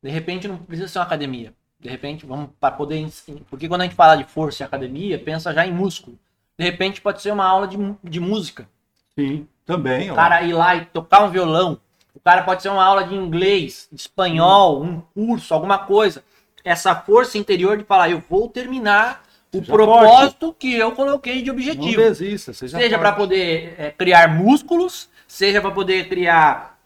De 0.02 0.10
repente 0.10 0.48
não 0.48 0.56
precisa 0.56 0.88
ser 0.88 0.98
uma 0.98 1.04
academia. 1.04 1.52
De 1.78 1.88
repente, 1.88 2.24
vamos 2.24 2.50
para 2.60 2.74
poder. 2.74 3.04
Porque 3.50 3.68
quando 3.68 3.80
a 3.80 3.84
gente 3.84 3.96
fala 3.96 4.16
de 4.16 4.24
força 4.24 4.62
e 4.62 4.64
academia, 4.64 5.18
pensa 5.18 5.52
já 5.52 5.66
em 5.66 5.72
músculo. 5.72 6.16
De 6.56 6.64
repente 6.64 7.00
pode 7.00 7.20
ser 7.20 7.32
uma 7.32 7.44
aula 7.44 7.66
de, 7.66 7.76
de 8.04 8.20
música. 8.20 8.68
Sim. 9.16 9.48
Também. 9.64 10.10
O 10.10 10.14
cara 10.14 10.42
ir 10.42 10.52
lá 10.52 10.76
e 10.76 10.84
tocar 10.86 11.24
um 11.24 11.30
violão. 11.30 11.78
O 12.14 12.20
cara 12.20 12.42
pode 12.42 12.62
ser 12.62 12.68
uma 12.68 12.84
aula 12.84 13.04
de 13.04 13.14
inglês, 13.14 13.88
de 13.90 14.00
espanhol, 14.00 14.82
um 14.82 15.00
curso, 15.14 15.54
alguma 15.54 15.78
coisa. 15.78 16.22
Essa 16.64 16.94
força 16.94 17.38
interior 17.38 17.76
de 17.76 17.84
falar, 17.84 18.10
eu 18.10 18.22
vou 18.28 18.48
terminar 18.48 19.24
o 19.52 19.58
seja 19.58 19.72
propósito 19.72 20.46
forte. 20.46 20.56
que 20.58 20.74
eu 20.74 20.92
coloquei 20.92 21.42
de 21.42 21.50
objetivo. 21.50 22.00
Não 22.00 22.08
desista, 22.08 22.52
seja, 22.52 22.78
seja 22.78 22.98
para 22.98 23.12
poder 23.12 23.74
é, 23.78 23.90
criar 23.90 24.28
músculos, 24.28 25.08
seja 25.26 25.60
para 25.60 25.70
poder 25.70 26.08
criar 26.08 26.78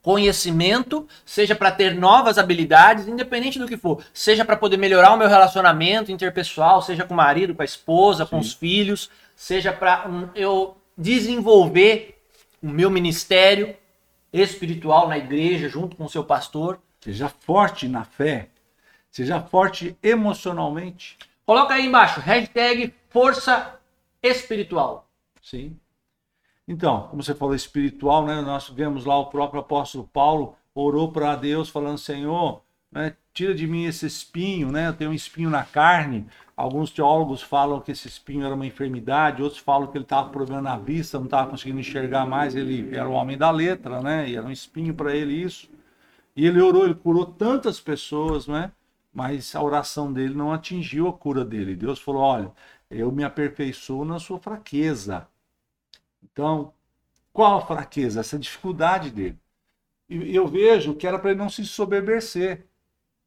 conhecimento, 0.00 1.08
seja 1.24 1.54
para 1.54 1.70
ter 1.70 1.94
novas 1.94 2.36
habilidades, 2.36 3.08
independente 3.08 3.58
do 3.58 3.66
que 3.66 3.76
for, 3.76 4.04
seja 4.12 4.44
para 4.44 4.54
poder 4.54 4.76
melhorar 4.76 5.12
o 5.12 5.16
meu 5.16 5.28
relacionamento 5.28 6.12
interpessoal, 6.12 6.82
seja 6.82 7.04
com 7.04 7.14
o 7.14 7.16
marido, 7.16 7.54
com 7.54 7.62
a 7.62 7.64
esposa, 7.64 8.24
Sim. 8.24 8.30
com 8.30 8.38
os 8.38 8.52
filhos, 8.52 9.10
seja 9.34 9.72
para 9.72 10.06
um, 10.06 10.28
eu 10.34 10.76
desenvolver 10.96 12.13
o 12.64 12.70
meu 12.70 12.90
ministério 12.90 13.76
espiritual 14.32 15.06
na 15.06 15.18
igreja, 15.18 15.68
junto 15.68 15.94
com 15.96 16.04
o 16.06 16.08
seu 16.08 16.24
pastor. 16.24 16.80
Seja 16.98 17.28
forte 17.28 17.86
na 17.86 18.04
fé, 18.04 18.48
seja 19.10 19.38
forte 19.42 19.94
emocionalmente. 20.02 21.18
Coloca 21.44 21.74
aí 21.74 21.84
embaixo, 21.84 22.20
hashtag 22.20 22.94
força 23.10 23.78
espiritual. 24.22 25.06
Sim. 25.42 25.78
Então, 26.66 27.08
como 27.08 27.22
você 27.22 27.34
falou 27.34 27.54
espiritual, 27.54 28.24
né? 28.24 28.40
Nós 28.40 28.70
vemos 28.70 29.04
lá 29.04 29.18
o 29.18 29.26
próprio 29.26 29.60
apóstolo 29.60 30.08
Paulo 30.10 30.56
orou 30.74 31.12
para 31.12 31.36
Deus 31.36 31.68
falando, 31.68 31.98
Senhor, 31.98 32.62
né, 32.90 33.14
tira 33.34 33.54
de 33.54 33.66
mim 33.66 33.84
esse 33.84 34.06
espinho, 34.06 34.72
né? 34.72 34.88
Eu 34.88 34.94
tenho 34.94 35.10
um 35.10 35.14
espinho 35.14 35.50
na 35.50 35.64
carne. 35.64 36.26
Alguns 36.56 36.90
teólogos 36.90 37.42
falam 37.42 37.80
que 37.80 37.90
esse 37.90 38.06
espinho 38.06 38.44
era 38.46 38.54
uma 38.54 38.66
enfermidade, 38.66 39.42
outros 39.42 39.60
falam 39.60 39.88
que 39.88 39.98
ele 39.98 40.04
estava 40.04 40.26
com 40.26 40.32
problema 40.32 40.62
na 40.62 40.76
vista, 40.76 41.18
não 41.18 41.24
estava 41.24 41.50
conseguindo 41.50 41.80
enxergar 41.80 42.26
mais, 42.26 42.54
ele 42.54 42.94
era 42.94 43.08
o 43.08 43.12
homem 43.12 43.36
da 43.36 43.50
letra, 43.50 44.00
né? 44.00 44.28
E 44.28 44.36
era 44.36 44.46
um 44.46 44.52
espinho 44.52 44.94
para 44.94 45.14
ele 45.14 45.32
isso. 45.34 45.68
E 46.36 46.46
ele 46.46 46.60
orou, 46.60 46.84
ele 46.84 46.94
curou 46.94 47.26
tantas 47.26 47.80
pessoas, 47.80 48.46
né? 48.46 48.72
Mas 49.12 49.54
a 49.54 49.62
oração 49.62 50.12
dele 50.12 50.34
não 50.34 50.52
atingiu 50.52 51.08
a 51.08 51.12
cura 51.12 51.44
dele. 51.44 51.76
Deus 51.76 52.00
falou: 52.00 52.22
olha, 52.22 52.52
eu 52.90 53.10
me 53.12 53.24
aperfeiçoo 53.24 54.04
na 54.04 54.18
sua 54.18 54.38
fraqueza. 54.38 55.26
Então, 56.22 56.72
qual 57.32 57.58
a 57.58 57.66
fraqueza? 57.66 58.20
Essa 58.20 58.38
dificuldade 58.38 59.10
dele. 59.10 59.38
E 60.08 60.34
eu 60.34 60.46
vejo 60.46 60.94
que 60.94 61.06
era 61.06 61.18
para 61.18 61.30
ele 61.30 61.38
não 61.38 61.48
se 61.48 61.64
soberbecer 61.66 62.66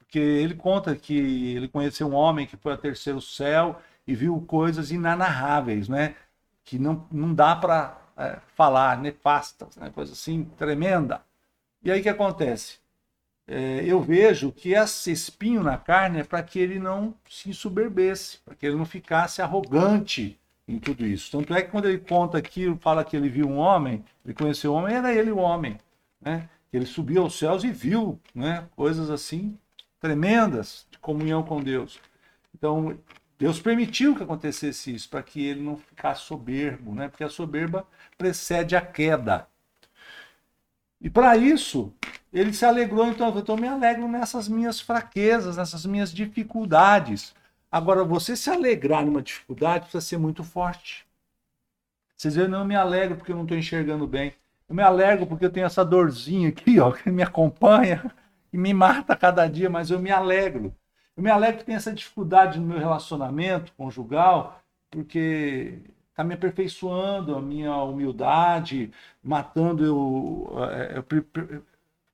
porque 0.07 0.19
ele 0.19 0.55
conta 0.55 0.95
que 0.95 1.53
ele 1.53 1.67
conheceu 1.67 2.07
um 2.07 2.15
homem 2.15 2.47
que 2.47 2.55
foi 2.55 2.71
ao 2.71 2.77
terceiro 2.77 3.21
céu 3.21 3.81
e 4.07 4.15
viu 4.15 4.39
coisas 4.47 4.89
inanarráveis, 4.89 5.89
né? 5.89 6.15
Que 6.63 6.79
não, 6.79 7.05
não 7.11 7.33
dá 7.33 7.53
para 7.53 7.99
é, 8.15 8.39
falar, 8.55 8.97
nefastas, 8.99 9.75
né? 9.75 9.91
coisa 9.93 10.13
assim 10.13 10.45
tremenda. 10.57 11.21
E 11.83 11.91
aí 11.91 11.99
o 11.99 12.03
que 12.03 12.07
acontece? 12.07 12.79
É, 13.45 13.83
eu 13.85 14.01
vejo 14.01 14.51
que 14.51 14.73
esse 14.73 15.11
espinho 15.11 15.61
na 15.61 15.77
carne 15.77 16.19
é 16.21 16.23
para 16.23 16.41
que 16.41 16.57
ele 16.57 16.79
não 16.79 17.13
se 17.29 17.53
soberbesse, 17.53 18.37
para 18.45 18.55
que 18.55 18.65
ele 18.65 18.77
não 18.77 18.85
ficasse 18.85 19.41
arrogante 19.41 20.39
em 20.65 20.79
tudo 20.79 21.05
isso. 21.05 21.31
Tanto 21.31 21.53
é 21.53 21.61
que 21.61 21.69
quando 21.69 21.89
ele 21.89 21.99
conta 21.99 22.37
aqui, 22.37 22.73
fala 22.79 23.03
que 23.03 23.15
ele 23.15 23.27
viu 23.27 23.47
um 23.47 23.57
homem, 23.57 24.05
ele 24.23 24.33
conheceu 24.33 24.73
um 24.73 24.77
homem, 24.77 24.95
era 24.95 25.13
ele 25.13 25.31
o 25.31 25.37
homem, 25.37 25.77
né? 26.21 26.49
Ele 26.71 26.85
subiu 26.85 27.23
aos 27.23 27.37
céus 27.37 27.63
e 27.63 27.71
viu, 27.71 28.19
né? 28.33 28.67
Coisas 28.75 29.09
assim 29.09 29.57
tremendas 29.99 30.85
de 30.91 30.97
comunhão 30.99 31.43
com 31.43 31.61
Deus. 31.61 31.99
Então, 32.55 32.97
Deus 33.37 33.59
permitiu 33.59 34.15
que 34.15 34.23
acontecesse 34.23 34.93
isso, 34.93 35.09
para 35.09 35.21
que 35.21 35.45
ele 35.45 35.61
não 35.61 35.77
ficasse 35.77 36.23
soberbo, 36.23 36.93
né? 36.93 37.07
porque 37.07 37.23
a 37.23 37.29
soberba 37.29 37.85
precede 38.17 38.75
a 38.75 38.81
queda. 38.81 39.47
E 40.99 41.09
para 41.09 41.37
isso, 41.37 41.93
ele 42.33 42.51
se 42.51 42.65
alegrou, 42.65 43.07
então, 43.07 43.29
então 43.37 43.55
eu 43.55 43.61
me 43.61 43.67
alegro 43.67 44.07
nessas 44.07 44.47
minhas 44.47 44.79
fraquezas, 44.79 45.57
nessas 45.57 45.85
minhas 45.85 46.11
dificuldades. 46.11 47.35
Agora, 47.71 48.03
você 48.03 48.35
se 48.35 48.49
alegrar 48.49 49.05
numa 49.05 49.21
dificuldade 49.21 49.81
precisa 49.81 50.01
ser 50.01 50.17
muito 50.17 50.43
forte. 50.43 51.05
Vocês 52.15 52.35
veem, 52.35 52.47
não, 52.47 52.65
me 52.65 52.75
alegro 52.75 53.15
porque 53.15 53.31
eu 53.31 53.35
não 53.35 53.43
estou 53.43 53.57
enxergando 53.57 54.07
bem. 54.07 54.33
Eu 54.67 54.75
me 54.75 54.81
alegro 54.81 55.27
porque 55.27 55.45
eu 55.45 55.51
tenho 55.51 55.67
essa 55.67 55.85
dorzinha 55.85 56.49
aqui, 56.49 56.79
ó, 56.79 56.91
que 56.91 57.11
me 57.11 57.21
acompanha 57.21 58.11
e 58.51 58.57
me 58.57 58.73
mata 58.73 59.15
cada 59.15 59.47
dia, 59.47 59.69
mas 59.69 59.89
eu 59.89 59.99
me 59.99 60.11
alegro. 60.11 60.73
Eu 61.15 61.23
me 61.23 61.29
alegro 61.29 61.59
que 61.59 61.65
tem 61.65 61.75
essa 61.75 61.91
dificuldade 61.91 62.59
no 62.59 62.67
meu 62.67 62.77
relacionamento 62.77 63.73
conjugal, 63.73 64.61
porque 64.89 65.79
está 66.09 66.23
me 66.23 66.33
aperfeiçoando 66.33 67.35
a 67.35 67.41
minha 67.41 67.75
humildade, 67.77 68.91
matando 69.23 69.85
eu, 69.85 70.49
é, 70.71 70.97
eu, 70.97 71.63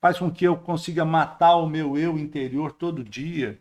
faz 0.02 0.20
com 0.20 0.30
que 0.30 0.46
eu 0.46 0.58
consiga 0.58 1.06
matar 1.06 1.56
o 1.56 1.70
meu 1.70 1.98
eu 1.98 2.18
interior 2.18 2.74
todo 2.74 3.04
dia. 3.04 3.60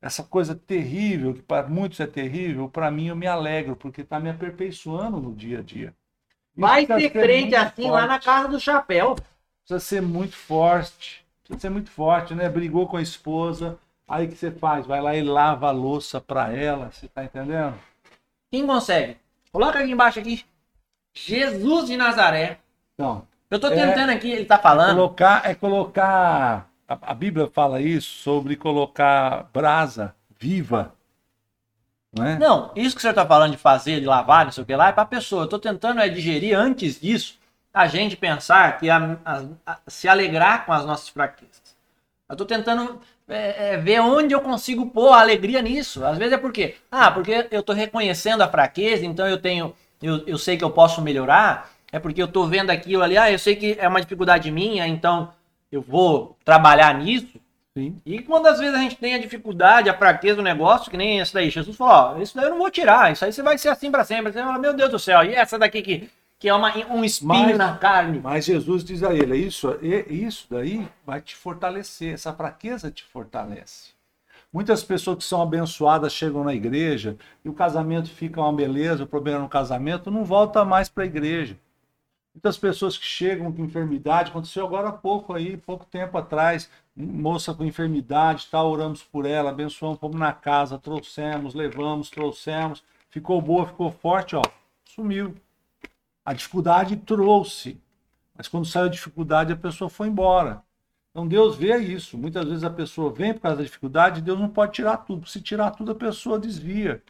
Essa 0.00 0.22
coisa 0.22 0.54
terrível, 0.54 1.34
que 1.34 1.42
para 1.42 1.68
muitos 1.68 1.98
é 2.00 2.06
terrível, 2.06 2.68
para 2.68 2.90
mim 2.90 3.08
eu 3.08 3.16
me 3.16 3.26
alegro, 3.26 3.74
porque 3.74 4.02
está 4.02 4.20
me 4.20 4.30
aperfeiçoando 4.30 5.20
no 5.20 5.34
dia 5.34 5.58
a 5.58 5.62
dia. 5.62 5.94
Vai 6.56 6.86
ser 6.86 7.10
crente 7.10 7.54
assim 7.54 7.82
forte. 7.82 7.90
lá 7.90 8.06
na 8.06 8.18
casa 8.18 8.48
do 8.48 8.58
chapéu. 8.58 9.16
Precisa 9.60 9.80
ser 9.80 10.00
muito 10.00 10.34
forte. 10.34 11.27
Precisa 11.48 11.62
ser 11.62 11.70
muito 11.70 11.90
forte, 11.90 12.34
né? 12.34 12.46
Brigou 12.46 12.86
com 12.86 12.98
a 12.98 13.02
esposa, 13.02 13.78
aí 14.06 14.26
o 14.26 14.28
que 14.28 14.36
você 14.36 14.50
faz? 14.50 14.86
Vai 14.86 15.00
lá 15.00 15.16
e 15.16 15.22
lava 15.22 15.68
a 15.68 15.70
louça 15.70 16.20
para 16.20 16.52
ela, 16.52 16.90
você 16.92 17.08
tá 17.08 17.24
entendendo? 17.24 17.74
Quem 18.50 18.66
consegue? 18.66 19.16
Coloca 19.50 19.78
aqui 19.78 19.90
embaixo 19.90 20.20
aqui. 20.20 20.44
Jesus 21.14 21.86
de 21.86 21.96
Nazaré. 21.96 22.58
Então, 22.94 23.26
eu 23.50 23.58
tô 23.58 23.70
tentando 23.70 24.10
é, 24.10 24.14
aqui, 24.14 24.30
ele 24.30 24.44
tá 24.44 24.58
falando. 24.58 24.90
É 24.90 24.94
colocar, 24.94 25.50
é 25.50 25.54
colocar. 25.54 26.70
A, 26.86 26.98
a, 27.00 27.14
Bíblia 27.14 27.48
fala 27.48 27.80
isso 27.80 28.10
sobre 28.22 28.54
colocar 28.54 29.48
brasa 29.52 30.14
viva. 30.38 30.92
Não, 32.12 32.24
é? 32.24 32.38
não, 32.38 32.72
isso 32.76 32.94
que 32.94 33.02
você 33.02 33.12
tá 33.12 33.26
falando 33.26 33.52
de 33.52 33.58
fazer, 33.58 34.00
de 34.00 34.06
lavar, 34.06 34.44
não 34.44 34.52
sei 34.52 34.62
o 34.62 34.66
que 34.66 34.76
lá, 34.76 34.88
é 34.88 34.92
pra 34.92 35.04
pessoa. 35.04 35.44
Eu 35.44 35.48
tô 35.48 35.58
tentando 35.58 36.00
é 36.00 36.08
digerir 36.08 36.56
antes 36.56 37.00
disso 37.00 37.38
a 37.72 37.86
gente 37.86 38.16
pensar 38.16 38.78
que 38.78 38.88
a, 38.90 39.18
a, 39.24 39.44
a, 39.66 39.78
se 39.86 40.08
alegrar 40.08 40.66
com 40.66 40.72
as 40.72 40.84
nossas 40.84 41.08
fraquezas. 41.08 41.76
Eu 42.28 42.36
tô 42.36 42.44
tentando 42.44 43.00
é, 43.28 43.74
é, 43.74 43.76
ver 43.76 44.00
onde 44.00 44.34
eu 44.34 44.40
consigo 44.40 44.86
pôr 44.86 45.12
a 45.12 45.20
alegria 45.20 45.62
nisso. 45.62 46.04
Às 46.04 46.18
vezes 46.18 46.34
é 46.34 46.38
porque, 46.38 46.76
ah, 46.90 47.10
porque 47.10 47.46
eu 47.50 47.60
estou 47.60 47.74
reconhecendo 47.74 48.42
a 48.42 48.48
fraqueza, 48.48 49.04
então 49.04 49.26
eu 49.26 49.38
tenho, 49.38 49.74
eu, 50.02 50.26
eu 50.26 50.38
sei 50.38 50.56
que 50.56 50.64
eu 50.64 50.70
posso 50.70 51.00
melhorar. 51.00 51.70
É 51.90 51.98
porque 51.98 52.20
eu 52.20 52.26
estou 52.26 52.46
vendo 52.46 52.70
aquilo 52.70 53.02
ali, 53.02 53.16
ah, 53.16 53.30
eu 53.30 53.38
sei 53.38 53.56
que 53.56 53.76
é 53.78 53.88
uma 53.88 54.00
dificuldade 54.00 54.50
minha, 54.50 54.86
então 54.86 55.32
eu 55.72 55.80
vou 55.80 56.36
trabalhar 56.44 56.94
nisso. 56.94 57.40
Sim. 57.76 58.00
E 58.04 58.20
quando 58.20 58.46
às 58.46 58.58
vezes 58.58 58.74
a 58.74 58.78
gente 58.78 58.96
tem 58.96 59.14
a 59.14 59.18
dificuldade, 59.18 59.88
a 59.88 59.96
fraqueza 59.96 60.36
do 60.36 60.42
negócio, 60.42 60.90
que 60.90 60.96
nem 60.96 61.20
essa 61.20 61.34
daí, 61.34 61.48
Jesus 61.48 61.76
falou, 61.76 62.16
ó, 62.16 62.20
isso 62.20 62.34
daí 62.36 62.46
eu 62.46 62.50
não 62.50 62.58
vou 62.58 62.70
tirar, 62.70 63.12
isso 63.12 63.24
aí 63.24 63.32
você 63.32 63.42
vai 63.42 63.56
ser 63.56 63.68
assim 63.68 63.90
para 63.90 64.04
sempre. 64.04 64.32
Você 64.32 64.42
fala, 64.42 64.58
meu 64.58 64.74
Deus 64.74 64.90
do 64.90 64.98
céu, 64.98 65.22
e 65.22 65.34
essa 65.34 65.58
daqui 65.58 65.80
que 65.80 66.10
que 66.38 66.48
é 66.48 66.54
uma, 66.54 66.74
um 66.88 67.04
espinho 67.04 67.32
mas, 67.32 67.58
na 67.58 67.76
carne. 67.76 68.20
Mas 68.20 68.44
Jesus 68.44 68.84
diz 68.84 69.02
a 69.02 69.12
ele: 69.14 69.36
isso, 69.36 69.68
isso 69.82 70.46
daí 70.48 70.86
vai 71.04 71.20
te 71.20 71.34
fortalecer, 71.34 72.14
essa 72.14 72.32
fraqueza 72.32 72.90
te 72.90 73.04
fortalece. 73.04 73.98
Muitas 74.52 74.82
pessoas 74.82 75.18
que 75.18 75.24
são 75.24 75.42
abençoadas 75.42 76.12
chegam 76.12 76.42
na 76.42 76.54
igreja 76.54 77.18
e 77.44 77.48
o 77.48 77.52
casamento 77.52 78.08
fica 78.08 78.40
uma 78.40 78.52
beleza, 78.52 79.04
o 79.04 79.06
problema 79.06 79.40
no 79.40 79.48
casamento 79.48 80.10
não 80.10 80.24
volta 80.24 80.64
mais 80.64 80.88
para 80.88 81.02
a 81.02 81.06
igreja. 81.06 81.58
Muitas 82.32 82.56
pessoas 82.56 82.96
que 82.96 83.04
chegam 83.04 83.52
com 83.52 83.64
enfermidade, 83.64 84.30
aconteceu 84.30 84.64
agora 84.64 84.88
há 84.88 84.92
pouco 84.92 85.34
aí, 85.34 85.56
pouco 85.56 85.84
tempo 85.84 86.16
atrás, 86.16 86.70
moça 86.96 87.52
com 87.52 87.64
enfermidade, 87.64 88.46
tá, 88.46 88.62
oramos 88.62 89.02
por 89.02 89.26
ela, 89.26 89.50
abençoamos, 89.50 89.98
fomos 89.98 90.18
na 90.18 90.32
casa, 90.32 90.78
trouxemos, 90.78 91.52
levamos, 91.52 92.08
trouxemos, 92.08 92.82
ficou 93.10 93.42
boa, 93.42 93.66
ficou 93.66 93.90
forte, 93.90 94.36
ó, 94.36 94.42
sumiu. 94.84 95.34
A 96.28 96.34
dificuldade 96.34 96.94
trouxe, 96.94 97.80
mas 98.36 98.46
quando 98.46 98.66
saiu 98.66 98.84
a 98.84 98.90
dificuldade, 98.90 99.50
a 99.50 99.56
pessoa 99.56 99.88
foi 99.88 100.08
embora. 100.08 100.62
Então 101.10 101.26
Deus 101.26 101.56
vê 101.56 101.78
isso. 101.78 102.18
Muitas 102.18 102.44
vezes 102.44 102.64
a 102.64 102.68
pessoa 102.68 103.10
vem 103.10 103.32
por 103.32 103.40
causa 103.40 103.56
da 103.56 103.62
dificuldade, 103.62 104.20
Deus 104.20 104.38
não 104.38 104.50
pode 104.50 104.72
tirar 104.72 104.98
tudo. 104.98 105.26
Se 105.26 105.40
tirar 105.40 105.70
tudo, 105.70 105.92
a 105.92 105.94
pessoa 105.94 106.38
desvia. 106.38 107.02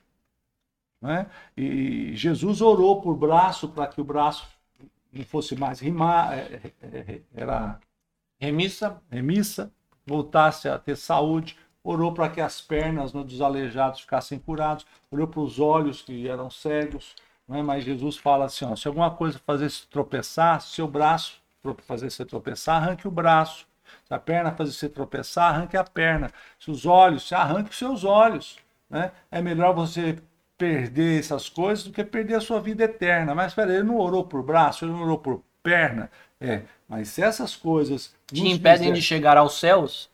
Né? 1.03 1.27
E 1.57 2.15
Jesus 2.15 2.61
orou 2.61 3.03
por 3.03 3.17
braço 3.17 3.69
para 3.69 3.89
que 3.89 4.01
o 4.01 4.05
braço 4.05 4.47
não 5.13 5.25
fosse 5.25 5.57
mais 5.57 5.81
rimar, 5.81 6.39
é, 6.39 6.73
é, 6.81 6.87
é, 6.87 7.23
era 7.35 7.81
remissa, 8.39 9.03
remissa, 9.11 9.73
voltasse 10.07 10.69
a 10.69 10.79
ter 10.79 10.95
saúde. 10.95 11.59
Orou 11.83 12.15
para 12.15 12.29
que 12.29 12.41
as 12.41 12.61
pernas 12.61 13.11
dos 13.11 13.41
aleijados 13.41 13.99
ficassem 13.99 14.39
curados. 14.39 14.87
Orou 15.11 15.27
para 15.27 15.41
os 15.41 15.59
olhos 15.59 16.03
que 16.03 16.29
eram 16.29 16.49
cegos 16.49 17.17
né? 17.49 17.63
Mas 17.63 17.85
Jesus 17.85 18.17
fala 18.17 18.45
assim: 18.45 18.65
ó, 18.65 18.77
se 18.77 18.87
alguma 18.87 19.11
coisa 19.11 19.41
fazer 19.45 19.71
se 19.71 19.87
tropeçar, 19.87 20.61
seu 20.61 20.87
braço 20.87 21.41
fazer 21.87 22.11
você 22.11 22.25
tropeçar, 22.25 22.83
arranque 22.83 23.07
o 23.07 23.11
braço. 23.11 23.67
Se 24.07 24.15
a 24.15 24.19
perna 24.19 24.53
fazer 24.53 24.73
você 24.73 24.89
tropeçar, 24.89 25.53
arranque 25.55 25.77
a 25.77 25.85
perna. 25.85 26.31
Se 26.59 26.71
os 26.71 26.87
olhos, 26.87 27.27
se 27.27 27.35
arranque 27.35 27.71
os 27.71 27.79
seus 27.79 28.05
olhos. 28.05 28.59
Né? 28.89 29.11
É 29.31 29.41
melhor 29.41 29.75
você 29.75 30.19
perder 30.57 31.21
essas 31.21 31.49
coisas 31.49 31.85
do 31.85 31.93
que 31.93 32.05
perder 32.05 32.35
a 32.35 32.41
sua 32.41 32.61
vida 32.61 32.85
eterna. 32.85 33.35
Mas 33.35 33.53
espera, 33.53 33.73
ele 33.73 33.83
não 33.83 33.97
orou 33.97 34.25
por 34.25 34.43
braço, 34.43 34.85
ele 34.85 34.93
não 34.93 35.03
orou 35.03 35.19
por 35.19 35.43
perna. 35.63 36.11
É, 36.41 36.63
mas 36.89 37.09
se 37.09 37.23
essas 37.23 37.57
coisas 37.57 38.15
te 38.27 38.47
impedem 38.47 38.89
fizer... 38.89 38.95
de 38.95 39.03
chegar 39.03 39.37
aos 39.37 39.59
céus, 39.59 40.11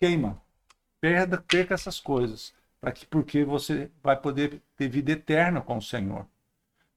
queima. 0.00 0.40
Perda, 1.00 1.42
perca 1.46 1.74
essas 1.74 2.00
coisas 2.00 2.54
para 2.82 2.90
que 2.90 3.06
porque 3.06 3.44
você 3.44 3.88
vai 4.02 4.16
poder 4.16 4.60
ter 4.76 4.88
vida 4.88 5.12
eterna 5.12 5.60
com 5.60 5.78
o 5.78 5.82
Senhor. 5.82 6.26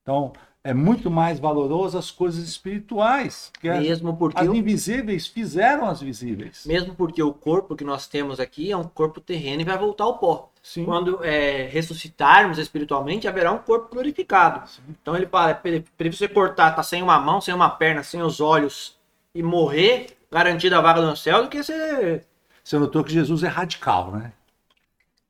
Então, 0.02 0.34
é 0.64 0.74
muito 0.74 1.12
mais 1.12 1.40
valoroso 1.40 1.96
as 1.96 2.10
coisas 2.10 2.44
espirituais, 2.44 3.52
que 3.62 3.70
mesmo 3.70 4.18
porque 4.18 4.40
as 4.40 4.48
invisíveis 4.48 5.28
fizeram 5.28 5.86
as 5.86 6.02
visíveis. 6.02 6.66
Mesmo 6.66 6.96
porque 6.96 7.22
o 7.22 7.32
corpo 7.32 7.76
que 7.76 7.84
nós 7.84 8.08
temos 8.08 8.40
aqui 8.40 8.72
é 8.72 8.78
um 8.78 8.84
corpo 8.84 9.22
terreno 9.22 9.62
e 9.62 9.66
vai 9.66 9.78
voltar 9.78 10.06
ao 10.06 10.18
pó. 10.18 10.52
Sim. 10.64 10.86
Quando 10.86 11.24
é, 11.24 11.68
ressuscitarmos 11.68 12.58
espiritualmente, 12.58 13.28
haverá 13.28 13.52
um 13.52 13.60
corpo 13.60 13.90
glorificado. 13.92 14.68
Sim. 14.68 14.82
Então 14.90 15.16
ele 15.16 15.28
fala, 15.28 15.54
para 15.54 16.12
você 16.12 16.28
cortar, 16.28 16.72
tá 16.72 16.82
sem 16.82 17.04
uma 17.04 17.20
mão, 17.20 17.40
sem 17.40 17.54
uma 17.54 17.70
perna, 17.70 18.02
sem 18.02 18.24
os 18.24 18.42
olhos 18.42 18.98
e 19.36 19.44
morrer, 19.44 20.18
garantido 20.32 20.76
a 20.76 20.82
vaga 20.82 21.02
no 21.02 21.16
céu, 21.16 21.44
do 21.44 21.50
que 21.50 21.62
você... 21.62 22.24
Você 22.64 22.80
notou 22.80 23.04
que 23.04 23.14
Jesus 23.14 23.44
é 23.44 23.48
radical, 23.48 24.12
né? 24.12 24.34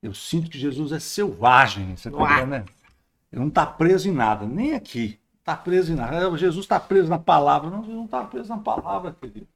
Eu 0.05 0.13
sinto 0.13 0.51
que 0.51 0.59
Jesus 0.59 0.91
é 0.91 0.99
selvagem, 0.99 1.95
você 1.97 2.11
tá 2.11 2.45
né? 2.45 2.63
Ele 3.33 3.41
não 3.41 3.47
está 3.47 3.65
preso 3.65 4.07
em 4.07 4.11
nada, 4.11 4.45
nem 4.45 4.75
aqui. 4.75 5.19
Está 5.39 5.55
preso 5.55 5.91
em 5.91 5.95
nada. 5.95 6.37
Jesus 6.37 6.63
está 6.63 6.79
preso 6.79 7.09
na 7.09 7.17
palavra. 7.17 7.71
Não, 7.71 7.79
Jesus 7.79 7.95
não 7.95 8.05
está 8.05 8.23
preso 8.23 8.49
na 8.49 8.59
palavra, 8.59 9.15
querido. 9.19 9.47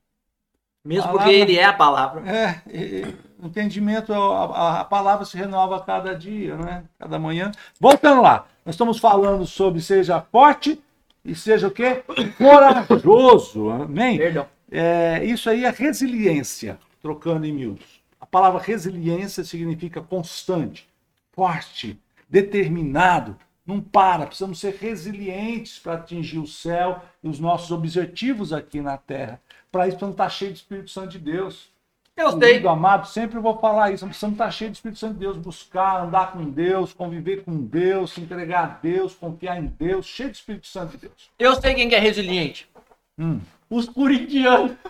Mesmo 0.83 1.03
palavra, 1.03 1.23
porque 1.23 1.35
ele 1.35 1.55
é 1.55 1.65
a 1.65 1.73
palavra. 1.73 2.27
É, 2.27 2.61
é 2.67 3.13
entendimento, 3.43 4.11
a, 4.11 4.81
a, 4.81 4.85
palavra 4.85 5.23
se 5.23 5.37
renova 5.37 5.77
a 5.77 5.81
cada 5.81 6.15
dia, 6.15 6.57
né? 6.57 6.83
Cada 6.97 7.19
manhã. 7.19 7.51
Voltando 7.79 8.23
lá, 8.23 8.47
nós 8.65 8.73
estamos 8.73 8.97
falando 8.97 9.45
sobre 9.45 9.81
seja 9.81 10.19
forte 10.19 10.81
e 11.23 11.35
seja 11.35 11.67
o 11.67 11.71
quê? 11.71 12.03
Corajoso. 12.37 13.69
Amém? 13.69 14.17
Perdão. 14.17 14.47
É, 14.71 15.23
isso 15.25 15.47
aí 15.49 15.63
é 15.63 15.69
resiliência, 15.69 16.79
trocando 17.01 17.45
em 17.45 17.51
miúdos 17.51 17.98
palavra 18.29 18.61
resiliência 18.61 19.43
significa 19.43 20.01
constante, 20.01 20.87
forte, 21.31 21.99
determinado, 22.29 23.37
não 23.65 23.81
para. 23.81 24.25
Precisamos 24.25 24.59
ser 24.59 24.75
resilientes 24.75 25.79
para 25.79 25.93
atingir 25.93 26.39
o 26.39 26.47
céu 26.47 27.03
e 27.23 27.29
os 27.29 27.39
nossos 27.39 27.71
objetivos 27.71 28.53
aqui 28.53 28.81
na 28.81 28.97
terra. 28.97 29.41
Para 29.71 29.87
isso, 29.87 29.97
precisamos 29.97 30.13
estar 30.13 30.29
cheios 30.29 30.53
do 30.53 30.57
Espírito 30.57 30.89
Santo 30.89 31.09
de 31.09 31.19
Deus. 31.19 31.69
Eu 32.15 32.37
sei. 32.37 32.67
amado, 32.67 33.07
sempre 33.07 33.39
vou 33.39 33.57
falar 33.59 33.91
isso. 33.91 34.05
Precisamos 34.05 34.35
estar 34.35 34.51
cheios 34.51 34.71
do 34.71 34.75
Espírito 34.75 34.99
Santo 34.99 35.13
de 35.13 35.19
Deus, 35.19 35.37
buscar, 35.37 36.03
andar 36.03 36.33
com 36.33 36.49
Deus, 36.49 36.91
conviver 36.91 37.43
com 37.43 37.63
Deus, 37.63 38.11
se 38.11 38.21
entregar 38.21 38.63
a 38.63 38.67
Deus, 38.67 39.13
confiar 39.13 39.57
em 39.57 39.67
Deus, 39.67 40.05
cheio 40.05 40.29
do 40.29 40.35
Espírito 40.35 40.67
Santo 40.67 40.91
de 40.91 40.97
Deus. 40.97 41.31
Eu 41.39 41.59
sei 41.61 41.73
quem 41.73 41.93
é 41.93 41.99
resiliente. 41.99 42.69
Hum. 43.17 43.39
Os 43.69 43.87
corintianos. 43.87 44.75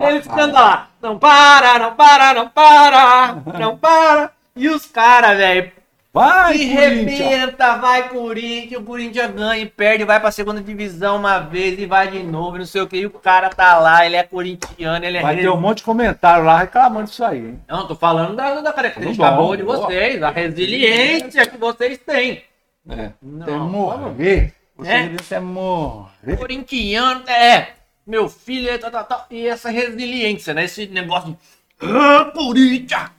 Eles 0.00 0.26
cantam 0.26 0.52
lá, 0.52 0.88
não 1.00 1.18
para, 1.18 1.78
não 1.78 1.94
para, 1.94 2.34
não 2.34 2.48
para, 2.48 3.36
não 3.58 3.76
para. 3.76 4.30
E 4.56 4.68
os 4.68 4.86
caras, 4.86 5.36
velho, 5.36 5.72
Vai, 6.12 6.58
que 6.58 6.64
rebenta, 6.64 7.76
vai 7.76 8.08
Corinthians, 8.08 8.82
o 8.82 8.84
Corinthians 8.84 9.30
ganha 9.30 9.62
e 9.62 9.66
perde, 9.66 10.04
vai 10.04 10.18
pra 10.18 10.32
segunda 10.32 10.60
divisão 10.60 11.16
uma 11.16 11.38
vez 11.38 11.78
e 11.78 11.86
vai 11.86 12.10
de 12.10 12.20
novo, 12.20 12.58
não 12.58 12.66
sei 12.66 12.80
o 12.80 12.86
que. 12.88 12.96
E 12.96 13.06
o 13.06 13.10
cara 13.10 13.48
tá 13.48 13.78
lá, 13.78 14.04
ele 14.04 14.16
é 14.16 14.24
corintiano, 14.24 15.04
ele 15.04 15.18
é. 15.18 15.22
Vai 15.22 15.36
ter 15.36 15.48
um 15.48 15.60
monte 15.60 15.78
de 15.78 15.84
comentário 15.84 16.44
lá 16.44 16.58
reclamando 16.58 17.08
disso 17.08 17.24
aí, 17.24 17.38
hein? 17.38 17.60
Não, 17.68 17.86
tô 17.86 17.94
falando 17.94 18.34
da, 18.34 18.60
da 18.60 18.72
característica 18.72 19.30
boa 19.30 19.56
de 19.56 19.62
vocês, 19.62 20.20
a 20.20 20.30
resiliência 20.30 21.46
que 21.46 21.56
vocês 21.56 21.96
têm. 21.98 22.42
É. 22.88 23.10
Não, 23.22 23.46
tem 23.46 23.58
morrer. 23.58 24.54
Você 24.76 25.34
é. 25.34 25.36
é 25.36 25.40
morrer. 25.40 26.36
Corintiano, 26.36 27.22
é 27.28 27.68
meu 28.06 28.28
filho, 28.28 28.78
tal, 28.78 28.90
tal, 28.90 29.04
tal. 29.04 29.26
E 29.30 29.46
essa 29.46 29.70
resiliência, 29.70 30.54
né? 30.54 30.64
Esse 30.64 30.86
negócio 30.86 31.30
de. 31.30 31.38
Ah, 31.86 32.30
Corinthians! 32.32 33.10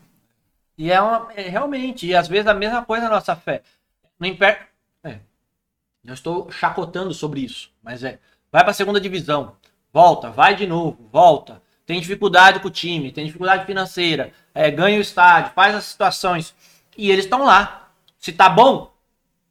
E 0.77 0.91
é, 0.91 0.99
uma, 1.01 1.32
é 1.36 1.43
realmente, 1.43 2.07
e 2.07 2.15
às 2.15 2.27
vezes 2.27 2.47
a 2.47 2.53
mesma 2.53 2.84
coisa 2.84 3.05
na 3.05 3.15
nossa 3.15 3.36
fé. 3.36 3.61
No 4.19 4.25
imper... 4.25 4.67
É, 5.03 5.19
eu 6.03 6.13
estou 6.13 6.51
chacotando 6.51 7.13
sobre 7.13 7.41
isso, 7.41 7.71
mas 7.84 8.03
é. 8.03 8.19
Vai 8.51 8.63
para 8.63 8.71
a 8.71 8.73
segunda 8.73 8.99
divisão, 8.99 9.55
volta, 9.93 10.29
vai 10.29 10.55
de 10.55 10.65
novo, 10.65 11.07
volta. 11.11 11.61
Tem 11.86 11.99
dificuldade 11.99 12.59
com 12.59 12.67
o 12.67 12.71
time, 12.71 13.11
tem 13.11 13.25
dificuldade 13.25 13.65
financeira, 13.65 14.32
é, 14.53 14.71
ganha 14.71 14.97
o 14.97 15.01
estádio, 15.01 15.53
faz 15.53 15.75
as 15.75 15.86
situações. 15.86 16.53
E 16.97 17.11
eles 17.11 17.25
estão 17.25 17.43
lá, 17.45 17.91
Se 18.17 18.32
tá 18.32 18.49
bom, 18.49 18.91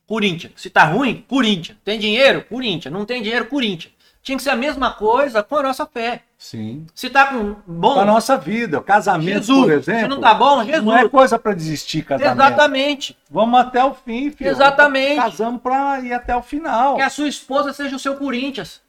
Corinthians. 0.07 0.55
Se 0.57 0.69
tá 0.69 0.83
ruim, 0.83 1.25
Corinthians. 1.29 1.79
Tem 1.85 1.97
dinheiro? 1.97 2.45
Corinthians. 2.45 2.93
Não 2.93 3.05
tem 3.05 3.23
dinheiro, 3.23 3.47
Corinthians. 3.47 3.95
Tinha 4.23 4.37
que 4.37 4.43
ser 4.43 4.51
a 4.51 4.57
mesma 4.57 4.93
coisa 4.93 5.43
com 5.43 5.57
a 5.57 5.63
nossa 5.63 5.87
fé. 5.87 6.23
Sim. 6.37 6.87
Se 6.95 7.09
tá 7.09 7.29
com 7.29 7.57
bom. 7.67 7.95
Com 7.95 8.01
a 8.01 8.05
nossa 8.05 8.37
vida. 8.37 8.79
O 8.79 8.83
casamento, 8.83 9.47
Jesus. 9.47 9.61
por 9.61 9.73
exemplo. 9.73 10.03
Se 10.03 10.09
não 10.09 10.21
tá 10.21 10.35
bom, 10.35 10.65
Jesus. 10.65 10.85
Não 10.85 10.97
é 10.97 11.09
coisa 11.09 11.39
para 11.39 11.55
desistir 11.55 12.03
casamento. 12.03 12.35
Exatamente. 12.35 13.17
Vamos 13.31 13.61
até 13.61 13.83
o 13.83 13.95
fim, 13.95 14.31
filho. 14.31 14.51
Exatamente. 14.51 15.17
Casamos 15.17 15.63
para 15.63 16.01
ir 16.01 16.13
até 16.13 16.37
o 16.37 16.43
final. 16.43 16.97
Que 16.97 17.03
a 17.03 17.11
sua 17.11 17.29
esposa 17.29 17.73
seja 17.73 17.97
o 17.97 17.99
seu 17.99 18.17
Corinthians. 18.17 18.83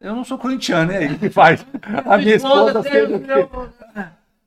Eu 0.00 0.14
não 0.14 0.24
sou 0.24 0.38
corintiano, 0.38 0.92
é 0.92 1.04
ele 1.04 1.18
que 1.18 1.28
faz. 1.28 1.66
A 2.06 2.16
minha 2.18 2.36
esposa 2.36 2.82
seja 2.82 3.06
seja 3.06 3.16
o 3.16 3.26
seu, 3.26 3.50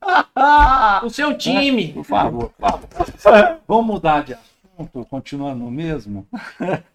o 1.04 1.10
seu 1.10 1.38
time. 1.38 1.94
Por 1.94 2.06
favor, 2.06 2.52
por 2.58 3.06
favor. 3.18 3.60
Vamos 3.68 3.86
mudar 3.86 4.24
de 4.24 4.34
assunto, 4.34 5.06
continuando 5.10 5.66
no 5.66 5.72
mesmo. 5.72 6.26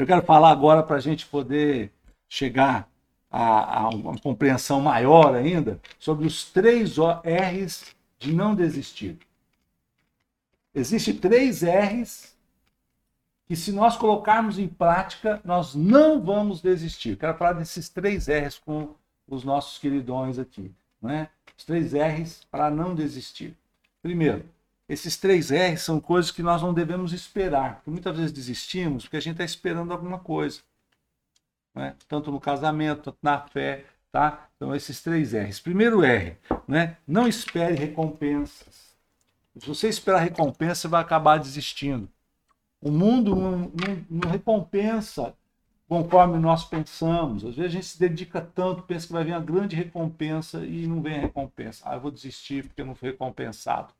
Eu 0.00 0.06
quero 0.06 0.22
falar 0.22 0.50
agora 0.50 0.82
para 0.82 0.96
a 0.96 1.00
gente 1.00 1.26
poder 1.26 1.92
chegar 2.26 2.88
a, 3.30 3.80
a, 3.80 3.88
uma 3.90 4.18
compreensão 4.18 4.80
maior 4.80 5.34
ainda 5.34 5.78
sobre 5.98 6.26
os 6.26 6.50
três 6.50 6.96
R's 6.96 7.94
de 8.18 8.32
não 8.32 8.54
desistir. 8.54 9.18
Existem 10.74 11.14
três 11.14 11.62
R's 11.62 12.34
que, 13.44 13.54
se 13.54 13.72
nós 13.72 13.98
colocarmos 13.98 14.58
em 14.58 14.68
prática, 14.68 15.38
nós 15.44 15.74
não 15.74 16.18
vamos 16.18 16.62
desistir. 16.62 17.18
Quero 17.18 17.36
falar 17.36 17.52
desses 17.52 17.90
três 17.90 18.26
R's 18.26 18.58
com 18.58 18.94
os 19.28 19.44
nossos 19.44 19.76
queridões 19.76 20.38
aqui. 20.38 20.72
Né? 21.02 21.28
Os 21.58 21.64
três 21.66 21.92
R's 21.92 22.42
para 22.50 22.70
não 22.70 22.94
desistir. 22.94 23.54
Primeiro, 24.00 24.46
esses 24.90 25.16
três 25.16 25.50
R's 25.52 25.82
são 25.82 26.00
coisas 26.00 26.32
que 26.32 26.42
nós 26.42 26.60
não 26.60 26.74
devemos 26.74 27.12
esperar. 27.12 27.80
Muitas 27.86 28.16
vezes 28.16 28.32
desistimos 28.32 29.04
porque 29.04 29.18
a 29.18 29.20
gente 29.20 29.34
está 29.34 29.44
esperando 29.44 29.92
alguma 29.92 30.18
coisa. 30.18 30.62
Né? 31.72 31.94
Tanto 32.08 32.32
no 32.32 32.40
casamento, 32.40 33.04
tanto 33.04 33.18
na 33.22 33.38
fé. 33.38 33.84
Tá? 34.10 34.48
Então, 34.56 34.74
esses 34.74 35.00
três 35.00 35.32
R's. 35.32 35.60
Primeiro 35.60 36.02
R, 36.02 36.36
né? 36.66 36.96
não 37.06 37.28
espere 37.28 37.76
recompensas. 37.76 38.96
Se 39.56 39.68
você 39.68 39.88
esperar 39.88 40.18
recompensa, 40.18 40.74
você 40.74 40.88
vai 40.88 41.00
acabar 41.00 41.38
desistindo. 41.38 42.08
O 42.80 42.90
mundo 42.90 43.36
não, 43.36 43.58
não, 43.58 44.06
não 44.10 44.28
recompensa 44.28 45.36
conforme 45.88 46.36
nós 46.38 46.64
pensamos. 46.64 47.44
Às 47.44 47.54
vezes 47.54 47.70
a 47.70 47.74
gente 47.74 47.86
se 47.86 48.00
dedica 48.00 48.40
tanto, 48.40 48.82
pensa 48.82 49.06
que 49.06 49.12
vai 49.12 49.22
vir 49.22 49.34
uma 49.34 49.40
grande 49.40 49.76
recompensa 49.76 50.64
e 50.64 50.84
não 50.88 51.00
vem 51.00 51.18
a 51.18 51.20
recompensa. 51.20 51.84
Ah, 51.86 51.94
eu 51.94 52.00
vou 52.00 52.10
desistir 52.10 52.64
porque 52.64 52.80
eu 52.80 52.86
não 52.86 52.96
fui 52.96 53.10
recompensado. 53.10 53.94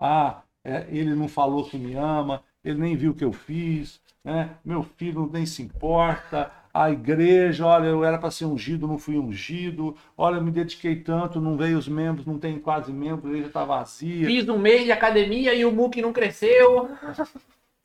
Ah, 0.00 0.42
é, 0.64 0.86
ele 0.88 1.14
não 1.14 1.28
falou 1.28 1.68
que 1.68 1.78
me 1.78 1.94
ama, 1.94 2.42
ele 2.64 2.80
nem 2.80 2.96
viu 2.96 3.12
o 3.12 3.14
que 3.14 3.24
eu 3.24 3.32
fiz, 3.32 4.00
né? 4.24 4.50
meu 4.64 4.82
filho 4.82 5.28
nem 5.32 5.46
se 5.46 5.62
importa, 5.62 6.50
a 6.72 6.90
igreja, 6.90 7.66
olha, 7.66 7.86
eu 7.86 8.04
era 8.04 8.16
para 8.16 8.30
ser 8.30 8.44
ungido, 8.44 8.86
não 8.86 8.98
fui 8.98 9.18
ungido, 9.18 9.96
olha, 10.16 10.36
eu 10.36 10.42
me 10.42 10.50
dediquei 10.50 10.96
tanto, 10.96 11.40
não 11.40 11.56
veio 11.56 11.76
os 11.76 11.88
membros, 11.88 12.24
não 12.24 12.38
tem 12.38 12.58
quase 12.58 12.92
membros, 12.92 13.26
a 13.26 13.28
igreja 13.28 13.48
está 13.48 13.64
vazia. 13.64 14.26
Fiz 14.26 14.48
um 14.48 14.58
mês 14.58 14.84
de 14.84 14.92
academia 14.92 15.52
e 15.54 15.64
o 15.64 15.72
MOOC 15.72 16.00
não 16.00 16.12
cresceu. 16.12 16.88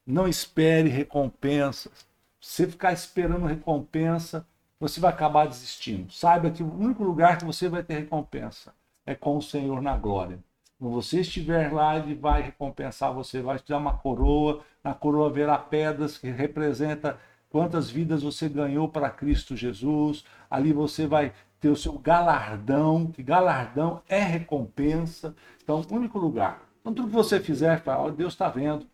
Não 0.05 0.27
espere 0.27 0.87
recompensas. 0.87 1.91
Se 2.39 2.57
você 2.57 2.67
ficar 2.67 2.93
esperando 2.93 3.47
recompensa, 3.47 4.45
você 4.79 4.99
vai 4.99 5.11
acabar 5.11 5.47
desistindo. 5.47 6.11
Saiba 6.11 6.51
que 6.51 6.61
o 6.61 6.71
único 6.71 7.03
lugar 7.03 7.39
que 7.39 7.45
você 7.45 7.67
vai 7.67 7.81
ter 7.81 7.95
recompensa 7.95 8.71
é 9.03 9.15
com 9.15 9.35
o 9.35 9.41
Senhor 9.41 9.81
na 9.81 9.97
glória. 9.97 10.37
Quando 10.85 11.01
você 11.01 11.21
estiver 11.21 11.73
lá, 11.73 11.97
ele 11.97 12.13
vai 12.13 12.43
recompensar 12.43 13.11
você, 13.11 13.41
vai 13.41 13.57
te 13.57 13.69
dar 13.69 13.79
uma 13.79 13.97
coroa. 13.97 14.61
Na 14.83 14.93
coroa 14.93 15.29
haverá 15.29 15.57
pedras 15.57 16.15
que 16.15 16.29
representa 16.29 17.17
quantas 17.49 17.89
vidas 17.89 18.21
você 18.21 18.47
ganhou 18.47 18.87
para 18.87 19.09
Cristo 19.09 19.55
Jesus. 19.55 20.23
Ali 20.47 20.71
você 20.71 21.07
vai 21.07 21.33
ter 21.59 21.69
o 21.69 21.75
seu 21.75 21.97
galardão, 21.97 23.07
que 23.07 23.23
galardão 23.23 24.03
é 24.07 24.19
recompensa. 24.19 25.35
Então, 25.63 25.83
único 25.89 26.19
lugar. 26.19 26.61
Então, 26.81 26.93
tudo 26.93 27.07
que 27.07 27.15
você 27.15 27.39
fizer, 27.39 27.81
Deus 28.15 28.33
está 28.33 28.47
vendo. 28.47 28.85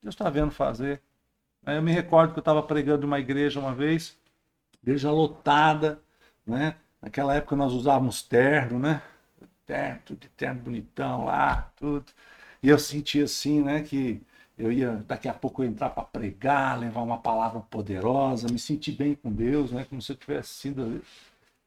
Deus 0.00 0.14
está 0.14 0.30
vendo 0.30 0.52
fazer. 0.52 1.02
Eu 1.66 1.82
me 1.82 1.90
recordo 1.90 2.34
que 2.34 2.38
eu 2.38 2.42
estava 2.42 2.62
pregando 2.62 3.04
uma 3.04 3.18
igreja 3.18 3.58
uma 3.58 3.74
vez, 3.74 4.16
igreja 4.80 5.10
lotada, 5.10 6.00
né? 6.46 6.76
Naquela 7.00 7.34
época 7.34 7.56
nós 7.56 7.72
usávamos 7.72 8.22
terno, 8.22 8.78
né? 8.78 9.02
Terno, 9.66 10.00
de 10.18 10.28
terno 10.30 10.60
bonitão 10.62 11.24
lá, 11.24 11.70
tudo. 11.76 12.06
E 12.62 12.68
eu 12.68 12.78
senti 12.78 13.22
assim, 13.22 13.62
né, 13.62 13.82
que 13.82 14.20
eu 14.58 14.70
ia, 14.70 14.96
daqui 15.06 15.28
a 15.28 15.34
pouco 15.34 15.64
entrar 15.64 15.90
para 15.90 16.04
pregar, 16.04 16.78
levar 16.78 17.02
uma 17.02 17.18
palavra 17.18 17.60
poderosa, 17.60 18.48
me 18.50 18.58
sentir 18.58 18.92
bem 18.92 19.14
com 19.14 19.32
Deus, 19.32 19.72
né? 19.72 19.84
Como 19.84 20.00
se 20.02 20.12
eu 20.12 20.16
tivesse 20.16 20.50
sido 20.50 21.02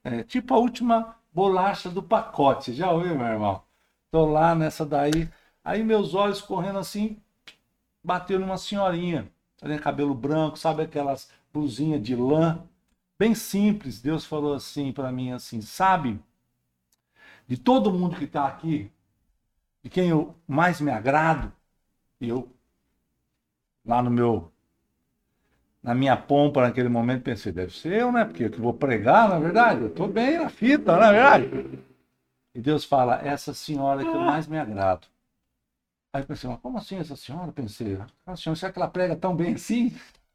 é, 0.03 0.23
tipo 0.23 0.53
a 0.53 0.57
última 0.57 1.15
bolacha 1.33 1.89
do 1.89 2.01
pacote. 2.01 2.73
Já 2.73 2.91
ouviu, 2.91 3.15
meu 3.17 3.27
irmão? 3.27 3.61
Tô 4.11 4.25
lá 4.25 4.55
nessa 4.55 4.85
daí. 4.85 5.29
Aí 5.63 5.83
meus 5.83 6.13
olhos 6.13 6.41
correndo 6.41 6.79
assim, 6.79 7.17
bateu 8.03 8.39
numa 8.39 8.57
senhorinha. 8.57 9.29
Cabelo 9.81 10.13
branco, 10.13 10.57
sabe 10.57 10.83
aquelas 10.83 11.31
blusinhas 11.51 12.03
de 12.03 12.15
lã? 12.15 12.63
Bem 13.19 13.33
simples. 13.33 14.01
Deus 14.01 14.25
falou 14.25 14.53
assim 14.53 14.91
para 14.91 15.11
mim 15.11 15.31
assim, 15.31 15.61
sabe? 15.61 16.19
De 17.47 17.57
todo 17.57 17.93
mundo 17.93 18.17
que 18.17 18.25
está 18.25 18.47
aqui, 18.47 18.91
de 19.83 19.89
quem 19.89 20.09
eu 20.09 20.35
mais 20.47 20.81
me 20.81 20.91
agrado, 20.91 21.51
eu 22.19 22.49
lá 23.85 24.01
no 24.01 24.09
meu 24.09 24.51
na 25.81 25.93
minha 25.93 26.17
pompa 26.17 26.61
naquele 26.61 26.89
momento 26.89 27.23
pensei, 27.23 27.51
deve 27.51 27.71
ser 27.71 28.01
eu, 28.01 28.11
né? 28.11 28.25
Porque 28.25 28.45
eu 28.45 28.49
que 28.49 28.59
vou 28.59 28.73
pregar, 28.73 29.29
na 29.29 29.37
verdade, 29.37 29.81
eu 29.81 29.87
estou 29.87 30.07
bem 30.07 30.39
na 30.39 30.49
fita, 30.49 30.97
na 30.97 31.11
verdade. 31.11 31.51
E 32.55 32.61
Deus 32.61 32.85
fala, 32.85 33.21
essa 33.21 33.53
senhora 33.53 34.01
que 34.01 34.09
eu 34.09 34.21
mais 34.21 34.47
me 34.47 34.57
agrado. 34.57 35.07
Aí 36.11 36.21
eu 36.23 36.25
pensei, 36.25 36.49
mas 36.49 36.59
como 36.59 36.77
assim 36.77 36.97
essa 36.97 37.15
senhora? 37.15 37.51
Pensei, 37.51 37.97
a 38.25 38.35
senhora, 38.35 38.59
será 38.59 38.71
que 38.71 38.79
ela 38.79 38.87
prega 38.87 39.15
tão 39.15 39.35
bem 39.35 39.53
assim? 39.53 39.93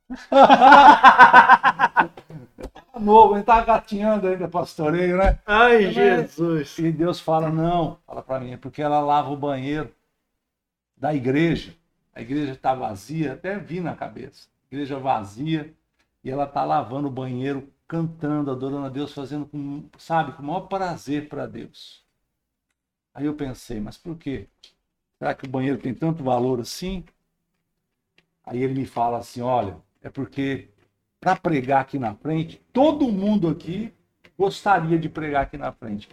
Novo, 3.01 3.35
ele 3.35 3.43
tá 3.43 3.63
gatinhando 3.65 4.29
ainda, 4.29 4.49
pastoreio, 4.49 5.17
né? 5.17 5.39
Ai, 5.47 5.91
Jesus. 5.93 6.79
E 6.79 6.93
Deus 6.93 7.21
fala, 7.21 7.51
não, 7.51 7.99
fala 8.07 8.23
para 8.23 8.41
mim, 8.41 8.53
é 8.53 8.57
porque 8.57 8.83
ela 8.83 9.01
lava 9.01 9.31
o 9.31 9.37
banheiro 9.37 9.93
da 10.97 11.15
igreja. 11.15 11.75
A 12.15 12.21
igreja 12.21 12.53
está 12.53 12.75
vazia, 12.75 13.33
até 13.33 13.59
vi 13.59 13.81
na 13.81 13.95
cabeça. 13.95 14.49
Igreja 14.71 14.99
vazia, 14.99 15.75
e 16.23 16.31
ela 16.31 16.47
tá 16.47 16.65
lavando 16.65 17.09
o 17.09 17.11
banheiro, 17.11 17.73
cantando, 17.89 18.51
adorando 18.51 18.87
a 18.87 18.91
Deus, 18.91 19.13
fazendo 19.13 19.47
com, 19.47 19.85
sabe, 19.99 20.33
com 20.33 20.43
o 20.43 20.47
maior 20.47 20.63
prazer 20.63 21.29
para 21.29 21.47
Deus. 21.47 22.05
Aí 23.15 23.27
eu 23.27 23.35
pensei, 23.35 23.81
mas 23.81 23.97
por 23.97 24.17
quê? 24.17 24.47
Será 25.19 25.35
que 25.35 25.47
o 25.47 25.51
banheiro 25.51 25.79
tem 25.79 25.93
tanto 25.93 26.23
valor 26.23 26.61
assim? 26.61 27.05
Aí 28.45 28.63
ele 28.63 28.75
me 28.75 28.87
fala 28.87 29.19
assim: 29.19 29.41
olha, 29.43 29.77
é 30.03 30.09
porque 30.09 30.69
para 31.21 31.37
pregar 31.37 31.83
aqui 31.83 31.99
na 31.99 32.15
frente, 32.15 32.61
todo 32.73 33.13
mundo 33.13 33.49
aqui 33.49 33.93
gostaria 34.39 34.99
de 34.99 35.09
pregar 35.09 35.43
aqui 35.43 35.59
na 35.59 35.71
frente. 35.71 36.09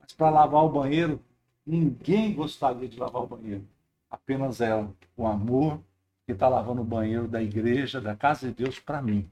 Mas 0.00 0.12
para 0.12 0.30
lavar 0.30 0.64
o 0.64 0.70
banheiro, 0.70 1.22
ninguém 1.66 2.34
gostaria 2.34 2.88
de 2.88 2.98
lavar 2.98 3.22
o 3.22 3.26
banheiro. 3.26 3.68
Apenas 4.10 4.60
ela, 4.60 4.90
o 5.16 5.26
amor 5.26 5.80
que 6.24 6.32
está 6.32 6.48
lavando 6.48 6.80
o 6.80 6.84
banheiro 6.84 7.28
da 7.28 7.42
igreja, 7.42 8.00
da 8.00 8.16
casa 8.16 8.48
de 8.48 8.54
Deus 8.54 8.80
para 8.80 9.02
mim. 9.02 9.30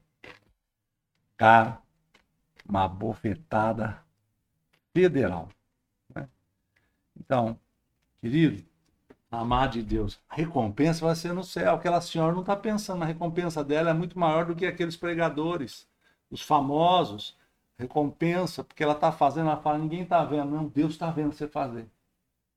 Cara, 1.35 1.81
uma 2.67 2.87
bofetada 2.87 4.01
federal. 4.93 5.49
Né? 6.13 6.29
Então, 7.19 7.59
querido, 8.21 8.63
amar 9.39 9.69
de 9.69 9.81
Deus. 9.81 10.19
A 10.29 10.35
recompensa 10.35 11.05
vai 11.05 11.15
ser 11.15 11.33
no 11.33 11.43
céu. 11.43 11.75
Aquela 11.75 12.01
senhora 12.01 12.33
não 12.33 12.41
está 12.41 12.55
pensando, 12.55 13.03
a 13.03 13.05
recompensa 13.05 13.63
dela 13.63 13.89
é 13.89 13.93
muito 13.93 14.17
maior 14.17 14.45
do 14.45 14.55
que 14.55 14.65
aqueles 14.65 14.95
pregadores, 14.95 15.87
os 16.29 16.41
famosos. 16.41 17.35
Recompensa, 17.77 18.63
porque 18.63 18.83
ela 18.83 18.93
está 18.93 19.11
fazendo, 19.11 19.49
ela 19.49 19.57
fala, 19.57 19.77
ninguém 19.77 20.03
está 20.03 20.23
vendo. 20.23 20.49
Não, 20.49 20.65
Deus 20.67 20.93
está 20.93 21.11
vendo 21.11 21.33
você 21.33 21.47
fazer. 21.47 21.87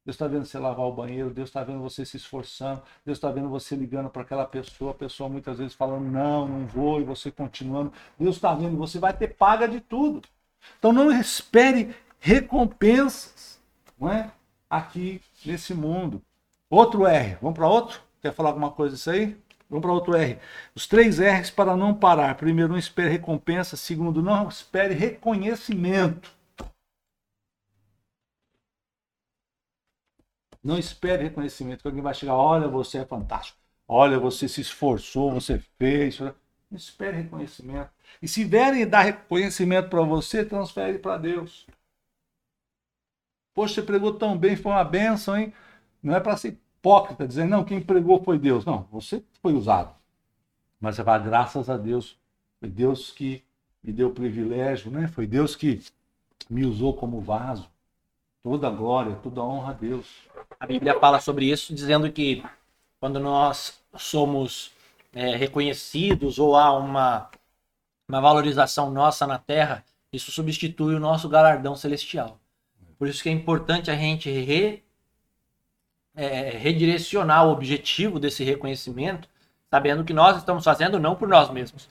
Deus 0.05 0.15
está 0.15 0.27
vendo 0.27 0.47
você 0.47 0.59
lavar 0.59 0.87
o 0.87 0.93
banheiro, 0.93 1.29
Deus 1.29 1.51
está 1.51 1.63
vendo 1.63 1.81
você 1.81 2.03
se 2.03 2.17
esforçando, 2.17 2.81
Deus 3.05 3.19
está 3.19 3.31
vendo 3.31 3.51
você 3.51 3.77
ligando 3.77 4.09
para 4.09 4.23
aquela 4.23 4.47
pessoa, 4.47 4.93
a 4.93 4.95
pessoa 4.95 5.29
muitas 5.29 5.59
vezes 5.59 5.75
falando, 5.75 6.07
não, 6.11 6.49
não 6.49 6.67
vou, 6.67 6.99
e 6.99 7.05
você 7.05 7.31
continuando. 7.31 7.93
Deus 8.19 8.37
está 8.37 8.55
vendo, 8.55 8.77
você 8.79 8.99
vai 8.99 9.13
ter 9.13 9.35
paga 9.35 9.69
de 9.69 9.81
tudo. 9.81 10.23
Então 10.79 10.93
não 10.95 11.13
espere 11.13 11.95
recompensas 12.21 13.61
não 13.99 14.11
é? 14.11 14.31
aqui 14.69 15.21
nesse 15.45 15.75
mundo. 15.75 16.23
Outro 16.71 17.07
R. 17.07 17.37
Vamos 17.41 17.57
para 17.57 17.69
outro? 17.69 18.01
Quer 18.21 18.33
falar 18.33 18.51
alguma 18.51 18.71
coisa 18.71 18.95
disso 18.95 19.11
aí? 19.11 19.37
Vamos 19.71 19.83
para 19.83 19.93
outro 19.93 20.15
R. 20.15 20.39
Os 20.75 20.87
três 20.87 21.19
R's 21.19 21.51
para 21.51 21.77
não 21.77 21.95
parar. 21.95 22.35
Primeiro, 22.37 22.73
não 22.73 22.79
espere 22.79 23.11
recompensa. 23.11 23.77
Segundo, 23.77 24.23
não 24.23 24.49
espere 24.49 24.95
reconhecimento. 24.95 26.37
Não 30.63 30.79
espere 30.79 31.23
reconhecimento, 31.23 31.83
que 31.83 31.89
alguém 31.89 32.03
vai 32.03 32.13
chegar, 32.13 32.35
olha, 32.35 32.69
você 32.69 32.99
é 32.99 33.05
fantástico. 33.07 33.59
Olha, 33.87 34.19
você 34.19 34.49
se 34.49 34.61
esforçou, 34.61 35.33
você 35.33 35.59
fez. 35.79 36.19
Não 36.21 36.35
espere 36.73 37.17
reconhecimento. 37.23 37.91
E 38.21 38.29
se 38.29 38.45
vierem 38.45 38.87
dar 38.87 39.03
reconhecimento 39.03 39.89
para 39.89 40.03
você, 40.03 40.45
transfere 40.45 40.99
para 40.99 41.17
Deus. 41.17 41.67
Poxa, 43.55 43.75
você 43.75 43.83
pregou 43.83 44.15
tão 44.15 44.37
bem, 44.37 44.57
foi 44.57 44.73
uma 44.73 44.85
benção, 44.85 45.37
hein? 45.37 45.53
Não 46.03 46.15
é 46.15 46.21
para 46.21 46.37
ser 46.37 46.49
hipócrita, 46.49 47.27
dizendo, 47.27 47.51
não, 47.51 47.65
quem 47.65 47.81
pregou 47.81 48.23
foi 48.23 48.39
Deus. 48.39 48.65
Não, 48.65 48.87
você 48.91 49.23
foi 49.43 49.53
usado. 49.53 49.95
Mas 50.81 50.97
você 50.97 51.03
vai, 51.03 51.23
graças 51.23 51.69
a 51.69 51.77
Deus, 51.77 52.17
foi 52.61 52.69
Deus 52.69 53.11
que 53.11 53.43
me 53.83 53.93
deu 53.93 54.11
privilégio, 54.11 54.91
né? 54.91 55.09
Foi 55.09 55.27
Deus 55.27 55.57
que 55.57 55.83
me 56.49 56.65
usou 56.65 56.95
como 56.95 57.21
vaso. 57.21 57.69
Toda 58.43 58.71
glória, 58.71 59.17
toda 59.17 59.43
honra 59.43 59.71
a 59.71 59.75
Deus. 59.75 60.07
A 60.59 60.67
Bíblia 60.67 60.99
fala 60.99 61.21
sobre 61.21 61.51
isso, 61.51 61.75
dizendo 61.75 62.11
que 62.11 62.43
quando 63.01 63.21
nós 63.21 63.81
somos 63.97 64.73
é, 65.13 65.37
reconhecidos 65.37 66.39
ou 66.39 66.57
há 66.57 66.73
uma, 66.73 67.29
uma 68.09 68.21
valorização 68.21 68.91
nossa 68.91 69.27
na 69.27 69.39
terra, 69.39 69.85
isso 70.13 70.31
substitui 70.31 70.95
o 70.95 71.01
nosso 71.01 71.29
galardão 71.29 71.77
celestial. 71.77 72.39
Por 72.99 73.09
isso 73.09 73.23
que 73.23 73.29
é 73.29 73.33
importante 73.33 73.91
a 73.91 73.97
gente 73.97 74.31
re, 74.31 74.83
é, 76.19 76.51
redirecionar 76.51 77.47
o 77.47 77.53
objetivo 77.53 78.19
desse 78.19 78.43
reconhecimento, 78.43 79.29
sabendo 79.71 80.05
que 80.05 80.13
nós 80.13 80.37
estamos 80.37 80.65
fazendo 80.65 80.99
não 80.99 81.15
por 81.15 81.29
nós 81.29 81.49
mesmos, 81.49 81.89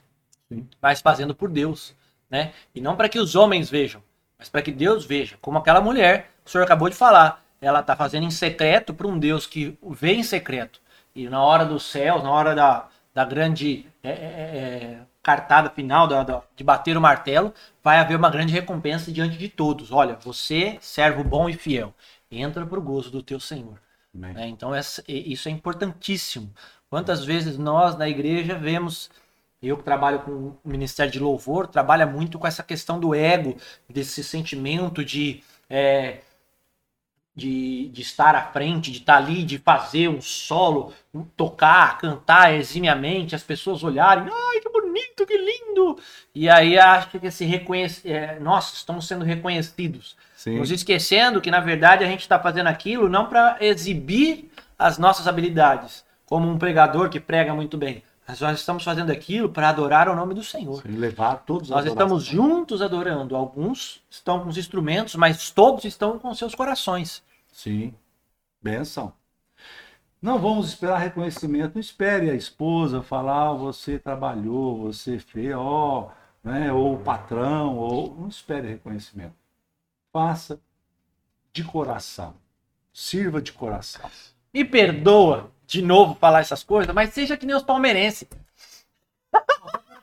Sim. 0.50 0.68
mas 0.82 1.00
fazendo 1.00 1.34
por 1.34 1.50
Deus. 1.50 1.96
Né? 2.30 2.52
E 2.76 2.82
não 2.82 2.98
para 2.98 3.08
que 3.08 3.20
os 3.20 3.36
homens 3.36 3.70
vejam, 3.70 4.04
mas 4.38 4.50
para 4.50 4.62
que 4.62 4.72
Deus 4.72 5.06
veja. 5.06 5.38
Como 5.42 5.58
aquela 5.58 5.80
mulher, 5.80 6.30
o 6.46 6.50
senhor 6.50 6.66
acabou 6.66 6.90
de 6.90 6.96
falar, 6.96 7.42
ela 7.62 7.80
está 7.80 7.96
fazendo 7.96 8.26
em 8.26 8.32
secreto 8.32 8.94
para 8.94 9.08
um 9.08 9.18
Deus 9.18 9.48
que 9.48 9.78
vê 9.92 10.16
em 10.16 10.24
secreto. 10.24 10.82
E 11.16 11.30
na 11.30 11.42
hora 11.42 11.66
do 11.66 11.80
céu, 11.80 12.22
na 12.22 12.30
hora 12.30 12.54
da, 12.54 12.90
da 13.14 13.24
grande 13.24 13.86
é, 14.04 14.10
é, 14.10 14.14
é, 14.14 15.00
cartada 15.24 15.70
final, 15.70 16.06
da, 16.06 16.24
da, 16.24 16.42
de 16.54 16.66
bater 16.66 16.98
o 16.98 17.02
martelo, 17.02 17.54
vai 17.82 17.98
haver 18.00 18.18
uma 18.18 18.30
grande 18.30 18.52
recompensa 18.52 19.10
diante 19.10 19.38
de 19.38 19.48
todos. 19.48 19.90
Olha, 19.90 20.16
você, 20.16 20.78
servo 20.82 21.24
bom 21.24 21.48
e 21.50 21.54
fiel, 21.54 21.94
entra 22.30 22.66
para 22.66 22.78
o 22.78 22.82
gozo 22.82 23.10
do 23.10 23.24
teu 23.24 23.40
Senhor. 23.40 23.80
É, 24.38 24.47
então, 24.47 24.74
essa, 24.74 25.03
isso 25.07 25.47
é 25.47 25.51
importantíssimo. 25.51 26.51
Quantas 26.89 27.24
vezes 27.24 27.57
nós 27.57 27.97
na 27.97 28.07
igreja 28.07 28.55
vemos, 28.55 29.09
eu 29.61 29.78
que 29.78 29.84
trabalho 29.84 30.20
com 30.20 30.32
o 30.32 30.59
Ministério 30.63 31.11
de 31.11 31.20
Louvor, 31.20 31.68
trabalha 31.68 32.05
muito 32.05 32.39
com 32.39 32.47
essa 32.47 32.63
questão 32.63 32.99
do 32.99 33.13
ego, 33.13 33.55
desse 33.89 34.24
sentimento 34.24 35.03
de. 35.03 35.43
É, 35.70 36.22
de, 37.38 37.89
de 37.89 38.01
estar 38.01 38.34
à 38.34 38.51
frente, 38.51 38.91
de 38.91 38.97
estar 38.97 39.18
ali, 39.18 39.43
de 39.43 39.59
fazer 39.59 40.07
um 40.07 40.20
solo, 40.20 40.91
tocar, 41.36 41.99
cantar 41.99 42.51
eximiamente, 42.55 43.36
as 43.36 43.43
pessoas 43.43 43.84
olharem, 43.84 44.24
ai 44.28 44.59
que 44.59 44.70
bonito, 44.72 45.24
que 45.24 45.38
lindo! 45.38 45.99
E 46.34 46.49
aí 46.49 46.80
acho 46.80 47.20
que 47.20 47.30
se 47.30 47.45
reconhece, 47.45 48.11
é, 48.11 48.39
nossa, 48.39 48.76
estamos 48.76 49.07
sendo 49.07 49.24
reconhecidos. 49.24 50.18
Sim. 50.48 50.60
Nos 50.60 50.72
esquecendo 50.72 51.41
que 51.41 51.52
na 51.52 51.60
verdade 51.60 52.06
a 52.06 52.08
gente 52.08 52.22
está 52.22 52.39
fazendo 52.39 52.68
aquilo 52.68 53.10
não 53.10 53.26
para 53.28 53.58
exibir 53.60 54.50
as 54.80 54.98
nossas 54.98 55.28
habilidades, 55.28 56.06
como 56.26 56.50
um 56.50 56.58
pregador 56.58 57.10
que 57.10 57.20
prega 57.20 57.54
muito 57.54 57.78
bem. 57.78 58.02
Mas 58.26 58.39
nós 58.39 58.60
estamos 58.60 58.84
fazendo 58.84 59.10
aquilo 59.12 59.50
para 59.50 59.70
adorar 59.70 60.08
o 60.08 60.16
nome 60.16 60.34
do 60.34 60.43
Senhor. 60.43 60.82
Sim, 60.82 60.95
levar 60.98 61.43
todos 61.45 61.70
Nós 61.70 61.86
estamos 61.86 62.24
juntos 62.24 62.82
adorando. 62.82 63.36
Alguns 63.36 64.02
estão 64.10 64.41
com 64.41 64.50
os 64.50 64.58
instrumentos, 64.58 65.16
mas 65.16 65.50
todos 65.50 65.84
estão 65.86 66.20
com 66.20 66.34
seus 66.34 66.54
corações. 66.54 67.24
Sim. 67.52 67.93
Benção. 68.62 69.14
Não 70.22 70.39
vamos 70.39 70.68
esperar 70.68 70.98
reconhecimento. 70.98 71.76
Não 71.76 71.82
espere 71.82 72.30
a 72.30 72.36
esposa 72.36 73.02
falar, 73.02 73.52
oh, 73.52 73.58
você 73.58 73.98
trabalhou, 73.98 74.78
você 74.78 75.20
fez, 75.20 75.56
ó, 75.56 76.10
oh, 76.43 76.48
né? 76.48 76.72
ou 76.72 76.95
o 76.95 77.00
patrão, 77.00 77.78
ou. 77.78 78.14
Não 78.20 78.28
espere 78.28 78.68
reconhecimento. 78.68 79.36
Faça 80.18 80.59
de 81.53 81.63
coração. 81.63 82.34
Sirva 82.91 83.39
de 83.39 83.53
coração. 83.53 84.09
Me 84.51 84.65
perdoa 84.65 85.51
de 85.68 85.80
novo 85.80 86.15
falar 86.15 86.39
essas 86.39 86.63
coisas, 86.63 86.91
mas 86.91 87.13
seja 87.13 87.38
que 87.38 87.45
nem 87.45 87.55
os 87.55 87.61
palmeirenses. 87.61 88.28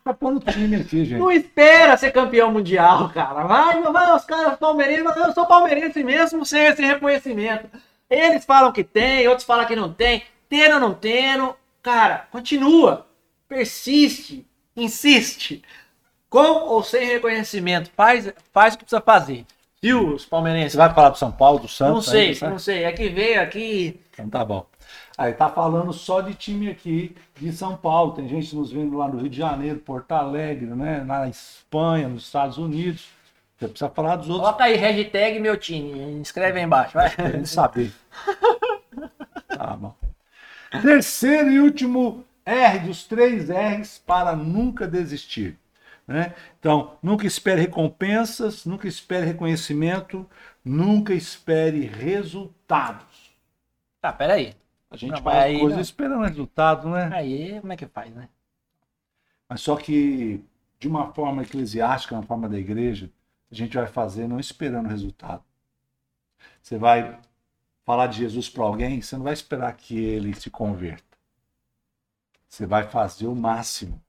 Tá 0.04 0.14
pondo 0.14 0.38
time 0.38 0.76
aqui, 0.76 1.04
gente. 1.04 1.18
Não 1.18 1.32
espera 1.32 1.96
ser 1.96 2.12
campeão 2.12 2.52
mundial, 2.52 3.10
cara. 3.10 3.42
Vai, 3.42 3.82
vai, 3.82 4.14
os 4.14 4.24
caras 4.24 4.56
palmeirenses, 4.56 5.16
eu 5.16 5.32
sou 5.32 5.46
palmeirense 5.46 6.04
mesmo 6.04 6.46
sem 6.46 6.64
esse 6.66 6.82
reconhecimento. 6.82 7.68
Eles 8.08 8.44
falam 8.44 8.70
que 8.70 8.84
tem, 8.84 9.26
outros 9.26 9.44
falam 9.44 9.66
que 9.66 9.74
não 9.74 9.92
tem. 9.92 10.22
Tendo 10.48 10.74
ou 10.74 10.80
não 10.80 10.94
tendo, 10.94 11.56
cara, 11.82 12.28
continua. 12.30 13.08
Persiste, 13.48 14.46
insiste. 14.76 15.64
Com 16.30 16.68
ou 16.68 16.84
sem 16.84 17.04
reconhecimento, 17.04 17.90
faz, 17.96 18.32
faz 18.52 18.74
o 18.74 18.78
que 18.78 18.84
precisa 18.84 19.00
fazer. 19.00 19.44
Viu, 19.84 20.14
os 20.14 20.24
palmeirenses? 20.24 20.72
Você 20.72 20.78
vai 20.78 20.94
falar 20.94 21.10
pro 21.10 21.18
São 21.18 21.30
Paulo, 21.30 21.58
do 21.58 21.68
Santos? 21.68 21.94
Não 21.94 22.00
sei, 22.00 22.30
aí, 22.30 22.50
não 22.50 22.58
sei. 22.58 22.84
É 22.84 22.92
que 22.92 23.06
veio 23.10 23.38
aqui. 23.42 24.00
Então 24.10 24.30
tá 24.30 24.42
bom. 24.42 24.64
Aí 25.18 25.34
tá 25.34 25.50
falando 25.50 25.92
só 25.92 26.22
de 26.22 26.32
time 26.32 26.70
aqui 26.70 27.14
de 27.38 27.52
São 27.52 27.76
Paulo. 27.76 28.12
Tem 28.12 28.26
gente 28.26 28.56
nos 28.56 28.72
vendo 28.72 28.96
lá 28.96 29.06
no 29.08 29.18
Rio 29.18 29.28
de 29.28 29.36
Janeiro, 29.36 29.78
Porto 29.78 30.12
Alegre, 30.12 30.64
né? 30.64 31.04
Na 31.04 31.28
Espanha, 31.28 32.08
nos 32.08 32.24
Estados 32.24 32.56
Unidos. 32.56 33.08
Você 33.58 33.68
precisa 33.68 33.90
falar 33.90 34.16
dos 34.16 34.30
outros. 34.30 34.48
Bota 34.50 34.64
aí, 34.64 34.74
hashtag 34.74 35.38
meu 35.38 35.58
time. 35.58 36.18
Escreve 36.22 36.60
aí 36.60 36.64
embaixo, 36.64 36.94
vai. 36.94 37.14
Querendo 37.14 37.44
saber. 37.46 37.92
tá 39.48 39.76
bom. 39.76 39.94
Terceiro 40.80 41.50
e 41.50 41.60
último 41.60 42.24
R 42.46 42.78
dos 42.78 43.04
três 43.04 43.50
R's 43.50 43.98
para 43.98 44.34
nunca 44.34 44.88
desistir. 44.88 45.58
Né? 46.06 46.34
Então, 46.58 46.98
nunca 47.02 47.26
espere 47.26 47.60
recompensas, 47.60 48.64
nunca 48.66 48.86
espere 48.86 49.26
reconhecimento, 49.26 50.28
nunca 50.64 51.14
espere 51.14 51.86
resultados. 51.86 53.34
Tá, 54.00 54.12
peraí. 54.12 54.54
A 54.90 54.96
gente 54.96 55.12
não, 55.12 55.22
faz 55.22 55.60
não... 55.60 55.80
esperando 55.80 56.24
resultado, 56.24 56.88
né? 56.88 57.10
Aí, 57.12 57.60
como 57.60 57.72
é 57.72 57.76
que 57.76 57.86
faz, 57.86 58.14
né? 58.14 58.28
Mas 59.48 59.60
só 59.60 59.76
que, 59.76 60.44
de 60.78 60.86
uma 60.86 61.12
forma 61.12 61.42
eclesiástica, 61.42 62.14
na 62.14 62.22
forma 62.22 62.48
da 62.48 62.58
igreja, 62.58 63.10
a 63.50 63.54
gente 63.54 63.76
vai 63.76 63.86
fazer 63.86 64.28
não 64.28 64.38
esperando 64.38 64.88
resultado. 64.88 65.42
Você 66.62 66.78
vai 66.78 67.18
falar 67.84 68.06
de 68.06 68.18
Jesus 68.18 68.48
para 68.48 68.64
alguém, 68.64 69.00
você 69.00 69.16
não 69.16 69.24
vai 69.24 69.32
esperar 69.32 69.72
que 69.74 69.98
ele 69.98 70.34
se 70.34 70.50
converta. 70.50 71.18
Você 72.48 72.66
vai 72.66 72.84
fazer 72.84 73.26
o 73.26 73.34
máximo. 73.34 74.00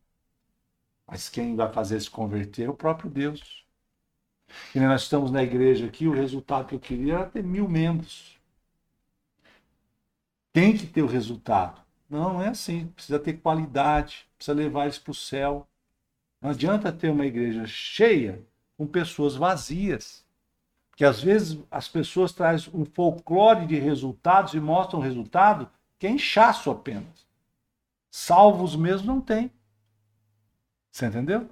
Mas 1.07 1.29
quem 1.29 1.55
vai 1.55 1.71
fazer 1.71 1.99
se 1.99 2.09
converter 2.09 2.63
é 2.63 2.69
o 2.69 2.73
próprio 2.73 3.09
Deus. 3.09 3.65
E 4.73 4.79
nós 4.79 5.03
estamos 5.03 5.31
na 5.31 5.43
igreja 5.43 5.85
aqui, 5.85 6.07
o 6.07 6.13
resultado 6.13 6.67
que 6.67 6.75
eu 6.75 6.79
queria 6.79 7.15
era 7.15 7.25
ter 7.25 7.43
mil 7.43 7.67
membros. 7.67 8.39
Tem 10.51 10.77
que 10.77 10.87
ter 10.87 11.01
o 11.01 11.07
resultado. 11.07 11.81
Não, 12.09 12.33
não 12.33 12.41
é 12.41 12.49
assim. 12.49 12.87
Precisa 12.87 13.19
ter 13.19 13.33
qualidade, 13.33 14.27
precisa 14.37 14.55
levar 14.55 14.83
eles 14.83 14.97
para 14.97 15.11
o 15.11 15.15
céu. 15.15 15.67
Não 16.41 16.51
adianta 16.51 16.91
ter 16.91 17.09
uma 17.09 17.25
igreja 17.25 17.65
cheia 17.65 18.41
com 18.77 18.85
pessoas 18.85 19.35
vazias. 19.35 20.23
Porque 20.89 21.03
às 21.03 21.21
vezes 21.21 21.59
as 21.69 21.89
pessoas 21.89 22.31
trazem 22.31 22.69
um 22.73 22.85
folclore 22.85 23.65
de 23.65 23.75
resultados 23.75 24.53
e 24.53 24.59
mostram 24.59 25.01
resultado 25.01 25.69
que 25.99 26.07
é 26.07 26.09
inchaço 26.09 26.71
apenas. 26.71 27.27
Salvos 28.09 28.75
mesmo 28.75 29.07
não 29.07 29.19
tem. 29.19 29.51
Você 30.95 31.07
entendeu? 31.07 31.49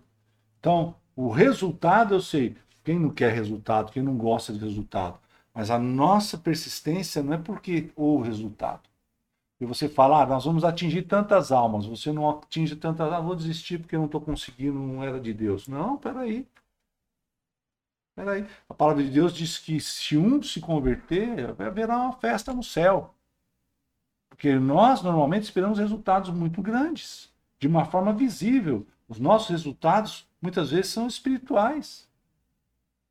Então, 0.57 0.95
o 1.17 1.29
resultado 1.29 2.13
eu 2.13 2.21
sei. 2.21 2.55
Quem 2.81 2.97
não 2.97 3.09
quer 3.09 3.33
resultado, 3.33 3.91
quem 3.91 4.01
não 4.01 4.17
gosta 4.17 4.53
de 4.53 4.59
resultado. 4.59 5.19
Mas 5.53 5.69
a 5.69 5.77
nossa 5.77 6.37
persistência 6.37 7.21
não 7.21 7.33
é 7.33 7.37
porque 7.37 7.91
houve 7.93 8.29
resultado 8.29 8.81
e 9.59 9.65
você 9.65 9.89
fala, 9.89 10.23
ah, 10.23 10.25
nós 10.25 10.45
vamos 10.45 10.63
atingir 10.63 11.03
tantas 11.03 11.51
almas, 11.51 11.85
você 11.85 12.11
não 12.13 12.29
atinge 12.29 12.75
tantas 12.77 13.07
almas, 13.07 13.19
ah, 13.19 13.21
vou 13.25 13.35
desistir 13.35 13.79
porque 13.79 13.97
não 13.97 14.05
estou 14.05 14.21
conseguindo, 14.21 14.79
não 14.79 15.03
era 15.03 15.19
de 15.19 15.33
Deus. 15.33 15.67
Não, 15.67 15.97
peraí. 15.97 16.47
Peraí. 18.15 18.47
A 18.69 18.73
palavra 18.73 19.03
de 19.03 19.09
Deus 19.09 19.33
diz 19.33 19.57
que 19.57 19.77
se 19.81 20.17
um 20.17 20.41
se 20.41 20.61
converter, 20.61 21.49
haverá 21.61 21.97
uma 21.97 22.13
festa 22.13 22.53
no 22.53 22.63
céu. 22.63 23.13
Porque 24.29 24.55
nós 24.55 25.01
normalmente 25.01 25.43
esperamos 25.43 25.79
resultados 25.79 26.29
muito 26.29 26.61
grandes, 26.61 27.29
de 27.59 27.67
uma 27.67 27.83
forma 27.85 28.13
visível. 28.13 28.87
Os 29.13 29.19
nossos 29.19 29.49
resultados 29.49 30.27
muitas 30.41 30.71
vezes 30.71 30.91
são 30.91 31.07
espirituais. 31.07 32.07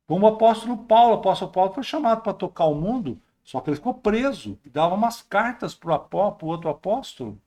Como 0.05 0.25
o 0.25 0.29
apóstolo 0.29 0.77
Paulo, 0.77 1.15
o 1.15 1.19
apóstolo 1.19 1.51
Paulo 1.51 1.73
foi 1.73 1.83
chamado 1.83 2.21
para 2.21 2.33
tocar 2.33 2.65
o 2.65 2.75
mundo 2.75 3.19
só 3.43 3.59
que 3.59 3.69
ele 3.69 3.75
ficou 3.75 3.93
preso 3.93 4.57
e 4.63 4.69
dava 4.69 4.95
umas 4.95 5.21
cartas 5.21 5.75
para 5.75 5.95
o 5.95 6.45
outro 6.45 6.69
apóstolo. 6.69 7.37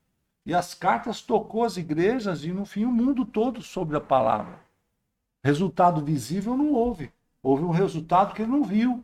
E 0.44 0.54
as 0.54 0.74
cartas 0.74 1.22
tocou 1.22 1.64
as 1.64 1.76
igrejas 1.76 2.44
e, 2.44 2.52
no 2.52 2.64
fim, 2.64 2.84
o 2.84 2.92
mundo 2.92 3.24
todo 3.24 3.62
sobre 3.62 3.96
a 3.96 4.00
palavra. 4.00 4.60
Resultado 5.42 6.04
visível 6.04 6.56
não 6.56 6.72
houve. 6.72 7.10
Houve 7.42 7.64
um 7.64 7.70
resultado 7.70 8.34
que 8.34 8.42
ele 8.42 8.50
não 8.50 8.62
viu. 8.62 9.02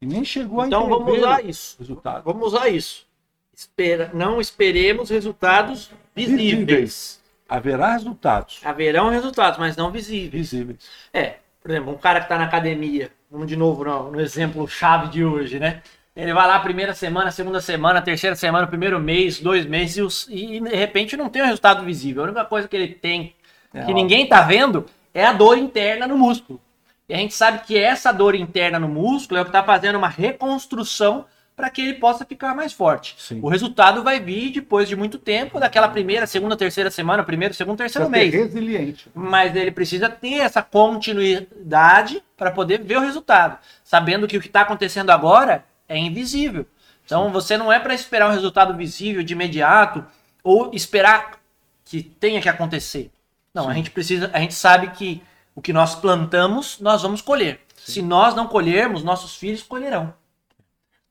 E 0.00 0.06
nem 0.06 0.24
chegou 0.24 0.64
então, 0.64 0.82
a 0.82 0.86
Então 0.86 0.98
vamos 0.98 1.18
usar 1.18 1.44
isso. 1.44 1.76
Resultado. 1.78 2.24
Vamos 2.24 2.46
usar 2.46 2.68
isso. 2.68 3.06
Espera, 3.52 4.10
não 4.14 4.40
esperemos 4.40 5.10
resultados 5.10 5.90
visíveis. 6.14 6.50
visíveis. 6.50 7.20
Haverá 7.48 7.92
resultados. 7.92 8.60
Haverão 8.62 9.08
resultados, 9.08 9.58
mas 9.58 9.76
não 9.76 9.90
visíveis. 9.90 10.50
Visíveis. 10.50 10.78
É, 11.12 11.36
por 11.62 11.70
exemplo, 11.70 11.92
um 11.92 11.98
cara 11.98 12.20
que 12.20 12.26
está 12.26 12.36
na 12.36 12.44
academia, 12.44 13.10
vamos 13.30 13.46
de 13.46 13.56
novo 13.56 13.84
no, 13.84 14.12
no 14.12 14.20
exemplo 14.20 14.68
chave 14.68 15.08
de 15.08 15.24
hoje, 15.24 15.58
né? 15.58 15.82
Ele 16.14 16.34
vai 16.34 16.48
lá 16.48 16.58
primeira 16.58 16.92
semana, 16.94 17.30
segunda 17.30 17.60
semana, 17.60 18.02
terceira 18.02 18.34
semana, 18.34 18.66
primeiro 18.66 18.98
mês, 18.98 19.40
dois 19.40 19.64
meses 19.64 20.26
e, 20.28 20.56
e 20.56 20.60
de 20.60 20.74
repente 20.74 21.16
não 21.16 21.28
tem 21.28 21.42
um 21.42 21.46
resultado 21.46 21.84
visível. 21.84 22.22
A 22.22 22.26
única 22.26 22.44
coisa 22.44 22.66
que 22.66 22.76
ele 22.76 22.88
tem, 22.88 23.34
é 23.72 23.84
que 23.84 23.94
ninguém 23.94 24.24
está 24.24 24.42
vendo, 24.42 24.84
é 25.14 25.24
a 25.24 25.32
dor 25.32 25.56
interna 25.56 26.06
no 26.08 26.18
músculo. 26.18 26.60
E 27.08 27.14
a 27.14 27.16
gente 27.16 27.34
sabe 27.34 27.60
que 27.60 27.78
essa 27.78 28.12
dor 28.12 28.34
interna 28.34 28.78
no 28.78 28.88
músculo 28.88 29.38
é 29.38 29.42
o 29.42 29.44
que 29.44 29.50
está 29.50 29.62
fazendo 29.62 29.96
uma 29.96 30.08
reconstrução 30.08 31.24
para 31.58 31.68
que 31.70 31.82
ele 31.82 31.94
possa 31.94 32.24
ficar 32.24 32.54
mais 32.54 32.72
forte. 32.72 33.16
Sim. 33.18 33.40
O 33.42 33.48
resultado 33.48 34.04
vai 34.04 34.20
vir 34.20 34.52
depois 34.52 34.88
de 34.88 34.94
muito 34.94 35.18
tempo, 35.18 35.58
daquela 35.58 35.88
primeira, 35.88 36.24
segunda, 36.24 36.56
terceira 36.56 36.88
semana, 36.88 37.24
primeiro, 37.24 37.52
segundo, 37.52 37.76
terceiro 37.76 38.08
mês. 38.08 38.32
resiliente. 38.32 39.10
Mas 39.12 39.56
ele 39.56 39.72
precisa 39.72 40.08
ter 40.08 40.34
essa 40.34 40.62
continuidade 40.62 42.22
para 42.36 42.52
poder 42.52 42.80
ver 42.84 42.98
o 42.98 43.00
resultado, 43.00 43.58
sabendo 43.82 44.28
que 44.28 44.36
o 44.36 44.40
que 44.40 44.46
está 44.46 44.60
acontecendo 44.60 45.10
agora 45.10 45.64
é 45.88 45.98
invisível. 45.98 46.64
Então 47.04 47.26
Sim. 47.26 47.32
você 47.32 47.56
não 47.56 47.72
é 47.72 47.80
para 47.80 47.92
esperar 47.92 48.28
um 48.30 48.32
resultado 48.32 48.76
visível 48.76 49.24
de 49.24 49.32
imediato 49.32 50.06
ou 50.44 50.70
esperar 50.72 51.40
que 51.84 52.04
tenha 52.04 52.40
que 52.40 52.48
acontecer. 52.48 53.10
Não, 53.52 53.64
Sim. 53.64 53.70
a 53.70 53.74
gente 53.74 53.90
precisa, 53.90 54.30
a 54.32 54.38
gente 54.38 54.54
sabe 54.54 54.90
que 54.90 55.20
o 55.56 55.60
que 55.60 55.72
nós 55.72 55.96
plantamos, 55.96 56.78
nós 56.78 57.02
vamos 57.02 57.20
colher. 57.20 57.62
Se 57.74 58.00
nós 58.00 58.32
não 58.36 58.46
colhermos, 58.46 59.02
nossos 59.02 59.34
filhos 59.34 59.60
colherão. 59.60 60.14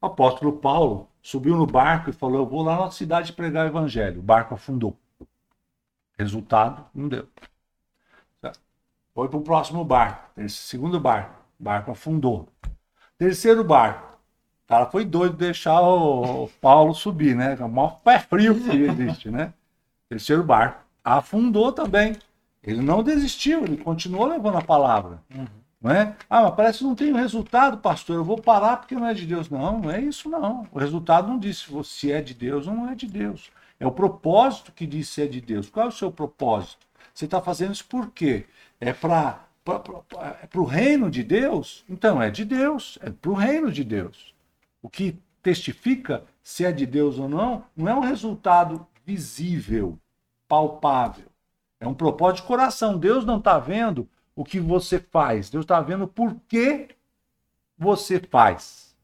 O 0.02 0.06
apóstolo 0.06 0.54
Paulo 0.54 1.10
subiu 1.22 1.56
no 1.56 1.66
barco 1.66 2.10
e 2.10 2.14
falou: 2.14 2.40
Eu 2.40 2.46
vou 2.46 2.62
lá 2.62 2.80
na 2.80 2.92
cidade 2.92 3.34
pregar 3.34 3.66
o 3.66 3.70
evangelho. 3.70 4.20
O 4.20 4.24
barco 4.24 4.54
afundou. 4.54 4.96
Resultado: 6.18 6.86
não 6.94 7.08
deu. 7.08 7.28
Foi 9.14 9.28
para 9.28 9.38
o 9.40 9.42
próximo 9.42 9.84
barco. 9.84 10.30
Segundo 10.48 11.00
barco. 11.00 11.34
O 11.60 11.64
barco 11.64 11.90
afundou. 11.90 12.48
Terceiro 13.18 13.64
barco. 13.64 14.06
O 14.66 14.68
cara 14.68 14.86
foi 14.86 15.06
doido 15.06 15.36
deixar 15.36 15.82
o 15.82 16.48
Paulo 16.62 16.94
subir, 16.94 17.36
né? 17.36 17.56
O 17.56 17.68
maior 17.68 18.00
pé 18.02 18.20
frio 18.20 18.54
que 18.54 18.70
existe, 18.70 19.32
né? 19.32 19.54
Terceiro 20.08 20.44
barco. 20.44 20.84
Afundou 21.04 21.72
também. 21.72 22.16
Ele 22.62 22.82
não 22.82 23.02
desistiu, 23.02 23.64
ele 23.64 23.78
continuou 23.78 24.26
levando 24.28 24.58
a 24.58 24.62
palavra. 24.62 25.20
Uhum. 25.34 25.48
Não 25.88 25.96
é? 25.96 26.18
Ah, 26.30 26.42
mas 26.44 26.56
parece 26.56 26.80
que 26.80 26.84
não 26.84 26.96
tem 26.96 27.14
resultado, 27.14 27.78
pastor. 27.78 28.18
Eu 28.18 28.24
vou 28.26 28.38
parar 28.38 28.76
porque 28.76 28.94
não 28.94 29.08
é 29.08 29.14
de 29.14 29.26
Deus. 29.26 29.50
Não, 29.50 29.80
não 29.80 29.90
é 29.90 30.02
isso 30.02 30.30
não. 30.30 30.68
O 30.70 30.80
resultado 30.80 31.30
não 31.30 31.40
diz 31.40 31.66
se 31.86 32.12
é 32.12 32.22
de 32.22 32.34
Deus 32.34 32.68
ou 32.68 32.76
não 32.76 32.90
é 32.90 32.96
de 32.96 33.08
Deus. 33.08 33.50
É 33.80 33.88
o 33.88 33.92
propósito 33.92 34.74
que 34.74 34.86
diz 34.86 35.08
se 35.08 35.22
é 35.22 35.28
de 35.28 35.40
Deus. 35.40 35.70
Qual 35.70 35.86
é 35.86 35.90
o 35.90 35.92
seu 35.94 36.12
propósito? 36.12 36.86
Você 37.14 37.24
está 37.24 37.40
fazendo 37.42 37.74
isso 37.74 37.86
por 37.86 38.12
quê? 38.12 38.46
É 38.82 38.92
para 38.92 39.46
é 39.66 40.58
o 40.58 40.64
reino 40.66 41.10
de 41.10 41.24
Deus? 41.24 41.86
Então 41.90 42.22
é 42.22 42.30
de 42.30 42.44
Deus, 42.44 42.98
é 43.02 43.10
para 43.10 43.32
o 43.32 43.34
reino 43.34 43.72
de 43.72 43.86
Deus. 43.86 44.34
O 44.82 44.90
que 44.90 45.18
testifica 45.42 46.26
se 46.44 46.66
é 46.66 46.72
de 46.72 46.86
Deus 46.86 47.18
ou 47.18 47.30
não, 47.30 47.64
não 47.76 47.88
é 47.88 47.96
um 47.96 48.02
resultado 48.02 48.86
visível, 49.06 49.98
palpável. 50.50 51.28
É 51.80 51.88
um 51.88 51.94
propósito 51.94 52.42
de 52.42 52.48
coração. 52.48 52.98
Deus 52.98 53.24
não 53.24 53.38
está 53.38 53.58
vendo 53.58 54.08
o 54.38 54.46
que 54.46 54.60
você 54.60 55.00
faz. 55.00 55.50
Deus 55.50 55.64
está 55.64 55.82
vendo 55.82 56.08
por 56.08 56.36
que 56.48 56.90
você 57.76 58.20
faz. 58.20 58.96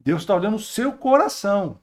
Deus 0.00 0.22
está 0.22 0.34
olhando 0.34 0.56
o 0.56 0.58
seu 0.58 0.90
coração. 0.96 1.78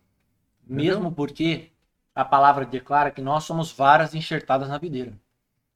Mesmo 0.65 0.93
entendeu? 0.93 1.11
porque 1.11 1.69
a 2.15 2.25
palavra 2.25 2.65
declara 2.65 3.11
que 3.11 3.21
nós 3.21 3.43
somos 3.43 3.71
varas 3.71 4.15
enxertadas 4.15 4.67
na 4.67 4.79
videira. 4.79 5.13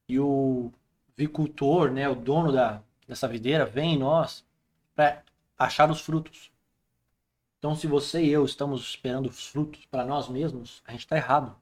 E 0.09 0.19
o 0.19 0.71
vicultor, 1.15 1.91
né, 1.91 2.09
o 2.09 2.15
dono 2.15 2.51
da, 2.51 2.81
dessa 3.07 3.27
videira, 3.27 3.63
vem 3.63 3.93
em 3.93 3.99
nós 3.99 4.43
para 4.95 5.21
achar 5.59 5.91
os 5.91 6.01
frutos. 6.01 6.51
Então, 7.59 7.75
se 7.75 7.85
você 7.85 8.23
e 8.23 8.31
eu 8.31 8.43
estamos 8.43 8.81
esperando 8.81 9.27
os 9.27 9.47
frutos 9.47 9.85
para 9.85 10.03
nós 10.03 10.27
mesmos, 10.27 10.81
a 10.87 10.91
gente 10.91 11.01
está 11.01 11.17
errado. 11.17 11.55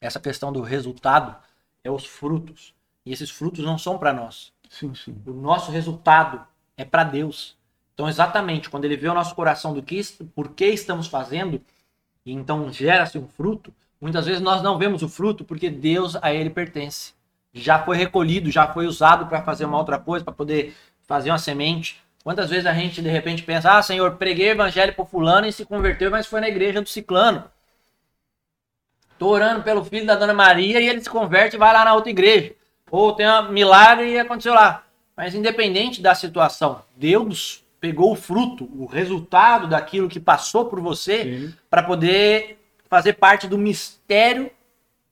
Essa 0.00 0.18
questão 0.18 0.52
do 0.52 0.62
resultado 0.62 1.40
é 1.84 1.90
os 1.90 2.04
frutos. 2.04 2.74
E 3.10 3.12
esses 3.12 3.28
frutos 3.28 3.64
não 3.64 3.76
são 3.76 3.98
para 3.98 4.12
nós. 4.12 4.52
Sim, 4.68 4.94
sim. 4.94 5.16
O 5.26 5.32
nosso 5.32 5.72
resultado 5.72 6.46
é 6.76 6.84
para 6.84 7.02
Deus. 7.02 7.56
Então, 7.92 8.08
exatamente, 8.08 8.70
quando 8.70 8.84
ele 8.84 8.96
vê 8.96 9.08
o 9.08 9.14
nosso 9.14 9.34
coração 9.34 9.74
do 9.74 9.82
que, 9.82 10.00
por 10.32 10.50
que 10.50 10.66
estamos 10.66 11.08
fazendo, 11.08 11.60
e 12.24 12.32
então 12.32 12.72
gera-se 12.72 13.18
um 13.18 13.26
fruto, 13.26 13.74
muitas 14.00 14.26
vezes 14.26 14.40
nós 14.40 14.62
não 14.62 14.78
vemos 14.78 15.02
o 15.02 15.08
fruto 15.08 15.44
porque 15.44 15.68
Deus 15.68 16.14
a 16.22 16.32
ele 16.32 16.50
pertence. 16.50 17.12
Já 17.52 17.80
foi 17.84 17.96
recolhido, 17.96 18.48
já 18.48 18.72
foi 18.72 18.86
usado 18.86 19.26
para 19.26 19.42
fazer 19.42 19.64
uma 19.64 19.78
outra 19.78 19.98
coisa, 19.98 20.24
para 20.24 20.32
poder 20.32 20.76
fazer 21.02 21.32
uma 21.32 21.38
semente. 21.38 22.00
Quantas 22.22 22.48
vezes 22.48 22.64
a 22.64 22.72
gente 22.72 23.02
de 23.02 23.08
repente 23.08 23.42
pensa, 23.42 23.76
ah, 23.76 23.82
Senhor, 23.82 24.18
preguei 24.18 24.50
o 24.50 24.52
evangelho 24.52 24.94
para 24.94 25.04
fulano 25.04 25.48
e 25.48 25.52
se 25.52 25.64
converteu, 25.64 26.12
mas 26.12 26.28
foi 26.28 26.40
na 26.40 26.48
igreja 26.48 26.80
do 26.80 26.88
ciclano. 26.88 27.42
Tô 29.18 29.26
orando 29.30 29.64
pelo 29.64 29.84
filho 29.84 30.06
da 30.06 30.14
Dona 30.14 30.32
Maria 30.32 30.80
e 30.80 30.88
ele 30.88 31.00
se 31.00 31.10
converte 31.10 31.56
e 31.56 31.58
vai 31.58 31.72
lá 31.72 31.84
na 31.84 31.94
outra 31.94 32.10
igreja. 32.10 32.59
Ou 32.90 33.12
tem 33.12 33.28
um 33.28 33.52
milagre 33.52 34.10
e 34.10 34.18
aconteceu 34.18 34.54
lá. 34.54 34.84
Mas 35.16 35.34
independente 35.34 36.00
da 36.00 36.14
situação, 36.14 36.82
Deus 36.96 37.62
pegou 37.80 38.12
o 38.12 38.16
fruto, 38.16 38.68
o 38.76 38.86
resultado 38.86 39.66
daquilo 39.66 40.08
que 40.08 40.20
passou 40.20 40.66
por 40.66 40.80
você 40.80 41.52
para 41.68 41.82
poder 41.82 42.58
fazer 42.88 43.14
parte 43.14 43.46
do 43.46 43.56
mistério 43.56 44.50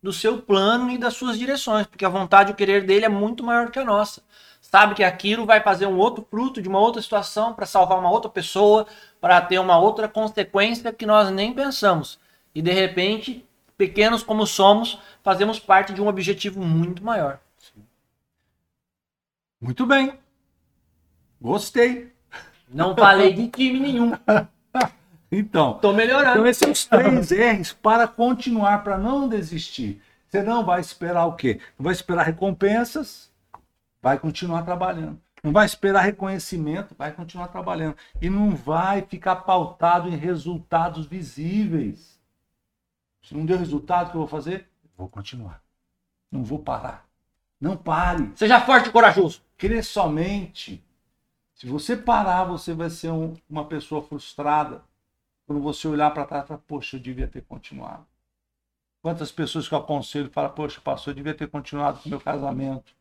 do 0.03 0.13
seu 0.13 0.39
plano 0.39 0.91
e 0.91 0.99
das 0.99 1.15
suas 1.15 1.39
direções, 1.39 1.87
porque 1.87 2.05
a 2.05 2.09
vontade 2.09 2.51
e 2.51 2.53
o 2.53 2.57
querer 2.57 2.85
dele 2.85 3.05
é 3.05 3.09
muito 3.09 3.43
maior 3.43 3.71
que 3.71 3.79
a 3.79 3.85
nossa. 3.85 4.23
Sabe 4.61 4.95
que 4.95 5.03
aquilo 5.03 5.47
vai 5.47 5.61
fazer 5.61 5.87
um 5.87 5.97
outro 5.97 6.27
fruto 6.29 6.61
de 6.61 6.69
uma 6.69 6.79
outra 6.79 7.01
situação 7.01 7.55
para 7.55 7.67
salvar 7.67 7.99
uma 7.99 8.11
outra 8.11 8.31
pessoa, 8.31 8.87
para 9.21 9.41
ter 9.41 9.59
uma 9.59 9.79
outra 9.79 10.09
consequência 10.09 10.93
que 10.93 11.07
nós 11.07 11.31
nem 11.31 11.53
pensamos. 11.53 12.19
E 12.55 12.61
de 12.61 12.73
repente 12.73 13.45
pequenos 13.79 14.25
como 14.25 14.45
somos, 14.45 14.99
fazemos 15.23 15.61
parte 15.61 15.93
de 15.93 16.03
um 16.03 16.09
objetivo 16.09 16.61
muito 16.61 17.03
maior. 17.05 17.39
Muito 19.61 19.85
bem. 19.87 20.19
Gostei. 21.41 22.13
Não 22.69 22.95
falei 22.95 23.33
de 23.33 23.49
time 23.49 23.81
nenhum. 23.81 24.13
então, 25.33 25.79
tô 25.79 25.93
melhorando. 25.93 26.39
Então, 26.39 26.47
esses 26.47 26.59
são 26.61 26.71
os 26.71 26.85
três 26.85 27.31
R's 27.31 27.73
para 27.73 28.07
continuar, 28.07 28.85
para 28.85 28.99
não 28.99 29.29
desistir. 29.29 30.03
Você 30.29 30.43
não 30.43 30.65
vai 30.65 30.81
esperar 30.81 31.27
o 31.27 31.35
quê? 31.35 31.61
Não 31.79 31.85
vai 31.85 31.93
esperar 31.93 32.25
recompensas, 32.25 33.33
vai 34.03 34.19
continuar 34.19 34.63
trabalhando. 34.63 35.21
Não 35.43 35.53
vai 35.53 35.65
esperar 35.65 36.03
reconhecimento, 36.03 36.95
vai 36.99 37.13
continuar 37.13 37.49
trabalhando. 37.49 37.97
E 38.21 38.29
não 38.29 38.51
vai 38.51 39.03
ficar 39.03 39.37
pautado 39.37 40.09
em 40.09 40.17
resultados 40.17 41.07
visíveis. 41.07 42.19
Se 43.23 43.35
não 43.35 43.47
deu 43.47 43.57
resultado, 43.57 44.09
o 44.09 44.11
que 44.11 44.17
eu 44.17 44.21
vou 44.21 44.29
fazer? 44.29 44.69
Vou 44.97 45.09
continuar. 45.09 45.63
Não 46.31 46.45
vou 46.45 46.59
parar. 46.59 47.07
Não 47.61 47.77
pare. 47.77 48.31
Seja 48.35 48.61
forte 48.61 48.89
e 48.89 48.93
corajoso. 48.93 49.43
Crê 49.59 49.83
somente. 49.83 50.83
Se 51.53 51.67
você 51.67 51.97
parar, 51.97 52.45
você 52.45 52.73
vai 52.73 52.89
ser 52.89 53.11
um, 53.11 53.35
uma 53.51 53.67
pessoa 53.67 54.01
frustrada. 54.01 54.85
Quando 55.47 55.61
você 55.61 55.89
olhar 55.89 56.13
para 56.13 56.25
trás 56.25 56.47
falar, 56.47 56.61
poxa, 56.61 56.97
eu 56.97 57.01
devia 57.01 57.27
ter 57.27 57.43
continuado. 57.43 58.07
Quantas 59.03 59.33
pessoas 59.33 59.69
que 59.69 59.75
eu 59.75 59.79
aconselho 59.79 60.31
falam, 60.31 60.55
poxa, 60.55 60.81
pastor, 60.81 61.11
eu 61.11 61.17
devia 61.17 61.35
ter 61.35 61.49
continuado 61.49 61.99
com 61.99 62.09
o 62.09 62.11
meu 62.11 62.21
casamento. 62.21 62.95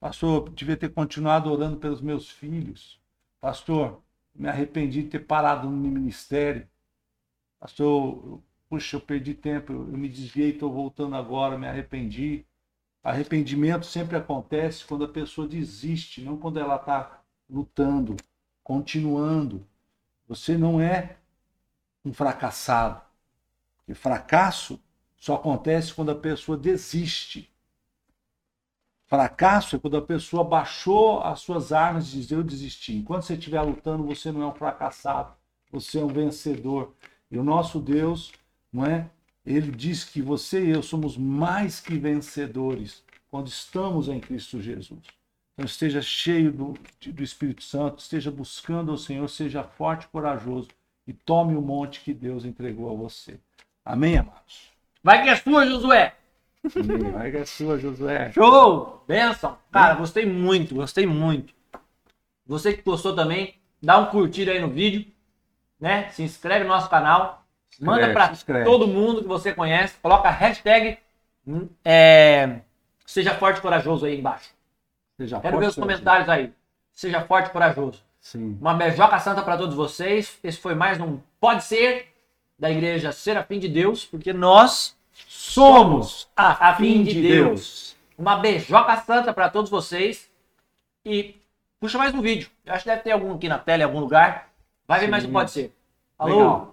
Pastor, 0.00 0.48
eu 0.48 0.52
devia 0.52 0.76
ter 0.76 0.88
continuado 0.88 1.52
orando 1.52 1.76
pelos 1.76 2.00
meus 2.00 2.28
filhos. 2.28 3.00
Pastor, 3.40 4.02
me 4.34 4.48
arrependi 4.48 5.04
de 5.04 5.10
ter 5.10 5.20
parado 5.20 5.70
no 5.70 5.76
ministério. 5.76 6.68
Pastor, 7.60 8.40
puxa, 8.68 8.96
eu 8.96 9.00
perdi 9.00 9.34
tempo, 9.34 9.72
eu 9.72 9.78
me 9.84 10.08
desviei, 10.08 10.50
estou 10.50 10.72
voltando 10.72 11.14
agora, 11.14 11.56
me 11.56 11.68
arrependi. 11.68 12.44
Arrependimento 13.02 13.84
sempre 13.84 14.16
acontece 14.16 14.84
quando 14.84 15.04
a 15.04 15.08
pessoa 15.08 15.48
desiste, 15.48 16.22
não 16.22 16.36
quando 16.36 16.60
ela 16.60 16.76
está 16.76 17.20
lutando, 17.50 18.16
continuando. 18.62 19.66
Você 20.28 20.56
não 20.56 20.80
é 20.80 21.16
um 22.04 22.12
fracassado. 22.12 23.02
E 23.88 23.94
fracasso 23.94 24.80
só 25.16 25.34
acontece 25.34 25.92
quando 25.92 26.10
a 26.10 26.14
pessoa 26.14 26.56
desiste. 26.56 27.52
Fracasso 29.06 29.76
é 29.76 29.78
quando 29.78 29.96
a 29.96 30.02
pessoa 30.02 30.42
baixou 30.44 31.22
as 31.22 31.40
suas 31.40 31.72
armas 31.72 32.08
e 32.08 32.12
diz: 32.12 32.30
Eu 32.30 32.42
desisti. 32.42 32.96
Enquanto 32.96 33.24
você 33.24 33.34
estiver 33.34 33.60
lutando, 33.62 34.06
você 34.06 34.32
não 34.32 34.42
é 34.42 34.46
um 34.46 34.54
fracassado, 34.54 35.34
você 35.70 35.98
é 35.98 36.04
um 36.04 36.08
vencedor. 36.08 36.94
E 37.30 37.38
o 37.38 37.44
nosso 37.44 37.80
Deus 37.80 38.32
não 38.72 38.86
é? 38.86 39.10
Ele 39.44 39.70
diz 39.70 40.04
que 40.04 40.22
você 40.22 40.64
e 40.64 40.70
eu 40.70 40.82
somos 40.82 41.16
mais 41.16 41.80
que 41.80 41.98
vencedores 41.98 43.02
quando 43.30 43.48
estamos 43.48 44.08
em 44.08 44.20
Cristo 44.20 44.60
Jesus. 44.60 45.00
Então 45.54 45.66
esteja 45.66 46.00
cheio 46.00 46.52
do, 46.52 46.74
do 47.06 47.22
Espírito 47.22 47.62
Santo, 47.62 47.98
esteja 47.98 48.30
buscando 48.30 48.90
ao 48.90 48.96
Senhor, 48.96 49.28
seja 49.28 49.62
forte 49.62 50.04
e 50.04 50.08
corajoso 50.08 50.68
e 51.06 51.12
tome 51.12 51.56
o 51.56 51.60
monte 51.60 52.00
que 52.00 52.14
Deus 52.14 52.44
entregou 52.44 52.90
a 52.90 52.94
você. 52.94 53.38
Amém, 53.84 54.16
amados? 54.16 54.70
Vai 55.02 55.22
que 55.22 55.28
é 55.28 55.36
sua, 55.36 55.66
Josué! 55.66 56.14
Amém. 56.76 57.10
Vai 57.10 57.30
que 57.30 57.36
é 57.38 57.44
sua, 57.44 57.78
Josué. 57.78 58.30
Show! 58.32 59.04
Benção! 59.06 59.58
Cara, 59.70 59.94
gostei 59.94 60.24
muito, 60.24 60.76
gostei 60.76 61.06
muito. 61.06 61.52
Você 62.46 62.72
que 62.72 62.82
gostou 62.82 63.14
também, 63.14 63.56
dá 63.82 63.98
um 63.98 64.06
curtir 64.06 64.48
aí 64.48 64.60
no 64.60 64.68
vídeo, 64.68 65.10
né? 65.80 66.08
Se 66.10 66.22
inscreve 66.22 66.64
no 66.64 66.70
nosso 66.70 66.88
canal, 66.88 67.41
manda 67.80 68.30
inscreve. 68.32 68.64
todo 68.64 68.86
mundo 68.86 69.22
que 69.22 69.28
você 69.28 69.52
conhece, 69.52 69.94
coloca 70.02 70.28
a 70.28 70.32
hashtag 70.32 70.98
hum, 71.46 71.68
é, 71.84 72.60
Seja 73.06 73.34
Forte 73.34 73.58
e 73.58 73.60
Corajoso 73.60 74.06
aí 74.06 74.18
embaixo. 74.18 74.50
Seja 75.16 75.40
Quero 75.40 75.58
ver 75.58 75.64
forte, 75.64 75.68
os 75.68 75.74
Senhor. 75.74 75.86
comentários 75.86 76.28
aí. 76.28 76.52
Seja 76.92 77.20
Forte 77.20 77.48
e 77.48 77.50
Corajoso. 77.50 78.02
Sim. 78.20 78.56
Uma 78.60 78.74
beijoca 78.74 79.18
santa 79.18 79.42
para 79.42 79.58
todos 79.58 79.74
vocês. 79.74 80.38
Esse 80.42 80.58
foi 80.58 80.74
mais 80.74 81.00
um 81.00 81.18
Pode 81.40 81.64
Ser 81.64 82.06
da 82.58 82.70
Igreja 82.70 83.12
Serafim 83.12 83.58
de 83.58 83.68
Deus, 83.68 84.04
porque 84.04 84.32
nós 84.32 84.96
somos 85.12 86.28
a 86.36 86.74
fim 86.76 87.02
de 87.02 87.20
Deus. 87.20 87.96
Uma 88.16 88.36
beijoca 88.36 88.96
santa 88.98 89.32
para 89.32 89.50
todos 89.50 89.70
vocês. 89.70 90.30
E 91.04 91.36
puxa 91.80 91.98
mais 91.98 92.14
um 92.14 92.22
vídeo. 92.22 92.48
Eu 92.64 92.72
acho 92.72 92.84
que 92.84 92.90
deve 92.90 93.02
ter 93.02 93.10
algum 93.10 93.34
aqui 93.34 93.48
na 93.48 93.58
tela, 93.58 93.82
em 93.82 93.84
algum 93.84 94.00
lugar. 94.00 94.48
Vai 94.86 95.00
ver 95.00 95.08
mais 95.08 95.24
um 95.24 95.26
Sim. 95.26 95.32
Pode 95.32 95.50
Ser. 95.50 95.74
Alô? 96.18 96.36
Legal. 96.36 96.71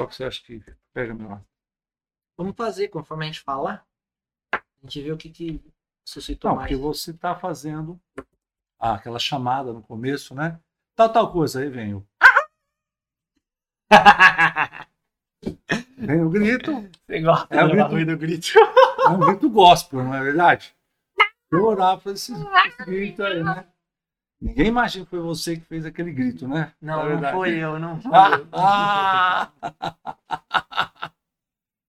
Qual 0.00 0.08
que 0.08 0.14
você 0.14 0.24
acha 0.24 0.42
que 0.42 0.62
pega 0.94 1.12
melhor? 1.14 1.42
Vamos 2.38 2.56
fazer 2.56 2.88
conforme 2.88 3.24
a 3.24 3.26
gente 3.28 3.40
falar. 3.40 3.86
A 4.52 4.58
gente 4.82 5.02
vê 5.02 5.12
o 5.12 5.16
que, 5.18 5.28
que 5.28 5.60
suscitou 6.04 6.48
Não, 6.50 6.56
mais. 6.56 6.70
porque 6.70 6.82
você 6.82 7.10
está 7.10 7.36
fazendo 7.36 8.00
ah, 8.78 8.94
aquela 8.94 9.18
chamada 9.18 9.72
no 9.74 9.82
começo, 9.82 10.34
né? 10.34 10.58
Tal, 10.96 11.12
tal 11.12 11.30
coisa, 11.30 11.60
aí 11.60 11.68
vem 11.68 11.94
o, 11.94 12.06
vem 15.98 16.22
o 16.24 16.30
grito, 16.30 16.72
Você 17.06 17.20
gosta 17.20 17.54
É 17.54 17.62
o 17.64 17.68
do 17.68 17.88
grito. 17.88 18.10
do 18.10 18.16
grito. 18.18 18.48
é 19.04 19.08
um 19.10 19.20
grito 19.20 19.50
gospel, 19.50 20.02
não 20.02 20.14
é 20.14 20.22
verdade? 20.22 20.74
Eu 21.50 21.64
orava 21.64 22.00
para 22.00 22.12
esse, 22.12 22.32
esse 22.32 22.84
grito 22.86 23.22
aí, 23.22 23.42
né? 23.42 23.66
Ninguém 24.40 24.68
imagina 24.68 25.04
que 25.04 25.10
foi 25.10 25.20
você 25.20 25.56
que 25.56 25.66
fez 25.66 25.84
aquele 25.84 26.12
grito, 26.12 26.48
né? 26.48 26.72
Não, 26.80 27.20
não 27.20 27.30
foi 27.32 27.56
eu, 27.58 27.78
não 27.78 28.00
foi 28.00 28.10
eu. 28.40 28.46